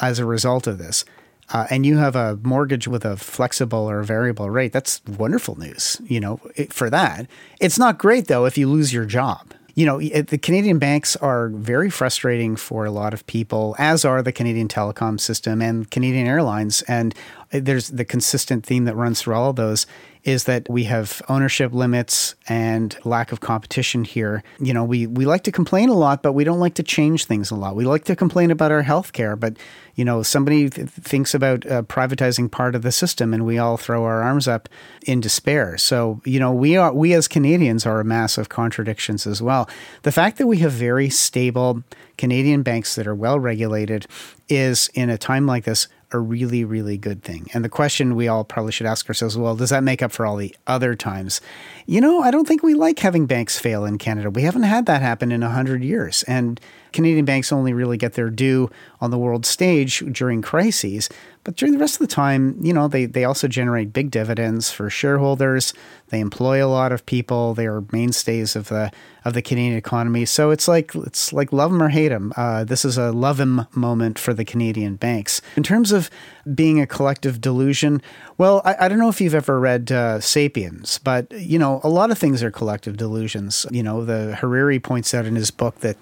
as 0.00 0.18
a 0.18 0.24
result 0.24 0.66
of 0.66 0.78
this, 0.78 1.04
uh, 1.52 1.66
and 1.70 1.86
you 1.86 1.98
have 1.98 2.16
a 2.16 2.38
mortgage 2.42 2.88
with 2.88 3.04
a 3.04 3.16
flexible 3.16 3.88
or 3.88 4.02
variable 4.02 4.50
rate, 4.50 4.72
that's 4.72 5.00
wonderful 5.06 5.56
news, 5.56 6.00
you 6.04 6.18
know, 6.18 6.40
for 6.70 6.90
that. 6.90 7.28
It's 7.60 7.78
not 7.78 7.98
great, 7.98 8.26
though, 8.26 8.46
if 8.46 8.58
you 8.58 8.68
lose 8.68 8.92
your 8.92 9.04
job 9.04 9.54
you 9.76 9.84
know, 9.84 10.00
the 10.00 10.38
Canadian 10.38 10.78
banks 10.78 11.16
are 11.16 11.50
very 11.50 11.90
frustrating 11.90 12.56
for 12.56 12.86
a 12.86 12.90
lot 12.90 13.12
of 13.12 13.26
people, 13.26 13.76
as 13.78 14.06
are 14.06 14.22
the 14.22 14.32
Canadian 14.32 14.68
telecom 14.68 15.20
system 15.20 15.60
and 15.60 15.90
Canadian 15.90 16.26
Airlines. 16.26 16.80
And 16.88 17.14
uh, 17.52 17.60
there's 17.62 17.88
the 17.88 18.06
consistent 18.06 18.64
theme 18.64 18.86
that 18.86 18.96
runs 18.96 19.20
through 19.20 19.34
all 19.34 19.50
of 19.50 19.56
those 19.56 19.86
is 20.26 20.44
that 20.44 20.68
we 20.68 20.84
have 20.84 21.22
ownership 21.28 21.72
limits 21.72 22.34
and 22.48 22.98
lack 23.04 23.30
of 23.30 23.38
competition 23.38 24.02
here. 24.02 24.42
You 24.58 24.74
know, 24.74 24.82
we, 24.82 25.06
we 25.06 25.24
like 25.24 25.44
to 25.44 25.52
complain 25.52 25.88
a 25.88 25.94
lot, 25.94 26.20
but 26.20 26.32
we 26.32 26.42
don't 26.42 26.58
like 26.58 26.74
to 26.74 26.82
change 26.82 27.26
things 27.26 27.52
a 27.52 27.54
lot. 27.54 27.76
We 27.76 27.84
like 27.84 28.02
to 28.06 28.16
complain 28.16 28.50
about 28.50 28.72
our 28.72 28.82
health 28.82 29.12
care, 29.12 29.36
but, 29.36 29.56
you 29.94 30.04
know, 30.04 30.24
somebody 30.24 30.68
th- 30.68 30.88
thinks 30.88 31.32
about 31.32 31.64
uh, 31.64 31.82
privatizing 31.82 32.50
part 32.50 32.74
of 32.74 32.82
the 32.82 32.90
system 32.90 33.32
and 33.32 33.46
we 33.46 33.56
all 33.56 33.76
throw 33.76 34.02
our 34.02 34.20
arms 34.20 34.48
up 34.48 34.68
in 35.06 35.20
despair. 35.20 35.78
So, 35.78 36.20
you 36.24 36.40
know, 36.40 36.50
we 36.50 36.76
are, 36.76 36.92
we 36.92 37.12
as 37.12 37.28
Canadians 37.28 37.86
are 37.86 38.00
a 38.00 38.04
mass 38.04 38.36
of 38.36 38.48
contradictions 38.48 39.28
as 39.28 39.40
well. 39.40 39.70
The 40.02 40.12
fact 40.12 40.38
that 40.38 40.48
we 40.48 40.58
have 40.58 40.72
very 40.72 41.08
stable 41.08 41.84
Canadian 42.18 42.62
banks 42.62 42.96
that 42.96 43.06
are 43.06 43.14
well 43.14 43.38
regulated 43.38 44.08
is 44.48 44.90
in 44.94 45.08
a 45.08 45.18
time 45.18 45.46
like 45.46 45.64
this 45.64 45.86
a 46.12 46.18
really, 46.18 46.64
really 46.64 46.96
good 46.96 47.22
thing. 47.22 47.48
And 47.52 47.64
the 47.64 47.68
question 47.68 48.14
we 48.14 48.28
all 48.28 48.44
probably 48.44 48.72
should 48.72 48.86
ask 48.86 49.08
ourselves 49.08 49.36
well, 49.36 49.56
does 49.56 49.70
that 49.70 49.82
make 49.82 50.02
up 50.02 50.12
for 50.12 50.24
all 50.24 50.36
the 50.36 50.54
other 50.66 50.94
times? 50.94 51.40
You 51.86 52.00
know, 52.00 52.22
I 52.22 52.30
don't 52.30 52.46
think 52.46 52.62
we 52.62 52.74
like 52.74 52.98
having 53.00 53.26
banks 53.26 53.58
fail 53.58 53.84
in 53.84 53.98
Canada. 53.98 54.30
We 54.30 54.42
haven't 54.42 54.62
had 54.62 54.86
that 54.86 55.02
happen 55.02 55.32
in 55.32 55.40
100 55.40 55.82
years. 55.82 56.22
And 56.24 56.60
Canadian 56.92 57.24
banks 57.24 57.52
only 57.52 57.72
really 57.72 57.96
get 57.96 58.14
their 58.14 58.30
due 58.30 58.70
on 59.00 59.10
the 59.10 59.18
world 59.18 59.44
stage 59.44 60.04
during 60.12 60.42
crises. 60.42 61.08
But 61.44 61.56
during 61.56 61.72
the 61.72 61.78
rest 61.78 62.00
of 62.00 62.06
the 62.08 62.14
time, 62.14 62.58
you 62.62 62.72
know, 62.72 62.88
they, 62.88 63.06
they 63.06 63.24
also 63.24 63.48
generate 63.48 63.92
big 63.92 64.10
dividends 64.10 64.70
for 64.70 64.88
shareholders. 64.88 65.74
They 66.08 66.20
employ 66.20 66.64
a 66.64 66.68
lot 66.68 66.92
of 66.92 67.04
people. 67.04 67.54
They 67.54 67.66
are 67.66 67.84
mainstays 67.92 68.54
of 68.54 68.68
the 68.68 68.92
of 69.24 69.34
the 69.34 69.42
Canadian 69.42 69.76
economy. 69.76 70.24
So 70.24 70.50
it's 70.50 70.68
like 70.68 70.94
it's 70.94 71.32
like 71.32 71.52
love 71.52 71.72
them 71.72 71.82
or 71.82 71.88
hate 71.88 72.08
them. 72.08 72.32
Uh, 72.36 72.64
this 72.64 72.84
is 72.84 72.96
a 72.96 73.10
love 73.10 73.38
them 73.38 73.66
moment 73.74 74.18
for 74.18 74.32
the 74.32 74.44
Canadian 74.44 74.96
banks. 74.96 75.42
In 75.56 75.62
terms 75.62 75.90
of 75.90 76.08
being 76.54 76.80
a 76.80 76.86
collective 76.86 77.40
delusion, 77.40 78.00
well, 78.38 78.62
I, 78.64 78.76
I 78.80 78.88
don't 78.88 78.98
know 78.98 79.08
if 79.08 79.20
you've 79.20 79.34
ever 79.34 79.58
read 79.58 79.90
uh, 79.90 80.20
*Sapiens*, 80.20 80.98
but 80.98 81.30
you 81.32 81.58
know, 81.58 81.80
a 81.82 81.88
lot 81.88 82.10
of 82.10 82.18
things 82.18 82.42
are 82.42 82.50
collective 82.50 82.96
delusions. 82.96 83.66
You 83.70 83.82
know, 83.82 84.04
the 84.04 84.36
Harari 84.36 84.78
points 84.78 85.12
out 85.12 85.26
in 85.26 85.34
his 85.34 85.50
book 85.50 85.80
that 85.80 85.96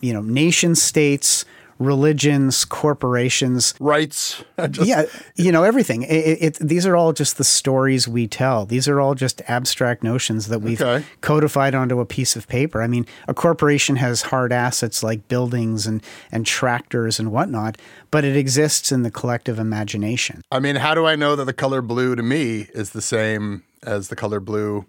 you 0.00 0.12
know 0.12 0.22
nation 0.22 0.74
states 0.76 1.44
religions, 1.80 2.64
corporations, 2.64 3.74
rights. 3.80 4.44
Just, 4.70 4.86
yeah, 4.86 5.04
you 5.34 5.50
know 5.50 5.64
everything. 5.64 6.02
It, 6.02 6.38
it, 6.40 6.58
these 6.60 6.86
are 6.86 6.94
all 6.94 7.12
just 7.14 7.38
the 7.38 7.44
stories 7.44 8.06
we 8.06 8.28
tell. 8.28 8.66
These 8.66 8.86
are 8.86 9.00
all 9.00 9.14
just 9.14 9.40
abstract 9.48 10.04
notions 10.04 10.48
that 10.48 10.60
we've 10.60 10.80
okay. 10.80 11.04
codified 11.22 11.74
onto 11.74 11.98
a 11.98 12.04
piece 12.04 12.36
of 12.36 12.46
paper. 12.46 12.82
I 12.82 12.86
mean, 12.86 13.06
a 13.26 13.32
corporation 13.32 13.96
has 13.96 14.22
hard 14.22 14.52
assets 14.52 15.02
like 15.02 15.26
buildings 15.28 15.86
and 15.86 16.02
and 16.30 16.44
tractors 16.44 17.18
and 17.18 17.32
whatnot, 17.32 17.78
but 18.10 18.24
it 18.24 18.36
exists 18.36 18.92
in 18.92 19.02
the 19.02 19.10
collective 19.10 19.58
imagination. 19.58 20.42
I 20.52 20.60
mean, 20.60 20.76
how 20.76 20.94
do 20.94 21.06
I 21.06 21.16
know 21.16 21.34
that 21.36 21.46
the 21.46 21.54
color 21.54 21.80
blue 21.80 22.14
to 22.14 22.22
me 22.22 22.68
is 22.74 22.90
the 22.90 23.02
same 23.02 23.64
as 23.82 24.08
the 24.08 24.16
color 24.16 24.40
blue 24.40 24.84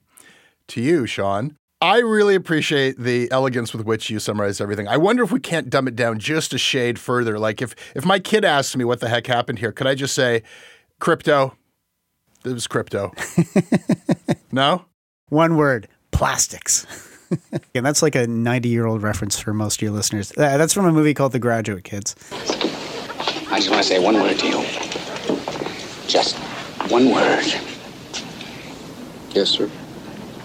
to 0.67 0.81
you, 0.81 1.05
Sean? 1.05 1.57
I 1.81 1.97
really 1.97 2.35
appreciate 2.35 2.99
the 2.99 3.31
elegance 3.31 3.73
with 3.73 3.87
which 3.87 4.11
you 4.11 4.19
summarize 4.19 4.61
everything. 4.61 4.87
I 4.87 4.97
wonder 4.97 5.23
if 5.23 5.31
we 5.31 5.39
can't 5.39 5.67
dumb 5.67 5.87
it 5.87 5.95
down 5.95 6.19
just 6.19 6.53
a 6.53 6.59
shade 6.59 6.99
further. 6.99 7.39
Like 7.39 7.59
if 7.59 7.75
if 7.95 8.05
my 8.05 8.19
kid 8.19 8.45
asks 8.45 8.75
me 8.75 8.85
what 8.85 8.99
the 8.99 9.09
heck 9.09 9.25
happened 9.25 9.57
here, 9.57 9.71
could 9.71 9.87
I 9.87 9.95
just 9.95 10.13
say 10.13 10.43
crypto? 10.99 11.55
It 12.45 12.53
was 12.53 12.67
crypto. 12.67 13.11
no? 14.51 14.85
One 15.29 15.57
word, 15.57 15.87
plastics. 16.11 16.85
and 17.75 17.85
that's 17.85 18.01
like 18.01 18.15
a 18.15 18.25
90-year-old 18.25 19.01
reference 19.01 19.39
for 19.39 19.53
most 19.53 19.77
of 19.77 19.81
your 19.83 19.91
listeners. 19.91 20.31
Uh, 20.31 20.57
that's 20.57 20.73
from 20.73 20.85
a 20.85 20.91
movie 20.91 21.13
called 21.13 21.31
The 21.31 21.39
Graduate 21.39 21.83
Kids. 21.83 22.15
I 23.49 23.57
just 23.57 23.69
want 23.69 23.81
to 23.81 23.87
say 23.87 23.99
one 23.99 24.15
word 24.15 24.37
to 24.39 24.47
you. 24.47 24.61
Just 26.07 26.37
one 26.91 27.11
word. 27.11 27.45
Yes, 29.33 29.49
sir. 29.49 29.69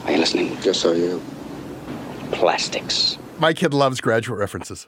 Are 0.07 0.13
you 0.13 0.19
listening? 0.19 0.57
Yes, 0.63 0.85
I 0.85 0.91
am. 0.91 1.21
Plastics. 2.31 3.19
My 3.41 3.53
kid 3.53 3.75
loves 3.75 4.01
graduate 4.01 4.39
references. 4.39 4.87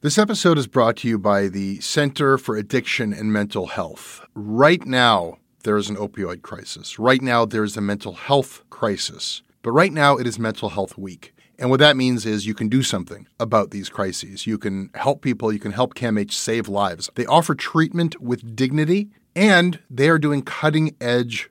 This 0.00 0.16
episode 0.16 0.56
is 0.56 0.66
brought 0.66 0.96
to 0.98 1.08
you 1.08 1.18
by 1.18 1.48
the 1.48 1.78
Center 1.80 2.38
for 2.38 2.56
Addiction 2.56 3.12
and 3.12 3.30
Mental 3.30 3.66
Health. 3.66 4.22
Right 4.34 4.82
now, 4.86 5.36
there 5.64 5.76
is 5.76 5.90
an 5.90 5.96
opioid 5.96 6.40
crisis. 6.40 6.98
Right 6.98 7.20
now, 7.20 7.44
there 7.44 7.62
is 7.62 7.76
a 7.76 7.82
mental 7.82 8.14
health 8.14 8.64
crisis. 8.70 9.42
But 9.60 9.72
right 9.72 9.92
now, 9.92 10.16
it 10.16 10.26
is 10.26 10.38
Mental 10.38 10.70
Health 10.70 10.96
Week. 10.96 11.34
And 11.58 11.68
what 11.68 11.80
that 11.80 11.94
means 11.94 12.24
is 12.24 12.46
you 12.46 12.54
can 12.54 12.70
do 12.70 12.82
something 12.82 13.28
about 13.38 13.70
these 13.70 13.90
crises. 13.90 14.46
You 14.46 14.56
can 14.56 14.88
help 14.94 15.20
people, 15.20 15.52
you 15.52 15.60
can 15.60 15.72
help 15.72 15.92
CAMH 15.92 16.32
save 16.32 16.68
lives. 16.68 17.10
They 17.16 17.26
offer 17.26 17.54
treatment 17.54 18.18
with 18.18 18.56
dignity, 18.56 19.10
and 19.36 19.78
they 19.90 20.08
are 20.08 20.18
doing 20.18 20.40
cutting 20.40 20.96
edge 21.02 21.50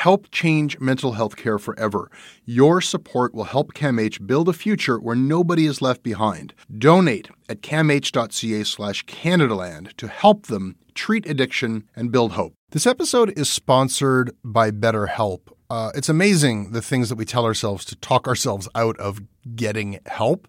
Help 0.00 0.30
change 0.30 0.80
mental 0.80 1.12
health 1.12 1.36
care 1.36 1.58
forever. 1.58 2.10
Your 2.46 2.80
support 2.80 3.34
will 3.34 3.44
help 3.44 3.74
CAMH 3.74 4.26
build 4.26 4.48
a 4.48 4.54
future 4.54 4.98
where 4.98 5.14
nobody 5.14 5.66
is 5.66 5.82
left 5.82 6.02
behind. 6.02 6.54
Donate 6.78 7.28
at 7.50 7.60
camh.ca 7.60 8.64
slash 8.64 9.04
Canadaland 9.04 9.94
to 9.98 10.08
help 10.08 10.46
them 10.46 10.76
treat 10.94 11.28
addiction 11.28 11.84
and 11.94 12.10
build 12.10 12.32
hope. 12.32 12.54
This 12.70 12.86
episode 12.86 13.38
is 13.38 13.50
sponsored 13.50 14.30
by 14.42 14.70
BetterHelp. 14.70 15.40
Uh, 15.68 15.92
it's 15.94 16.08
amazing 16.08 16.72
the 16.72 16.80
things 16.80 17.10
that 17.10 17.16
we 17.16 17.26
tell 17.26 17.44
ourselves 17.44 17.84
to 17.84 17.96
talk 17.96 18.26
ourselves 18.26 18.70
out 18.74 18.98
of 18.98 19.20
getting 19.54 19.98
help. 20.06 20.48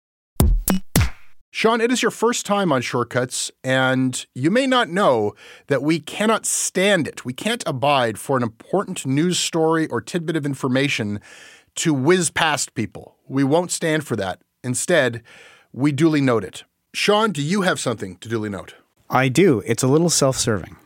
Sean, 1.53 1.81
it 1.81 1.91
is 1.91 2.01
your 2.01 2.11
first 2.11 2.45
time 2.45 2.71
on 2.71 2.81
Shortcuts, 2.81 3.51
and 3.61 4.25
you 4.33 4.49
may 4.49 4.65
not 4.65 4.87
know 4.87 5.33
that 5.67 5.83
we 5.83 5.99
cannot 5.99 6.45
stand 6.45 7.09
it. 7.09 7.25
We 7.25 7.33
can't 7.33 7.61
abide 7.67 8.17
for 8.17 8.37
an 8.37 8.43
important 8.43 9.05
news 9.05 9.37
story 9.37 9.85
or 9.87 9.99
tidbit 9.99 10.37
of 10.37 10.45
information 10.45 11.19
to 11.75 11.93
whiz 11.93 12.29
past 12.29 12.73
people. 12.73 13.17
We 13.27 13.43
won't 13.43 13.69
stand 13.69 14.07
for 14.07 14.15
that. 14.15 14.39
Instead, 14.63 15.23
we 15.73 15.91
duly 15.91 16.21
note 16.21 16.45
it. 16.45 16.63
Sean, 16.93 17.33
do 17.33 17.41
you 17.41 17.63
have 17.63 17.81
something 17.81 18.15
to 18.17 18.29
duly 18.29 18.49
note? 18.49 18.75
I 19.09 19.27
do. 19.27 19.61
It's 19.65 19.83
a 19.83 19.87
little 19.87 20.09
self 20.09 20.37
serving. 20.37 20.77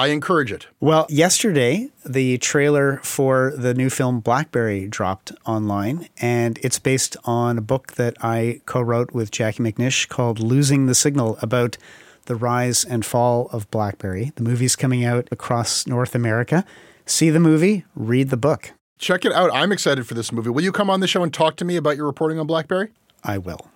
I 0.00 0.06
encourage 0.06 0.50
it. 0.50 0.66
Well, 0.80 1.04
yesterday, 1.10 1.90
the 2.06 2.38
trailer 2.38 3.00
for 3.02 3.52
the 3.54 3.74
new 3.74 3.90
film 3.90 4.20
Blackberry 4.20 4.88
dropped 4.88 5.30
online, 5.44 6.08
and 6.18 6.58
it's 6.62 6.78
based 6.78 7.18
on 7.24 7.58
a 7.58 7.60
book 7.60 7.92
that 7.92 8.16
I 8.22 8.62
co 8.64 8.80
wrote 8.80 9.12
with 9.12 9.30
Jacquie 9.30 9.60
McNish 9.60 10.08
called 10.08 10.38
Losing 10.38 10.86
the 10.86 10.94
Signal 10.94 11.36
about 11.42 11.76
the 12.24 12.34
rise 12.34 12.82
and 12.82 13.04
fall 13.04 13.50
of 13.52 13.70
Blackberry. 13.70 14.32
The 14.36 14.42
movie's 14.42 14.74
coming 14.74 15.04
out 15.04 15.28
across 15.30 15.86
North 15.86 16.14
America. 16.14 16.64
See 17.04 17.28
the 17.28 17.38
movie, 17.38 17.84
read 17.94 18.30
the 18.30 18.38
book. 18.38 18.72
Check 18.98 19.26
it 19.26 19.34
out. 19.34 19.50
I'm 19.52 19.70
excited 19.70 20.06
for 20.06 20.14
this 20.14 20.32
movie. 20.32 20.48
Will 20.48 20.64
you 20.64 20.72
come 20.72 20.88
on 20.88 21.00
the 21.00 21.08
show 21.08 21.22
and 21.22 21.34
talk 21.34 21.56
to 21.56 21.66
me 21.66 21.76
about 21.76 21.98
your 21.98 22.06
reporting 22.06 22.38
on 22.38 22.46
Blackberry? 22.46 22.88
I 23.22 23.36
will. 23.36 23.68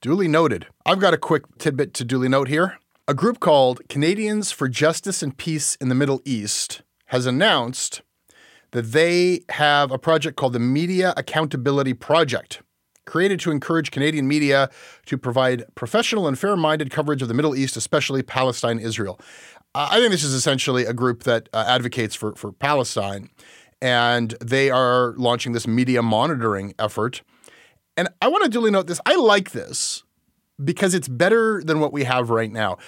Duly 0.00 0.28
noted. 0.28 0.66
I've 0.86 1.00
got 1.00 1.12
a 1.12 1.18
quick 1.18 1.42
tidbit 1.58 1.92
to 1.94 2.04
duly 2.04 2.28
note 2.28 2.46
here. 2.46 2.78
A 3.12 3.14
group 3.14 3.40
called 3.40 3.82
Canadians 3.90 4.52
for 4.52 4.70
Justice 4.70 5.22
and 5.22 5.36
Peace 5.36 5.74
in 5.74 5.90
the 5.90 5.94
Middle 5.94 6.22
East 6.24 6.80
has 7.08 7.26
announced 7.26 8.00
that 8.70 8.92
they 8.92 9.40
have 9.50 9.90
a 9.90 9.98
project 9.98 10.38
called 10.38 10.54
the 10.54 10.58
Media 10.58 11.12
Accountability 11.14 11.92
Project, 11.92 12.62
created 13.04 13.38
to 13.40 13.50
encourage 13.50 13.90
Canadian 13.90 14.26
media 14.26 14.70
to 15.04 15.18
provide 15.18 15.62
professional 15.74 16.26
and 16.26 16.38
fair 16.38 16.56
minded 16.56 16.90
coverage 16.90 17.20
of 17.20 17.28
the 17.28 17.34
Middle 17.34 17.54
East, 17.54 17.76
especially 17.76 18.22
Palestine, 18.22 18.78
Israel. 18.78 19.20
I 19.74 19.98
think 19.98 20.10
this 20.10 20.24
is 20.24 20.32
essentially 20.32 20.86
a 20.86 20.94
group 20.94 21.24
that 21.24 21.50
uh, 21.52 21.66
advocates 21.68 22.14
for, 22.14 22.34
for 22.34 22.50
Palestine, 22.50 23.28
and 23.82 24.34
they 24.40 24.70
are 24.70 25.12
launching 25.18 25.52
this 25.52 25.66
media 25.66 26.00
monitoring 26.00 26.72
effort. 26.78 27.20
And 27.94 28.08
I 28.22 28.28
want 28.28 28.44
to 28.44 28.48
duly 28.48 28.70
note 28.70 28.86
this 28.86 29.02
I 29.04 29.16
like 29.16 29.50
this 29.50 30.02
because 30.62 30.94
it's 30.94 31.08
better 31.08 31.62
than 31.64 31.80
what 31.80 31.92
we 31.92 32.04
have 32.04 32.30
right 32.30 32.50
now. 32.50 32.78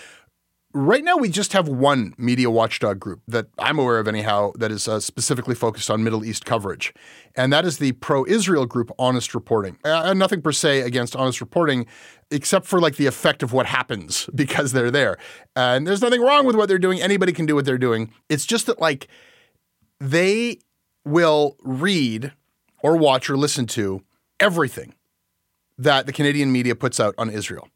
Right 0.77 1.05
now, 1.05 1.17
we 1.17 1.29
just 1.29 1.53
have 1.53 1.69
one 1.69 2.15
media 2.19 2.51
watchdog 2.51 2.99
group 2.99 3.23
that 3.29 3.47
I'm 3.61 3.79
aware 3.79 4.01
of, 4.01 4.09
anyhow, 4.09 4.51
that 4.59 4.73
is 4.73 4.89
uh, 4.89 4.99
specifically 4.99 5.55
focused 5.55 5.89
on 5.89 6.03
Middle 6.03 6.25
East 6.25 6.45
coverage. 6.45 6.93
And 7.37 7.53
that 7.53 7.65
is 7.65 7.79
the 7.79 7.93
pro 7.93 8.27
Israel 8.27 8.67
group, 8.67 8.91
Honest 8.99 9.37
Reporting. 9.37 9.79
Uh, 9.85 10.13
nothing 10.15 10.43
per 10.43 10.51
se 10.51 10.81
against 10.81 11.15
Honest 11.15 11.41
Reporting, 11.41 11.87
except 12.33 12.67
for 12.67 12.81
like 12.81 12.97
the 12.97 13.07
effect 13.07 13.45
of 13.45 13.53
what 13.53 13.67
happens 13.67 14.29
because 14.35 14.73
they're 14.73 14.91
there. 14.91 15.17
and 15.55 15.87
there's 15.87 16.03
nothing 16.03 16.23
wrong 16.23 16.45
with 16.45 16.57
what 16.57 16.69
they're 16.69 16.79
doing. 16.79 17.01
Anybody 17.01 17.33
can 17.33 17.47
do 17.47 17.55
what 17.55 17.65
they're 17.65 17.79
doing. 17.79 18.13
It's 18.29 18.45
just 18.45 18.67
that, 18.67 18.81
like, 18.81 19.07
they 20.01 20.59
will 21.05 21.57
read 21.63 22.33
or 22.83 22.97
watch 22.97 23.31
or 23.31 23.37
listen 23.37 23.67
to 23.67 24.03
everything 24.41 24.95
that 25.79 26.07
the 26.07 26.13
Canadian 26.13 26.53
media 26.53 26.75
puts 26.75 27.01
out 27.01 27.15
on 27.19 27.31
Israel. 27.31 27.69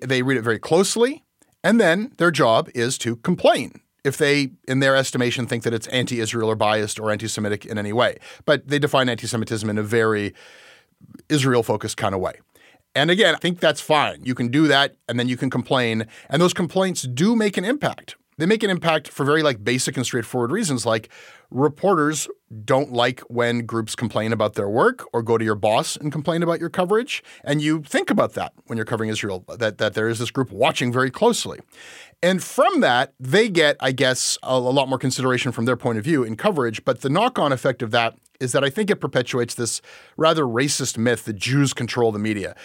They 0.00 0.22
read 0.22 0.38
it 0.38 0.42
very 0.42 0.58
closely, 0.58 1.24
and 1.62 1.80
then 1.80 2.12
their 2.18 2.30
job 2.30 2.70
is 2.74 2.98
to 2.98 3.16
complain 3.16 3.80
if 4.04 4.16
they, 4.16 4.50
in 4.66 4.80
their 4.80 4.96
estimation, 4.96 5.46
think 5.46 5.62
that 5.64 5.74
it's 5.74 5.86
anti 5.88 6.20
Israel 6.20 6.50
or 6.50 6.56
biased 6.56 6.98
or 6.98 7.10
anti 7.10 7.28
Semitic 7.28 7.66
in 7.66 7.78
any 7.78 7.92
way. 7.92 8.18
But 8.44 8.68
they 8.68 8.78
define 8.78 9.08
anti 9.08 9.26
Semitism 9.26 9.68
in 9.68 9.78
a 9.78 9.82
very 9.82 10.34
Israel 11.28 11.62
focused 11.62 11.96
kind 11.96 12.14
of 12.14 12.20
way. 12.20 12.34
And 12.94 13.10
again, 13.10 13.34
I 13.34 13.38
think 13.38 13.60
that's 13.60 13.80
fine. 13.80 14.24
You 14.24 14.34
can 14.34 14.48
do 14.48 14.66
that 14.66 14.96
and 15.08 15.20
then 15.20 15.28
you 15.28 15.36
can 15.36 15.50
complain. 15.50 16.06
And 16.28 16.42
those 16.42 16.54
complaints 16.54 17.02
do 17.02 17.36
make 17.36 17.56
an 17.56 17.64
impact. 17.64 18.16
They 18.38 18.46
make 18.46 18.62
an 18.62 18.70
impact 18.70 19.08
for 19.08 19.24
very 19.24 19.42
like 19.42 19.62
basic 19.62 19.96
and 19.96 20.06
straightforward 20.06 20.50
reasons 20.50 20.86
like 20.86 21.10
reporters 21.50 22.28
don't 22.64 22.92
like 22.92 23.20
when 23.22 23.66
groups 23.66 23.94
complain 23.94 24.32
about 24.32 24.54
their 24.54 24.68
work 24.68 25.04
or 25.12 25.22
go 25.22 25.36
to 25.36 25.44
your 25.44 25.54
boss 25.54 25.96
and 25.96 26.12
complain 26.12 26.42
about 26.42 26.60
your 26.60 26.68
coverage 26.70 27.22
and 27.44 27.60
you 27.60 27.82
think 27.82 28.10
about 28.10 28.34
that 28.34 28.52
when 28.66 28.76
you're 28.76 28.86
covering 28.86 29.10
Israel 29.10 29.44
that 29.58 29.78
that 29.78 29.94
there 29.94 30.08
is 30.08 30.18
this 30.18 30.30
group 30.30 30.50
watching 30.50 30.92
very 30.92 31.10
closely. 31.10 31.58
And 32.22 32.42
from 32.42 32.80
that, 32.80 33.14
they 33.20 33.48
get, 33.48 33.76
I 33.78 33.92
guess, 33.92 34.38
a, 34.42 34.54
a 34.54 34.58
lot 34.58 34.88
more 34.88 34.98
consideration 34.98 35.52
from 35.52 35.66
their 35.66 35.76
point 35.76 35.98
of 35.98 36.04
view 36.04 36.24
in 36.24 36.36
coverage. 36.36 36.84
But 36.84 37.02
the 37.02 37.08
knock 37.08 37.38
on 37.38 37.52
effect 37.52 37.80
of 37.80 37.92
that 37.92 38.18
is 38.40 38.52
that 38.52 38.64
I 38.64 38.70
think 38.70 38.90
it 38.90 38.96
perpetuates 38.96 39.54
this 39.54 39.80
rather 40.16 40.44
racist 40.44 40.98
myth 40.98 41.24
that 41.24 41.36
Jews 41.36 41.72
control 41.72 42.12
the 42.12 42.18
media. 42.18 42.56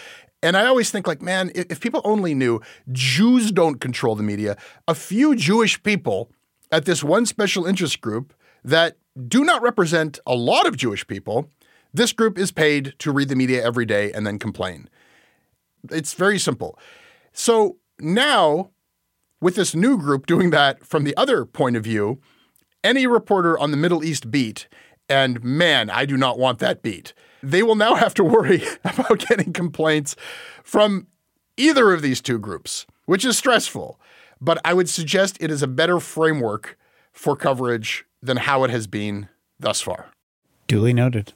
And 0.44 0.58
I 0.58 0.66
always 0.66 0.90
think, 0.90 1.06
like, 1.06 1.22
man, 1.22 1.50
if 1.54 1.80
people 1.80 2.02
only 2.04 2.34
knew 2.34 2.60
Jews 2.92 3.50
don't 3.50 3.80
control 3.80 4.14
the 4.14 4.22
media, 4.22 4.58
a 4.86 4.94
few 4.94 5.34
Jewish 5.34 5.82
people 5.82 6.30
at 6.70 6.84
this 6.84 7.02
one 7.02 7.24
special 7.24 7.64
interest 7.64 8.02
group 8.02 8.34
that 8.62 8.98
do 9.26 9.42
not 9.42 9.62
represent 9.62 10.18
a 10.26 10.34
lot 10.34 10.66
of 10.66 10.76
Jewish 10.76 11.06
people, 11.06 11.48
this 11.94 12.12
group 12.12 12.38
is 12.38 12.52
paid 12.52 12.94
to 12.98 13.10
read 13.10 13.30
the 13.30 13.36
media 13.36 13.64
every 13.64 13.86
day 13.86 14.12
and 14.12 14.26
then 14.26 14.38
complain. 14.38 14.90
It's 15.90 16.12
very 16.12 16.38
simple. 16.38 16.78
So 17.32 17.78
now, 17.98 18.70
with 19.40 19.54
this 19.54 19.74
new 19.74 19.96
group 19.96 20.26
doing 20.26 20.50
that 20.50 20.84
from 20.84 21.04
the 21.04 21.16
other 21.16 21.46
point 21.46 21.74
of 21.74 21.84
view, 21.84 22.20
any 22.82 23.06
reporter 23.06 23.58
on 23.58 23.70
the 23.70 23.78
Middle 23.78 24.04
East 24.04 24.30
beat, 24.30 24.68
and 25.08 25.42
man, 25.42 25.88
I 25.88 26.04
do 26.04 26.18
not 26.18 26.38
want 26.38 26.58
that 26.58 26.82
beat 26.82 27.14
they 27.44 27.62
will 27.62 27.74
now 27.74 27.94
have 27.94 28.14
to 28.14 28.24
worry 28.24 28.62
about 28.84 29.26
getting 29.28 29.52
complaints 29.52 30.16
from 30.62 31.06
either 31.56 31.92
of 31.92 32.02
these 32.02 32.20
two 32.20 32.38
groups, 32.38 32.86
which 33.04 33.24
is 33.24 33.38
stressful. 33.38 34.00
But 34.40 34.58
I 34.64 34.74
would 34.74 34.88
suggest 34.88 35.36
it 35.40 35.50
is 35.50 35.62
a 35.62 35.68
better 35.68 36.00
framework 36.00 36.78
for 37.12 37.36
coverage 37.36 38.04
than 38.22 38.38
how 38.38 38.64
it 38.64 38.70
has 38.70 38.86
been 38.86 39.28
thus 39.60 39.80
far. 39.80 40.10
Duly 40.66 40.92
noted. 40.92 41.32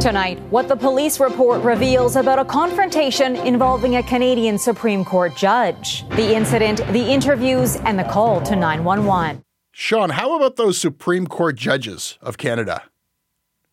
Tonight, 0.00 0.38
what 0.50 0.68
the 0.68 0.76
police 0.76 1.18
report 1.18 1.62
reveals 1.62 2.16
about 2.16 2.38
a 2.38 2.44
confrontation 2.44 3.36
involving 3.36 3.96
a 3.96 4.02
Canadian 4.02 4.58
Supreme 4.58 5.04
Court 5.04 5.34
judge, 5.34 6.06
the 6.10 6.34
incident, 6.34 6.78
the 6.92 7.10
interviews, 7.10 7.76
and 7.76 7.98
the 7.98 8.04
call 8.04 8.40
to 8.42 8.54
911. 8.54 9.42
Sean, 9.72 10.10
how 10.10 10.36
about 10.36 10.56
those 10.56 10.78
Supreme 10.78 11.26
Court 11.26 11.56
judges 11.56 12.18
of 12.20 12.36
Canada? 12.38 12.82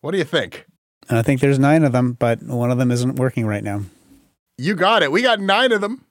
What 0.02 0.10
do 0.10 0.18
you 0.18 0.24
think? 0.24 0.66
I 1.08 1.22
think 1.22 1.40
there's 1.40 1.60
nine 1.60 1.84
of 1.84 1.92
them, 1.92 2.14
but 2.14 2.42
one 2.42 2.70
of 2.70 2.78
them 2.78 2.90
isn't 2.90 3.16
working 3.16 3.46
right 3.46 3.62
now. 3.62 3.82
You 4.58 4.74
got 4.74 5.02
it. 5.02 5.12
We 5.12 5.22
got 5.22 5.40
nine 5.40 5.70
of 5.70 5.80
them, 5.80 6.04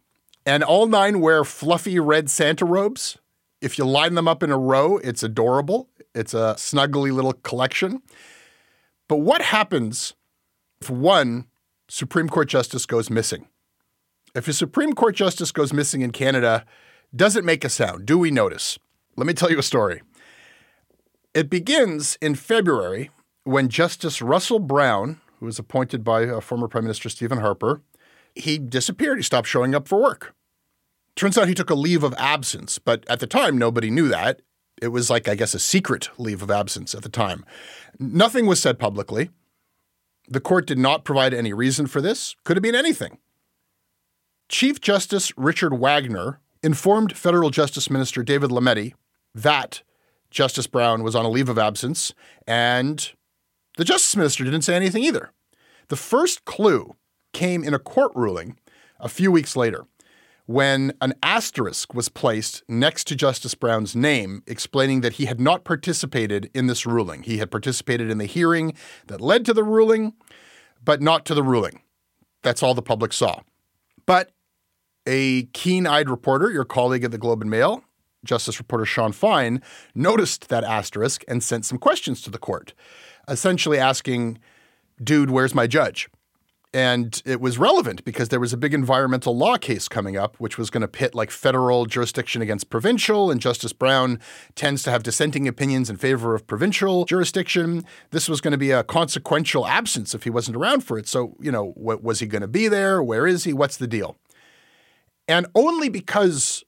and 0.45 0.63
all 0.63 0.87
nine 0.87 1.19
wear 1.19 1.43
fluffy 1.43 1.99
red 1.99 2.29
Santa 2.29 2.65
robes. 2.65 3.17
If 3.61 3.77
you 3.77 3.85
line 3.85 4.15
them 4.15 4.29
up 4.29 4.43
in 4.43 4.49
a 4.49 4.57
row, 4.57 4.97
it's 4.97 5.23
adorable. 5.23 5.89
It's 6.15 6.33
a 6.33 6.55
snuggly 6.57 7.13
little 7.13 7.33
collection. 7.33 8.01
But 9.09 9.17
what 9.17 9.41
happens 9.41 10.13
if 10.81 10.89
one 10.89 11.47
Supreme 11.89 12.29
Court 12.29 12.47
justice 12.47 12.85
goes 12.85 13.09
missing? 13.09 13.47
If 14.33 14.47
a 14.47 14.53
Supreme 14.53 14.93
Court 14.93 15.15
justice 15.15 15.51
goes 15.51 15.73
missing 15.73 15.99
in 15.99 16.11
Canada, 16.11 16.65
does 17.13 17.35
it 17.35 17.43
make 17.43 17.65
a 17.65 17.69
sound? 17.69 18.05
Do 18.05 18.17
we 18.17 18.31
notice? 18.31 18.79
Let 19.17 19.27
me 19.27 19.33
tell 19.33 19.51
you 19.51 19.59
a 19.59 19.63
story. 19.63 20.01
It 21.33 21.49
begins 21.49 22.17
in 22.21 22.35
February 22.35 23.09
when 23.43 23.69
Justice 23.69 24.21
Russell 24.21 24.59
Brown, 24.59 25.19
who 25.39 25.45
was 25.45 25.59
appointed 25.59 26.03
by 26.03 26.25
uh, 26.25 26.39
former 26.39 26.67
Prime 26.67 26.83
Minister 26.83 27.09
Stephen 27.09 27.39
Harper, 27.39 27.81
he 28.35 28.57
disappeared. 28.57 29.17
He 29.17 29.23
stopped 29.23 29.47
showing 29.47 29.75
up 29.75 29.87
for 29.87 30.01
work. 30.01 30.33
Turns 31.15 31.37
out 31.37 31.47
he 31.47 31.53
took 31.53 31.69
a 31.69 31.75
leave 31.75 32.03
of 32.03 32.13
absence, 32.17 32.79
but 32.79 33.03
at 33.09 33.19
the 33.19 33.27
time, 33.27 33.57
nobody 33.57 33.89
knew 33.89 34.07
that. 34.07 34.41
It 34.81 34.87
was 34.87 35.09
like, 35.09 35.27
I 35.27 35.35
guess, 35.35 35.53
a 35.53 35.59
secret 35.59 36.09
leave 36.17 36.41
of 36.41 36.49
absence 36.49 36.95
at 36.95 37.03
the 37.03 37.09
time. 37.09 37.45
Nothing 37.99 38.45
was 38.45 38.61
said 38.61 38.79
publicly. 38.79 39.29
The 40.27 40.39
court 40.39 40.65
did 40.65 40.79
not 40.79 41.03
provide 41.03 41.33
any 41.33 41.51
reason 41.51 41.87
for 41.87 42.01
this. 42.01 42.35
Could 42.45 42.55
have 42.55 42.63
been 42.63 42.75
anything. 42.75 43.17
Chief 44.49 44.79
Justice 44.79 45.31
Richard 45.37 45.73
Wagner 45.73 46.39
informed 46.63 47.17
Federal 47.17 47.49
Justice 47.49 47.89
Minister 47.89 48.23
David 48.23 48.49
Lametti 48.49 48.93
that 49.35 49.81
Justice 50.29 50.67
Brown 50.67 51.03
was 51.03 51.15
on 51.15 51.25
a 51.25 51.29
leave 51.29 51.49
of 51.49 51.57
absence 51.57 52.13
and 52.47 53.11
the 53.77 53.85
Justice 53.85 54.15
Minister 54.15 54.43
didn't 54.43 54.61
say 54.61 54.75
anything 54.75 55.03
either. 55.03 55.31
The 55.87 55.95
first 55.95 56.45
clue 56.45 56.95
came 57.33 57.63
in 57.63 57.73
a 57.73 57.79
court 57.79 58.11
ruling 58.15 58.57
a 58.99 59.09
few 59.09 59.31
weeks 59.31 59.55
later 59.55 59.85
when 60.45 60.91
an 60.99 61.13
asterisk 61.23 61.93
was 61.93 62.09
placed 62.09 62.63
next 62.67 63.05
to 63.07 63.15
Justice 63.15 63.55
Brown's 63.55 63.95
name, 63.95 64.43
explaining 64.47 65.01
that 65.01 65.13
he 65.13 65.25
had 65.25 65.39
not 65.39 65.63
participated 65.63 66.49
in 66.53 66.67
this 66.67 66.85
ruling. 66.85 67.23
He 67.23 67.37
had 67.37 67.51
participated 67.51 68.09
in 68.09 68.17
the 68.17 68.25
hearing 68.25 68.73
that 69.07 69.21
led 69.21 69.45
to 69.45 69.53
the 69.53 69.63
ruling, 69.63 70.13
but 70.83 71.01
not 71.01 71.25
to 71.25 71.33
the 71.33 71.43
ruling. 71.43 71.81
That's 72.41 72.61
all 72.61 72.73
the 72.73 72.81
public 72.81 73.13
saw. 73.13 73.41
But 74.05 74.31
a 75.07 75.43
keen 75.53 75.87
eyed 75.87 76.09
reporter, 76.09 76.51
your 76.51 76.65
colleague 76.65 77.03
at 77.03 77.11
the 77.11 77.17
Globe 77.17 77.41
and 77.41 77.49
Mail, 77.49 77.83
Justice 78.25 78.59
reporter 78.59 78.85
Sean 78.85 79.13
Fine, 79.13 79.61
noticed 79.95 80.49
that 80.49 80.63
asterisk 80.63 81.23
and 81.27 81.41
sent 81.41 81.65
some 81.65 81.77
questions 81.77 82.21
to 82.23 82.29
the 82.29 82.37
court 82.37 82.73
essentially 83.27 83.77
asking, 83.77 84.39
dude, 85.03 85.29
where's 85.29 85.55
my 85.55 85.67
judge? 85.67 86.09
And 86.73 87.21
it 87.25 87.41
was 87.41 87.57
relevant 87.57 88.05
because 88.05 88.29
there 88.29 88.39
was 88.39 88.53
a 88.53 88.57
big 88.57 88.73
environmental 88.73 89.35
law 89.35 89.57
case 89.57 89.89
coming 89.89 90.15
up, 90.15 90.37
which 90.37 90.57
was 90.57 90.69
going 90.69 90.81
to 90.81 90.87
pit 90.87 91.13
like 91.13 91.29
federal 91.29 91.85
jurisdiction 91.85 92.41
against 92.41 92.69
provincial. 92.69 93.29
And 93.29 93.41
Justice 93.41 93.73
Brown 93.73 94.21
tends 94.55 94.81
to 94.83 94.91
have 94.91 95.03
dissenting 95.03 95.49
opinions 95.49 95.89
in 95.89 95.97
favor 95.97 96.33
of 96.33 96.47
provincial 96.47 97.03
jurisdiction. 97.03 97.83
This 98.11 98.29
was 98.29 98.39
going 98.39 98.53
to 98.53 98.57
be 98.57 98.71
a 98.71 98.85
consequential 98.85 99.67
absence 99.67 100.15
if 100.15 100.23
he 100.23 100.29
wasn't 100.29 100.55
around 100.55 100.85
for 100.85 100.97
it. 100.97 101.09
So, 101.09 101.35
you 101.41 101.51
know, 101.51 101.71
what, 101.71 102.03
was 102.03 102.21
he 102.21 102.25
going 102.25 102.41
to 102.41 102.47
be 102.47 102.69
there? 102.69 103.03
Where 103.03 103.27
is 103.27 103.43
he? 103.43 103.51
What's 103.51 103.75
the 103.75 103.87
deal? 103.87 104.15
And 105.27 105.47
only 105.53 105.89
because 105.89 106.63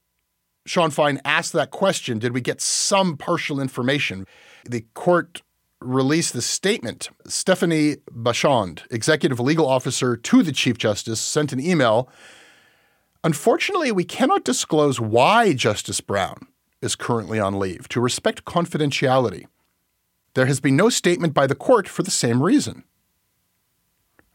Sean 0.66 0.92
Fine 0.92 1.22
asked 1.24 1.54
that 1.54 1.72
question 1.72 2.20
did 2.20 2.34
we 2.34 2.42
get 2.42 2.60
some 2.60 3.16
partial 3.16 3.62
information. 3.62 4.26
The 4.66 4.86
court 4.94 5.42
released 5.84 6.34
this 6.34 6.46
statement. 6.46 7.10
Stephanie 7.28 7.98
Bachand, 8.12 8.84
executive 8.92 9.40
legal 9.40 9.68
officer 9.68 10.16
to 10.16 10.44
the 10.44 10.52
Chief 10.52 10.78
Justice, 10.78 11.20
sent 11.20 11.54
an 11.54 11.60
email. 11.60 12.10
Unfortunately, 13.24 13.92
we 13.92 14.04
cannot 14.04 14.44
disclose 14.44 15.00
why 15.00 15.54
Justice 15.54 16.02
Brown 16.02 16.48
is 16.82 16.96
currently 16.96 17.40
on 17.40 17.58
leave 17.58 17.88
to 17.90 18.02
respect 18.02 18.46
confidentiality. 18.46 19.46
There 20.34 20.48
has 20.48 20.60
been 20.60 20.76
no 20.76 20.90
statement 20.90 21.34
by 21.34 21.48
the 21.48 21.56
court 21.56 21.88
for 21.88 22.04
the 22.04 22.12
same 22.12 22.42
reason. 22.42 22.84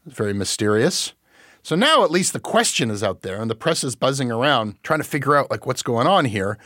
It's 0.05 0.15
Very 0.15 0.33
mysterious. 0.33 1.13
So 1.61 1.75
now 1.75 2.03
at 2.03 2.11
least 2.11 2.33
the 2.33 2.39
question 2.39 2.89
is 2.89 3.03
out 3.03 3.21
there 3.21 3.41
and 3.41 3.51
the 3.51 3.55
press 3.55 3.83
is 3.83 3.95
buzzing 3.95 4.31
around 4.31 4.81
trying 4.81 5.01
to 5.01 5.07
figure 5.07 5.35
out 5.35 5.51
like 5.51 5.65
what's 5.65 5.83
going 5.83 6.07
on 6.07 6.25
here. 6.25 6.57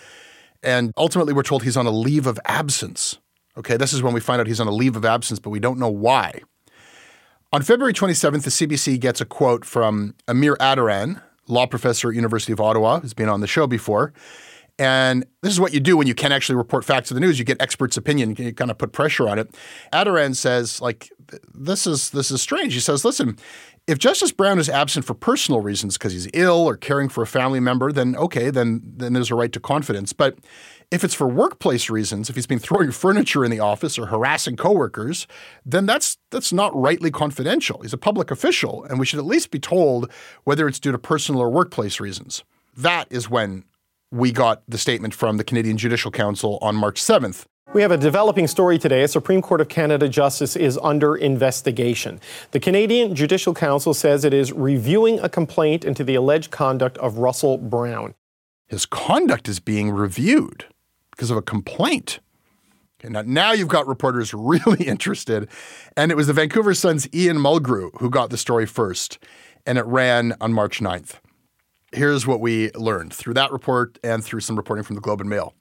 And 0.61 0.93
ultimately 0.95 1.33
we're 1.33 1.43
told 1.43 1.63
he's 1.63 1.75
on 1.75 1.87
a 1.87 1.91
leave 1.91 2.27
of 2.27 2.39
absence. 2.45 3.17
Okay, 3.57 3.77
this 3.77 3.93
is 3.93 4.01
when 4.01 4.13
we 4.13 4.19
find 4.19 4.39
out 4.39 4.47
he's 4.47 4.59
on 4.59 4.67
a 4.67 4.71
leave 4.71 4.95
of 4.95 5.05
absence, 5.05 5.39
but 5.39 5.51
we 5.51 5.59
don't 5.59 5.77
know 5.77 5.89
why. 5.89 6.41
On 7.51 7.61
February 7.61 7.93
27th, 7.93 8.43
the 8.43 8.49
CBC 8.49 8.99
gets 8.99 9.21
a 9.21 9.25
quote 9.25 9.63
from 9.63 10.15
Amir 10.27 10.55
Attaran, 10.59 11.21
law 11.47 11.67
professor 11.67 12.09
at 12.09 12.15
University 12.15 12.51
of 12.51 12.59
Ottawa, 12.59 12.99
who's 12.99 13.13
been 13.13 13.29
on 13.29 13.41
the 13.41 13.47
show 13.47 13.67
before. 13.67 14.11
And 14.79 15.23
this 15.43 15.53
is 15.53 15.59
what 15.59 15.71
you 15.71 15.79
do 15.79 15.95
when 15.95 16.07
you 16.07 16.15
can't 16.15 16.33
actually 16.33 16.55
report 16.55 16.83
facts 16.83 17.09
to 17.09 17.13
the 17.13 17.19
news. 17.19 17.37
You 17.37 17.45
get 17.45 17.61
experts' 17.61 17.95
opinion. 17.95 18.35
You 18.35 18.53
kind 18.53 18.71
of 18.71 18.79
put 18.79 18.91
pressure 18.91 19.29
on 19.29 19.37
it. 19.37 19.53
Attaran 19.93 20.35
says, 20.35 20.81
like, 20.81 21.11
this 21.53 21.85
is 21.85 22.09
this 22.09 22.31
is 22.31 22.41
strange. 22.41 22.73
He 22.73 22.79
says, 22.79 23.05
listen, 23.05 23.37
if 23.85 23.99
Justice 23.99 24.31
Brown 24.31 24.57
is 24.57 24.69
absent 24.69 25.05
for 25.05 25.13
personal 25.13 25.61
reasons 25.61 25.97
because 25.97 26.13
he's 26.13 26.27
ill 26.33 26.67
or 26.67 26.75
caring 26.75 27.07
for 27.07 27.21
a 27.21 27.27
family 27.27 27.59
member, 27.59 27.91
then 27.91 28.15
okay, 28.15 28.49
then 28.49 28.81
then 28.83 29.13
there's 29.13 29.29
a 29.29 29.35
right 29.35 29.51
to 29.51 29.59
confidence. 29.59 30.11
But 30.11 30.39
if 30.93 31.03
it's 31.03 31.15
for 31.15 31.27
workplace 31.27 31.89
reasons, 31.89 32.29
if 32.29 32.35
he's 32.35 32.45
been 32.45 32.59
throwing 32.59 32.91
furniture 33.03 33.43
in 33.43 33.49
the 33.49 33.59
office 33.59 33.97
or 33.97 34.05
harassing 34.05 34.55
coworkers, 34.55 35.25
then 35.65 35.87
that's 35.87 36.17
that's 36.29 36.53
not 36.53 36.73
rightly 36.75 37.09
confidential. 37.09 37.81
He's 37.81 37.93
a 37.93 37.97
public 37.97 38.29
official, 38.29 38.83
and 38.83 38.99
we 38.99 39.05
should 39.05 39.19
at 39.19 39.25
least 39.25 39.49
be 39.49 39.59
told 39.59 40.11
whether 40.43 40.67
it's 40.67 40.79
due 40.79 40.91
to 40.91 40.99
personal 40.99 41.41
or 41.41 41.49
workplace 41.49 41.99
reasons. 41.99 42.43
That 42.77 43.07
is 43.09 43.29
when 43.29 43.65
we 44.11 44.31
got 44.31 44.61
the 44.67 44.77
statement 44.77 45.15
from 45.15 45.37
the 45.37 45.43
Canadian 45.43 45.77
Judicial 45.77 46.11
Council 46.11 46.59
on 46.61 46.75
March 46.75 47.01
7th. 47.01 47.45
We 47.73 47.81
have 47.81 47.91
a 47.91 47.97
developing 47.97 48.45
story 48.45 48.77
today. 48.77 49.01
A 49.01 49.07
Supreme 49.07 49.41
Court 49.41 49.61
of 49.61 49.69
Canada 49.69 50.07
justice 50.07 50.55
is 50.55 50.77
under 50.83 51.15
investigation. 51.15 52.19
The 52.51 52.59
Canadian 52.59 53.15
Judicial 53.15 53.55
Council 53.55 53.95
says 53.95 54.23
it 54.23 54.33
is 54.33 54.51
reviewing 54.51 55.19
a 55.21 55.29
complaint 55.29 55.83
into 55.83 56.03
the 56.03 56.13
alleged 56.13 56.51
conduct 56.51 56.99
of 56.99 57.17
Russell 57.17 57.57
Brown. 57.57 58.13
His 58.67 58.85
conduct 58.85 59.47
is 59.47 59.59
being 59.59 59.89
reviewed 59.89 60.65
because 61.15 61.31
of 61.31 61.37
a 61.37 61.41
complaint. 61.41 62.19
Okay, 62.99 63.11
now, 63.11 63.23
now 63.25 63.51
you've 63.51 63.67
got 63.67 63.87
reporters 63.87 64.33
really 64.37 64.85
interested. 64.85 65.49
And 65.95 66.11
it 66.11 66.15
was 66.15 66.27
the 66.27 66.33
Vancouver 66.33 66.73
Sun's 66.73 67.07
Ian 67.13 67.37
Mulgrew 67.37 67.89
who 67.99 68.09
got 68.09 68.29
the 68.29 68.37
story 68.37 68.65
first, 68.65 69.19
and 69.65 69.77
it 69.77 69.85
ran 69.85 70.35
on 70.41 70.53
March 70.53 70.79
9th. 70.79 71.19
Here's 71.91 72.25
what 72.25 72.39
we 72.39 72.71
learned 72.71 73.13
through 73.13 73.35
that 73.35 73.51
report 73.51 73.99
and 74.03 74.23
through 74.23 74.39
some 74.39 74.55
reporting 74.55 74.83
from 74.83 74.95
the 74.95 75.01
Globe 75.01 75.21
and 75.21 75.29
Mail. 75.29 75.53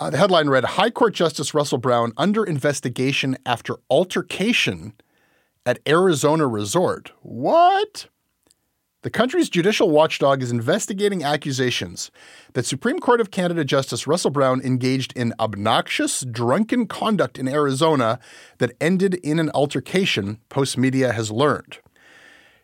Uh, 0.00 0.10
the 0.10 0.16
headline 0.16 0.48
read 0.48 0.64
High 0.64 0.90
Court 0.90 1.14
Justice 1.14 1.54
Russell 1.54 1.78
Brown 1.78 2.12
under 2.16 2.44
investigation 2.44 3.36
after 3.44 3.76
altercation 3.90 4.94
at 5.66 5.80
Arizona 5.86 6.46
resort. 6.46 7.12
What? 7.22 8.06
The 9.02 9.10
country's 9.10 9.48
judicial 9.48 9.90
watchdog 9.90 10.42
is 10.42 10.50
investigating 10.50 11.22
accusations 11.22 12.10
that 12.54 12.66
Supreme 12.66 12.98
Court 12.98 13.20
of 13.20 13.30
Canada 13.30 13.64
Justice 13.64 14.08
Russell 14.08 14.32
Brown 14.32 14.60
engaged 14.62 15.12
in 15.16 15.32
obnoxious, 15.38 16.22
drunken 16.22 16.88
conduct 16.88 17.38
in 17.38 17.46
Arizona 17.46 18.18
that 18.58 18.72
ended 18.80 19.14
in 19.22 19.38
an 19.38 19.50
altercation, 19.54 20.40
Postmedia 20.50 21.14
has 21.14 21.30
learned. 21.30 21.78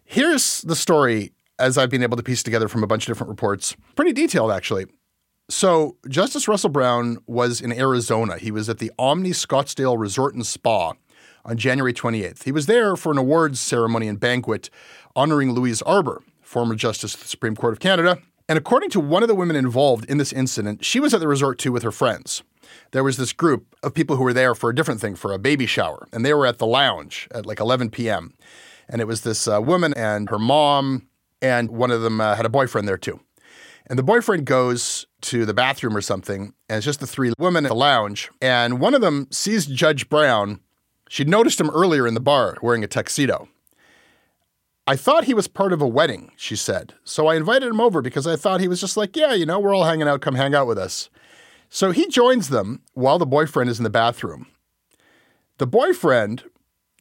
Here's 0.04 0.62
the 0.62 0.74
story 0.74 1.30
as 1.60 1.78
I've 1.78 1.88
been 1.88 2.02
able 2.02 2.16
to 2.16 2.22
piece 2.24 2.42
together 2.42 2.66
from 2.66 2.82
a 2.82 2.88
bunch 2.88 3.04
of 3.04 3.14
different 3.14 3.30
reports. 3.30 3.76
Pretty 3.94 4.12
detailed, 4.12 4.50
actually. 4.50 4.86
So, 5.48 5.98
Justice 6.08 6.48
Russell 6.48 6.70
Brown 6.70 7.18
was 7.28 7.60
in 7.60 7.72
Arizona. 7.72 8.38
He 8.38 8.50
was 8.50 8.68
at 8.68 8.78
the 8.78 8.90
Omni 8.98 9.30
Scottsdale 9.30 9.96
Resort 9.96 10.34
and 10.34 10.44
Spa 10.44 10.94
on 11.44 11.56
January 11.56 11.92
28th. 11.92 12.44
He 12.44 12.52
was 12.52 12.66
there 12.66 12.96
for 12.96 13.12
an 13.12 13.18
awards 13.18 13.60
ceremony 13.60 14.08
and 14.08 14.18
banquet 14.18 14.70
honoring 15.16 15.52
Louise 15.52 15.82
Arbour, 15.82 16.22
former 16.42 16.74
Justice 16.74 17.14
of 17.14 17.20
the 17.20 17.28
Supreme 17.28 17.56
Court 17.56 17.72
of 17.72 17.80
Canada. 17.80 18.18
And 18.48 18.58
according 18.58 18.90
to 18.90 19.00
one 19.00 19.22
of 19.22 19.28
the 19.28 19.34
women 19.34 19.56
involved 19.56 20.04
in 20.04 20.18
this 20.18 20.32
incident, 20.32 20.84
she 20.84 21.00
was 21.00 21.14
at 21.14 21.20
the 21.20 21.28
resort 21.28 21.58
too 21.58 21.72
with 21.72 21.82
her 21.82 21.92
friends. 21.92 22.42
There 22.90 23.04
was 23.04 23.16
this 23.16 23.32
group 23.32 23.74
of 23.82 23.94
people 23.94 24.16
who 24.16 24.24
were 24.24 24.32
there 24.32 24.54
for 24.54 24.70
a 24.70 24.74
different 24.74 25.00
thing, 25.00 25.14
for 25.14 25.32
a 25.32 25.38
baby 25.38 25.66
shower, 25.66 26.06
and 26.12 26.24
they 26.24 26.34
were 26.34 26.46
at 26.46 26.58
the 26.58 26.66
lounge 26.66 27.28
at 27.32 27.46
like 27.46 27.60
11 27.60 27.90
p.m. 27.90 28.34
And 28.88 29.00
it 29.00 29.06
was 29.06 29.22
this 29.22 29.48
uh, 29.48 29.62
woman 29.62 29.94
and 29.94 30.28
her 30.28 30.38
mom, 30.38 31.08
and 31.40 31.70
one 31.70 31.90
of 31.90 32.02
them 32.02 32.20
uh, 32.20 32.34
had 32.34 32.44
a 32.44 32.50
boyfriend 32.50 32.86
there 32.86 32.98
too. 32.98 33.20
And 33.86 33.98
the 33.98 34.02
boyfriend 34.02 34.46
goes 34.46 35.06
to 35.22 35.44
the 35.44 35.54
bathroom 35.54 35.96
or 35.96 36.00
something, 36.00 36.54
and 36.68 36.76
it's 36.78 36.86
just 36.86 37.00
the 37.00 37.06
three 37.06 37.32
women 37.38 37.66
at 37.66 37.68
the 37.68 37.74
lounge. 37.74 38.30
And 38.40 38.80
one 38.80 38.94
of 38.94 39.00
them 39.00 39.28
sees 39.30 39.66
Judge 39.66 40.08
Brown. 40.08 40.60
She'd 41.08 41.28
noticed 41.28 41.60
him 41.60 41.70
earlier 41.70 42.06
in 42.06 42.14
the 42.14 42.20
bar 42.20 42.56
wearing 42.62 42.82
a 42.82 42.86
tuxedo. 42.86 43.48
I 44.86 44.96
thought 44.96 45.24
he 45.24 45.34
was 45.34 45.48
part 45.48 45.72
of 45.72 45.80
a 45.80 45.88
wedding, 45.88 46.32
she 46.36 46.56
said. 46.56 46.94
So 47.04 47.26
I 47.26 47.36
invited 47.36 47.70
him 47.70 47.80
over 47.80 48.02
because 48.02 48.26
I 48.26 48.36
thought 48.36 48.60
he 48.60 48.68
was 48.68 48.80
just 48.80 48.96
like, 48.96 49.16
yeah, 49.16 49.32
you 49.32 49.46
know, 49.46 49.58
we're 49.58 49.74
all 49.74 49.84
hanging 49.84 50.08
out, 50.08 50.20
come 50.20 50.34
hang 50.34 50.54
out 50.54 50.66
with 50.66 50.78
us. 50.78 51.08
So 51.70 51.90
he 51.90 52.06
joins 52.08 52.50
them 52.50 52.82
while 52.92 53.18
the 53.18 53.26
boyfriend 53.26 53.70
is 53.70 53.78
in 53.78 53.84
the 53.84 53.90
bathroom. 53.90 54.46
The 55.58 55.66
boyfriend 55.66 56.44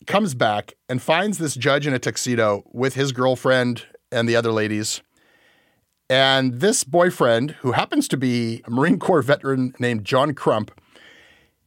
comes 0.08 0.34
back 0.34 0.74
and 0.88 1.02
finds 1.02 1.38
this 1.38 1.56
judge 1.56 1.86
in 1.86 1.94
a 1.94 2.00
tuxedo 2.00 2.64
with 2.72 2.94
his 2.94 3.12
girlfriend 3.12 3.86
and 4.12 4.30
the 4.30 4.36
other 4.36 4.52
ladies. 4.52 5.02
And 6.10 6.60
this 6.62 6.84
boyfriend, 6.84 7.52
who 7.62 7.74
happens 7.74 8.08
to 8.10 8.18
be 8.18 8.62
a 8.66 8.70
Marine 8.70 9.00
Corps 9.00 9.22
veteran 9.22 9.74
named 9.80 10.06
John 10.06 10.34
Crump, 10.34 10.72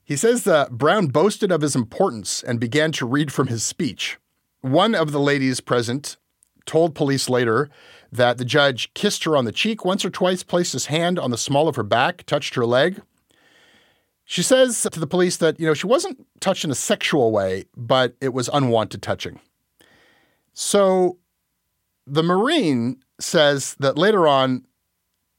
he 0.05 0.17
says 0.17 0.45
that 0.45 0.73
Brown 0.73 1.09
boasted 1.09 1.51
of 1.51 1.63
his 1.63 1.75
importance 1.75 2.43
and 2.43 2.61
began 2.61 2.93
to 2.93 3.07
read 3.07 3.33
from 3.33 3.49
his 3.49 3.65
speech. 3.65 4.19
One 4.61 4.95
of 4.95 5.13
the 5.13 5.21
ladies 5.21 5.61
present 5.61 6.17
told 6.65 6.95
police 6.95 7.29
later 7.29 7.71
that 8.11 8.39
the 8.39 8.45
judge 8.45 8.93
kissed 8.95 9.25
her 9.25 9.37
on 9.37 9.45
the 9.45 9.53
cheek 9.53 9.85
once 9.85 10.05
or 10.05 10.11
twice, 10.11 10.43
placed 10.43 10.73
his 10.73 10.87
hand 10.87 11.19
on 11.19 11.31
the 11.31 11.39
small 11.39 11.69
of 11.69 11.77
her 11.77 11.83
back, 11.83 12.25
touched 12.25 12.55
her 12.55 12.67
leg. 12.67 13.01
She 14.25 14.43
says 14.43 14.83
to 14.83 14.99
the 14.99 15.07
police 15.07 15.37
that, 15.37 15.61
you 15.61 15.67
know, 15.67 15.75
she 15.75 15.87
wasn't 15.87 16.27
touched 16.41 16.65
in 16.65 16.71
a 16.71 16.75
sexual 16.75 17.31
way, 17.31 17.67
but 17.77 18.17
it 18.21 18.33
was 18.33 18.51
unwanted 18.53 19.03
touching. 19.03 19.39
So 20.53 21.19
the 22.07 22.25
Marine 22.25 23.01
says 23.21 23.77
that 23.79 23.97
later 23.97 24.27
on, 24.27 24.65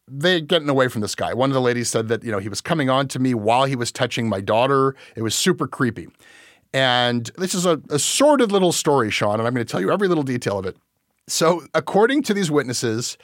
they're 0.08 0.40
getting 0.40 0.70
away 0.70 0.88
from 0.88 1.02
this 1.02 1.16
guy. 1.16 1.34
One 1.34 1.50
of 1.50 1.54
the 1.54 1.62
ladies 1.62 1.90
said 1.90 2.08
that, 2.08 2.24
you 2.24 2.32
know, 2.32 2.40
he 2.40 2.48
was 2.48 2.62
coming 2.62 2.90
on 2.90 3.10
to 3.10 3.20
me 3.20 3.34
while 3.34 3.66
he 3.66 3.76
was 3.76 3.92
touching 3.92 4.30
my 4.30 4.40
daughter. 4.40 4.96
It 5.18 5.22
was 5.22 5.36
super 5.36 5.68
creepy. 5.68 6.08
And 6.74 7.30
this 7.38 7.54
is 7.54 7.66
a, 7.66 7.82
a 7.90 8.00
sordid 8.00 8.52
little 8.52 8.72
story, 8.72 9.10
Sean, 9.10 9.40
and 9.40 9.48
I'm 9.48 9.54
going 9.54 9.66
to 9.66 9.72
tell 9.72 9.82
you 9.82 9.92
every 9.92 10.08
little 10.08 10.24
detail 10.24 10.60
of 10.60 10.66
it. 10.66 10.78
So, 11.28 11.64
according 11.74 12.24
to 12.24 12.34
these 12.34 12.52
witnesses, 12.52 13.18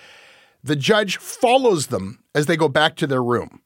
the 0.64 0.76
judge 0.76 1.18
follows 1.18 1.88
them 1.88 2.24
as 2.34 2.46
they 2.46 2.58
go 2.58 2.70
back 2.70 2.96
to 2.98 3.08
their 3.08 3.24
room. 3.24 3.62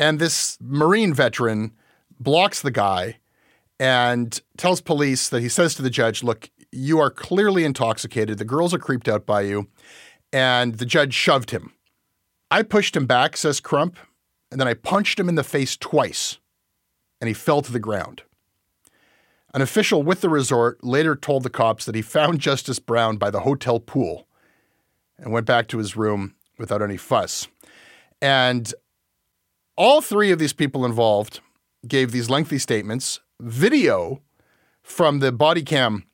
And 0.00 0.18
this 0.18 0.56
Marine 0.60 1.12
veteran 1.12 1.72
blocks 2.20 2.62
the 2.62 2.70
guy 2.70 3.18
and 3.80 4.40
tells 4.56 4.80
police 4.80 5.28
that 5.28 5.40
he 5.40 5.48
says 5.48 5.74
to 5.76 5.82
the 5.82 5.90
judge, 5.90 6.22
Look, 6.22 6.50
you 6.70 6.98
are 6.98 7.10
clearly 7.10 7.64
intoxicated. 7.64 8.38
The 8.38 8.44
girls 8.44 8.74
are 8.74 8.78
creeped 8.78 9.08
out 9.08 9.26
by 9.26 9.42
you. 9.42 9.68
And 10.32 10.74
the 10.74 10.86
judge 10.86 11.14
shoved 11.14 11.50
him. 11.50 11.72
I 12.50 12.62
pushed 12.62 12.96
him 12.96 13.06
back, 13.06 13.36
says 13.36 13.60
Crump, 13.60 13.96
and 14.50 14.60
then 14.60 14.68
I 14.68 14.74
punched 14.74 15.18
him 15.18 15.28
in 15.28 15.34
the 15.34 15.44
face 15.44 15.76
twice, 15.76 16.38
and 17.20 17.28
he 17.28 17.34
fell 17.34 17.62
to 17.62 17.72
the 17.72 17.78
ground. 17.78 18.22
An 19.54 19.62
official 19.62 20.02
with 20.02 20.20
the 20.20 20.28
resort 20.28 20.82
later 20.84 21.16
told 21.16 21.42
the 21.42 21.50
cops 21.50 21.86
that 21.86 21.94
he 21.94 22.02
found 22.02 22.38
Justice 22.38 22.78
Brown 22.78 23.16
by 23.16 23.30
the 23.30 23.40
hotel 23.40 23.80
pool 23.80 24.26
and 25.18 25.32
went 25.32 25.46
back 25.46 25.68
to 25.68 25.78
his 25.78 25.96
room 25.96 26.34
without 26.58 26.82
any 26.82 26.96
fuss. 26.96 27.48
And 28.20 28.72
all 29.76 30.00
three 30.00 30.30
of 30.30 30.38
these 30.38 30.52
people 30.52 30.84
involved 30.84 31.40
gave 31.86 32.12
these 32.12 32.28
lengthy 32.28 32.58
statements. 32.58 33.20
Video 33.40 34.20
from 34.82 35.20
the 35.20 35.32
body 35.32 35.62
cam 35.62 36.04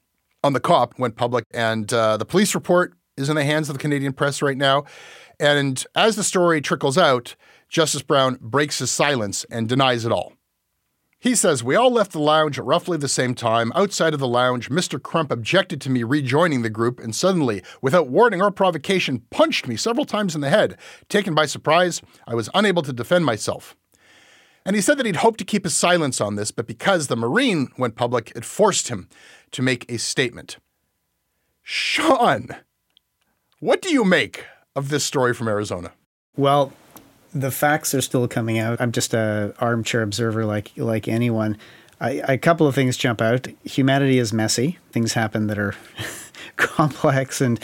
on 0.42 0.52
the 0.52 0.60
cop 0.60 0.98
went 0.98 1.16
public, 1.16 1.44
and 1.52 1.92
uh, 1.92 2.16
the 2.16 2.26
police 2.26 2.54
report 2.54 2.92
is 3.16 3.30
in 3.30 3.36
the 3.36 3.44
hands 3.44 3.68
of 3.68 3.74
the 3.74 3.80
Canadian 3.80 4.12
press 4.12 4.42
right 4.42 4.58
now. 4.58 4.84
And 5.40 5.84
as 5.94 6.16
the 6.16 6.24
story 6.24 6.60
trickles 6.60 6.98
out, 6.98 7.34
Justice 7.68 8.02
Brown 8.02 8.38
breaks 8.40 8.78
his 8.78 8.90
silence 8.90 9.44
and 9.50 9.68
denies 9.68 10.04
it 10.04 10.12
all. 10.12 10.34
He 11.24 11.34
says, 11.34 11.64
We 11.64 11.74
all 11.74 11.90
left 11.90 12.12
the 12.12 12.18
lounge 12.18 12.58
at 12.58 12.66
roughly 12.66 12.98
the 12.98 13.08
same 13.08 13.34
time. 13.34 13.72
Outside 13.74 14.12
of 14.12 14.20
the 14.20 14.28
lounge, 14.28 14.68
Mr. 14.68 15.02
Crump 15.02 15.32
objected 15.32 15.80
to 15.80 15.90
me 15.90 16.02
rejoining 16.02 16.60
the 16.60 16.68
group 16.68 17.00
and 17.00 17.16
suddenly, 17.16 17.62
without 17.80 18.08
warning 18.08 18.42
or 18.42 18.50
provocation, 18.50 19.22
punched 19.30 19.66
me 19.66 19.74
several 19.74 20.04
times 20.04 20.34
in 20.34 20.42
the 20.42 20.50
head. 20.50 20.76
Taken 21.08 21.34
by 21.34 21.46
surprise, 21.46 22.02
I 22.26 22.34
was 22.34 22.50
unable 22.52 22.82
to 22.82 22.92
defend 22.92 23.24
myself. 23.24 23.74
And 24.66 24.76
he 24.76 24.82
said 24.82 24.98
that 24.98 25.06
he'd 25.06 25.16
hoped 25.16 25.38
to 25.38 25.46
keep 25.46 25.64
his 25.64 25.74
silence 25.74 26.20
on 26.20 26.34
this, 26.34 26.50
but 26.50 26.66
because 26.66 27.06
the 27.06 27.16
Marine 27.16 27.68
went 27.78 27.96
public, 27.96 28.30
it 28.36 28.44
forced 28.44 28.88
him 28.88 29.08
to 29.52 29.62
make 29.62 29.90
a 29.90 29.98
statement. 29.98 30.58
Sean, 31.62 32.48
what 33.60 33.80
do 33.80 33.88
you 33.88 34.04
make 34.04 34.44
of 34.76 34.90
this 34.90 35.04
story 35.04 35.32
from 35.32 35.48
Arizona? 35.48 35.92
Well, 36.36 36.74
the 37.34 37.50
facts 37.50 37.94
are 37.94 38.00
still 38.00 38.28
coming 38.28 38.58
out. 38.58 38.80
I'm 38.80 38.92
just 38.92 39.12
a 39.12 39.54
armchair 39.58 40.02
observer, 40.02 40.44
like 40.44 40.72
like 40.76 41.08
anyone. 41.08 41.58
I, 42.00 42.22
a 42.26 42.38
couple 42.38 42.66
of 42.66 42.74
things 42.74 42.96
jump 42.96 43.20
out. 43.20 43.46
Humanity 43.64 44.18
is 44.18 44.32
messy. 44.32 44.78
Things 44.92 45.12
happen 45.12 45.46
that 45.46 45.58
are 45.58 45.74
complex, 46.56 47.40
and 47.40 47.60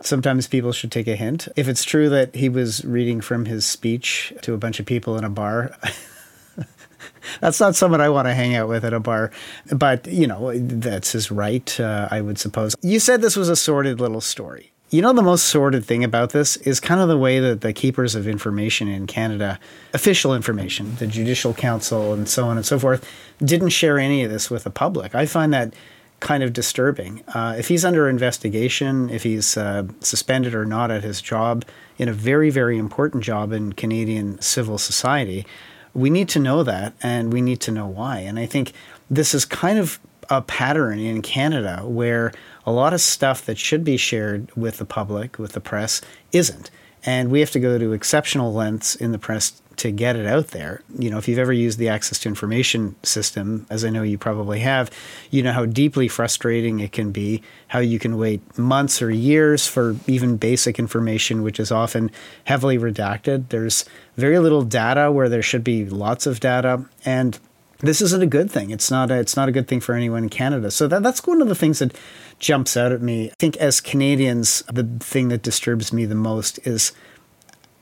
sometimes 0.00 0.46
people 0.46 0.72
should 0.72 0.92
take 0.92 1.06
a 1.06 1.16
hint. 1.16 1.48
If 1.56 1.68
it's 1.68 1.84
true 1.84 2.08
that 2.08 2.34
he 2.34 2.48
was 2.48 2.84
reading 2.84 3.20
from 3.20 3.46
his 3.46 3.66
speech 3.66 4.32
to 4.42 4.54
a 4.54 4.56
bunch 4.56 4.80
of 4.80 4.86
people 4.86 5.16
in 5.16 5.24
a 5.24 5.30
bar. 5.30 5.76
that's 7.40 7.60
not 7.60 7.74
someone 7.74 8.00
I 8.00 8.08
want 8.08 8.28
to 8.28 8.34
hang 8.34 8.54
out 8.54 8.68
with 8.68 8.84
at 8.84 8.92
a 8.92 9.00
bar. 9.00 9.30
But, 9.72 10.06
you 10.06 10.26
know, 10.26 10.56
that's 10.56 11.12
his 11.12 11.30
right, 11.30 11.80
uh, 11.80 12.08
I 12.10 12.20
would 12.20 12.38
suppose. 12.38 12.74
You 12.82 13.00
said 13.00 13.20
this 13.22 13.36
was 13.36 13.48
a 13.48 13.56
sordid 13.56 14.00
little 14.00 14.20
story. 14.20 14.73
You 14.90 15.02
know, 15.02 15.12
the 15.12 15.22
most 15.22 15.46
sordid 15.46 15.84
thing 15.84 16.04
about 16.04 16.30
this 16.30 16.56
is 16.58 16.78
kind 16.78 17.00
of 17.00 17.08
the 17.08 17.18
way 17.18 17.40
that 17.40 17.62
the 17.62 17.72
keepers 17.72 18.14
of 18.14 18.28
information 18.28 18.86
in 18.86 19.06
Canada, 19.06 19.58
official 19.92 20.34
information, 20.34 20.94
the 20.96 21.06
Judicial 21.06 21.54
Council, 21.54 22.12
and 22.12 22.28
so 22.28 22.46
on 22.46 22.56
and 22.56 22.66
so 22.66 22.78
forth, 22.78 23.08
didn't 23.38 23.70
share 23.70 23.98
any 23.98 24.22
of 24.22 24.30
this 24.30 24.50
with 24.50 24.64
the 24.64 24.70
public. 24.70 25.14
I 25.14 25.26
find 25.26 25.52
that 25.52 25.74
kind 26.20 26.42
of 26.42 26.52
disturbing. 26.52 27.22
Uh, 27.34 27.56
if 27.58 27.68
he's 27.68 27.84
under 27.84 28.08
investigation, 28.08 29.10
if 29.10 29.24
he's 29.24 29.56
uh, 29.56 29.84
suspended 30.00 30.54
or 30.54 30.64
not 30.64 30.90
at 30.90 31.02
his 31.02 31.20
job, 31.20 31.64
in 31.98 32.08
a 32.08 32.12
very, 32.12 32.50
very 32.50 32.78
important 32.78 33.24
job 33.24 33.52
in 33.52 33.72
Canadian 33.72 34.40
civil 34.40 34.78
society, 34.78 35.46
we 35.92 36.10
need 36.10 36.28
to 36.28 36.38
know 36.38 36.62
that 36.62 36.92
and 37.02 37.32
we 37.32 37.40
need 37.40 37.60
to 37.60 37.70
know 37.70 37.86
why. 37.86 38.18
And 38.18 38.38
I 38.38 38.46
think 38.46 38.72
this 39.10 39.34
is 39.34 39.44
kind 39.44 39.78
of 39.78 39.98
a 40.30 40.42
pattern 40.42 40.98
in 40.98 41.22
Canada 41.22 41.82
where 41.84 42.32
a 42.66 42.72
lot 42.72 42.94
of 42.94 43.00
stuff 43.00 43.44
that 43.46 43.58
should 43.58 43.84
be 43.84 43.96
shared 43.96 44.50
with 44.56 44.78
the 44.78 44.84
public, 44.84 45.38
with 45.38 45.52
the 45.52 45.60
press, 45.60 46.00
isn't. 46.32 46.70
And 47.06 47.30
we 47.30 47.40
have 47.40 47.50
to 47.50 47.60
go 47.60 47.78
to 47.78 47.92
exceptional 47.92 48.52
lengths 48.52 48.96
in 48.96 49.12
the 49.12 49.18
press 49.18 49.60
to 49.76 49.90
get 49.90 50.16
it 50.16 50.26
out 50.26 50.48
there. 50.48 50.82
You 50.98 51.10
know, 51.10 51.18
if 51.18 51.28
you've 51.28 51.38
ever 51.38 51.52
used 51.52 51.78
the 51.78 51.88
access 51.88 52.18
to 52.20 52.28
information 52.28 52.94
system, 53.02 53.66
as 53.68 53.84
I 53.84 53.90
know 53.90 54.02
you 54.02 54.16
probably 54.16 54.60
have, 54.60 54.90
you 55.30 55.42
know 55.42 55.52
how 55.52 55.66
deeply 55.66 56.08
frustrating 56.08 56.80
it 56.80 56.92
can 56.92 57.10
be, 57.10 57.42
how 57.68 57.80
you 57.80 57.98
can 57.98 58.16
wait 58.16 58.56
months 58.56 59.02
or 59.02 59.10
years 59.10 59.66
for 59.66 59.96
even 60.06 60.36
basic 60.36 60.78
information, 60.78 61.42
which 61.42 61.58
is 61.58 61.72
often 61.72 62.10
heavily 62.44 62.78
redacted. 62.78 63.48
There's 63.48 63.84
very 64.16 64.38
little 64.38 64.62
data 64.62 65.10
where 65.10 65.28
there 65.28 65.42
should 65.42 65.64
be 65.64 65.84
lots 65.84 66.26
of 66.26 66.40
data. 66.40 66.84
And 67.04 67.38
this 67.80 68.00
isn't 68.00 68.22
a 68.22 68.26
good 68.26 68.50
thing. 68.50 68.70
It's 68.70 68.90
not 68.90 69.10
a, 69.10 69.18
it's 69.18 69.36
not 69.36 69.48
a 69.48 69.52
good 69.52 69.68
thing 69.68 69.80
for 69.80 69.94
anyone 69.94 70.24
in 70.24 70.28
Canada. 70.28 70.70
So 70.70 70.86
that, 70.88 71.02
that's 71.02 71.26
one 71.26 71.42
of 71.42 71.48
the 71.48 71.54
things 71.54 71.78
that 71.80 71.96
jumps 72.38 72.76
out 72.76 72.92
at 72.92 73.02
me. 73.02 73.30
I 73.30 73.34
think 73.38 73.56
as 73.58 73.80
Canadians, 73.80 74.62
the 74.72 74.84
thing 75.00 75.28
that 75.28 75.42
disturbs 75.42 75.92
me 75.92 76.04
the 76.04 76.14
most 76.14 76.58
is 76.66 76.92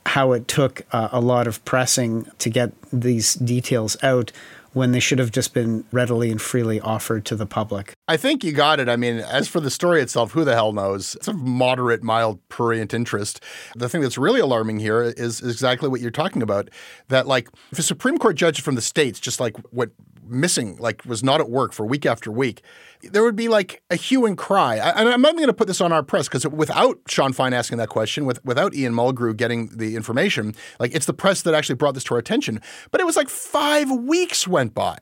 how 0.05 0.33
it 0.33 0.47
took 0.47 0.81
uh, 0.91 1.09
a 1.11 1.21
lot 1.21 1.47
of 1.47 1.63
pressing 1.65 2.27
to 2.39 2.49
get 2.49 2.73
these 2.91 3.35
details 3.35 3.95
out 4.03 4.31
when 4.73 4.91
they 4.91 4.99
should 4.99 5.19
have 5.19 5.31
just 5.31 5.53
been 5.53 5.85
readily 5.91 6.31
and 6.31 6.41
freely 6.41 6.79
offered 6.81 7.25
to 7.25 7.35
the 7.35 7.45
public. 7.45 7.93
I 8.07 8.17
think 8.17 8.43
you 8.43 8.51
got 8.51 8.79
it. 8.79 8.89
I 8.89 8.95
mean, 8.95 9.19
as 9.19 9.47
for 9.47 9.59
the 9.59 9.69
story 9.69 10.01
itself, 10.01 10.31
who 10.31 10.43
the 10.43 10.53
hell 10.53 10.73
knows? 10.73 11.15
It's 11.15 11.27
of 11.27 11.37
moderate, 11.37 12.03
mild, 12.03 12.39
prurient 12.49 12.93
interest. 12.93 13.43
The 13.75 13.87
thing 13.87 14.01
that's 14.01 14.17
really 14.17 14.39
alarming 14.39 14.79
here 14.79 15.01
is 15.03 15.41
exactly 15.41 15.89
what 15.89 16.01
you're 16.01 16.11
talking 16.11 16.41
about. 16.41 16.69
That, 17.07 17.27
like, 17.27 17.49
if 17.71 17.79
a 17.79 17.83
Supreme 17.83 18.17
Court 18.17 18.35
judge 18.35 18.61
from 18.61 18.75
the 18.75 18.81
States, 18.81 19.19
just 19.19 19.39
like 19.39 19.55
what 19.71 19.91
missing, 20.33 20.77
like 20.77 21.05
was 21.05 21.23
not 21.23 21.39
at 21.39 21.49
work 21.49 21.73
for 21.73 21.85
week 21.85 22.05
after 22.05 22.31
week, 22.31 22.61
there 23.01 23.23
would 23.23 23.35
be 23.35 23.47
like 23.47 23.81
a 23.89 23.95
hue 23.95 24.25
and 24.25 24.37
cry. 24.37 24.77
I, 24.77 25.13
I'm 25.13 25.21
not 25.21 25.35
going 25.35 25.47
to 25.47 25.53
put 25.53 25.67
this 25.67 25.81
on 25.81 25.91
our 25.91 26.03
press 26.03 26.27
because 26.27 26.47
without 26.47 26.99
Sean 27.07 27.33
Fine 27.33 27.53
asking 27.53 27.77
that 27.77 27.89
question, 27.89 28.25
with, 28.25 28.43
without 28.45 28.73
Ian 28.73 28.93
Mulgrew 28.93 29.35
getting 29.35 29.67
the 29.67 29.95
information, 29.95 30.55
like 30.79 30.93
it's 30.95 31.05
the 31.05 31.13
press 31.13 31.41
that 31.43 31.53
actually 31.53 31.75
brought 31.75 31.93
this 31.93 32.03
to 32.05 32.13
our 32.13 32.19
attention. 32.19 32.61
But 32.91 33.01
it 33.01 33.05
was 33.05 33.15
like 33.15 33.29
five 33.29 33.89
weeks 33.91 34.47
went 34.47 34.73
by. 34.73 34.97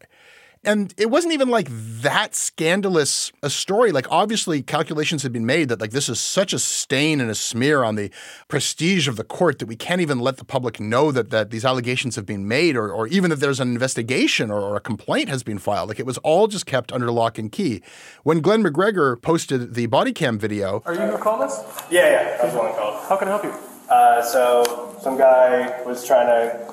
And 0.64 0.94
it 0.96 1.10
wasn't 1.10 1.34
even 1.34 1.50
like 1.50 1.68
that 1.72 2.36
scandalous 2.36 3.32
a 3.42 3.50
story. 3.50 3.92
Like 3.92 4.06
obviously 4.12 4.62
calculations 4.62 5.24
had 5.24 5.34
been 5.34 5.46
made 5.46 5.70
that 5.70 5.82
like 5.82 5.90
this 5.90 6.08
is 6.08 6.20
such 6.20 6.54
a 6.54 6.60
stain 6.60 7.20
and 7.20 7.32
a 7.32 7.36
smear 7.36 7.84
on 7.84 7.96
the 7.96 8.12
prestige 8.48 9.08
of 9.08 9.16
the 9.16 9.24
court 9.24 9.58
that 9.58 9.66
we 9.66 9.76
can't 9.76 10.02
even 10.02 10.20
let 10.20 10.38
the 10.38 10.46
public 10.46 10.80
know 10.80 11.12
that 11.12 11.32
that 11.32 11.50
these 11.50 11.66
allegations 11.66 12.16
have 12.16 12.28
been 12.28 12.48
made 12.48 12.76
or, 12.76 12.92
or 12.92 13.08
even 13.08 13.32
that 13.32 13.38
there's 13.40 13.60
an 13.60 13.70
investigation 13.70 14.52
or, 14.52 14.60
or 14.62 14.76
a 14.76 14.80
complaint 14.80 15.30
has 15.30 15.42
been 15.42 15.58
filed. 15.58 15.90
Like 15.90 16.00
it 16.00 16.06
was 16.06 16.20
all 16.20 16.48
just 16.48 16.68
kept 16.68 16.92
under 16.92 17.10
lock 17.12 17.40
and 17.40 17.52
key. 17.52 17.82
When 18.22 18.40
Glen 18.40 18.64
McGregor 18.64 19.20
posted 19.20 19.74
the 19.74 19.88
body 19.88 20.14
cam 20.14 20.38
video. 20.38 20.84
Are 20.86 20.94
you 20.94 21.00
who 21.00 21.18
called 21.18 21.42
this? 21.42 21.60
Yeah, 21.90 22.08
yeah, 22.12 22.38
I 22.40 22.46
was 22.46 22.54
the 22.54 22.60
one 22.60 22.70
who 22.70 22.78
called. 22.78 23.04
How 23.10 23.18
can 23.18 23.28
I 23.28 23.32
help 23.32 23.44
you? 23.46 23.54
Uh, 23.90 24.22
so 24.22 24.96
some 25.02 25.18
guy 25.18 25.82
was 25.84 26.06
trying 26.06 26.28
to 26.28 26.72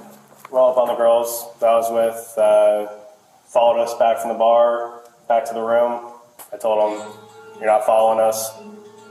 roll 0.51 0.73
up 0.73 0.77
on 0.77 0.89
the 0.89 0.95
girls 0.95 1.49
that 1.61 1.71
I 1.71 1.75
was 1.75 1.91
with. 1.91 2.39
Uh, 2.39 2.98
followed 3.49 3.83
us 3.83 3.95
back 3.95 4.19
from 4.19 4.29
the 4.31 4.39
bar, 4.39 5.03
back 5.27 5.45
to 5.47 5.55
the 5.55 5.63
room. 5.63 6.13
I 6.53 6.57
told 6.57 6.93
him, 6.93 7.09
You're 7.57 7.67
not 7.67 7.85
following 7.85 8.21
us. 8.21 8.53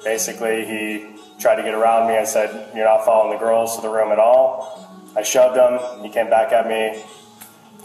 Basically, 0.04 0.66
he 0.66 1.18
tried 1.40 1.56
to 1.56 1.64
get 1.64 1.74
around 1.74 2.08
me. 2.08 2.16
I 2.18 2.24
said, 2.24 2.72
You're 2.76 2.86
not 2.86 3.04
following 3.04 3.34
the 3.34 3.44
girls 3.44 3.76
to 3.76 3.82
the 3.82 3.90
room 3.90 4.12
at 4.12 4.20
all. 4.20 4.88
I 5.16 5.24
shoved 5.24 5.58
him. 5.58 6.04
He 6.04 6.10
came 6.10 6.30
back 6.30 6.52
at 6.54 6.68
me, 6.68 7.04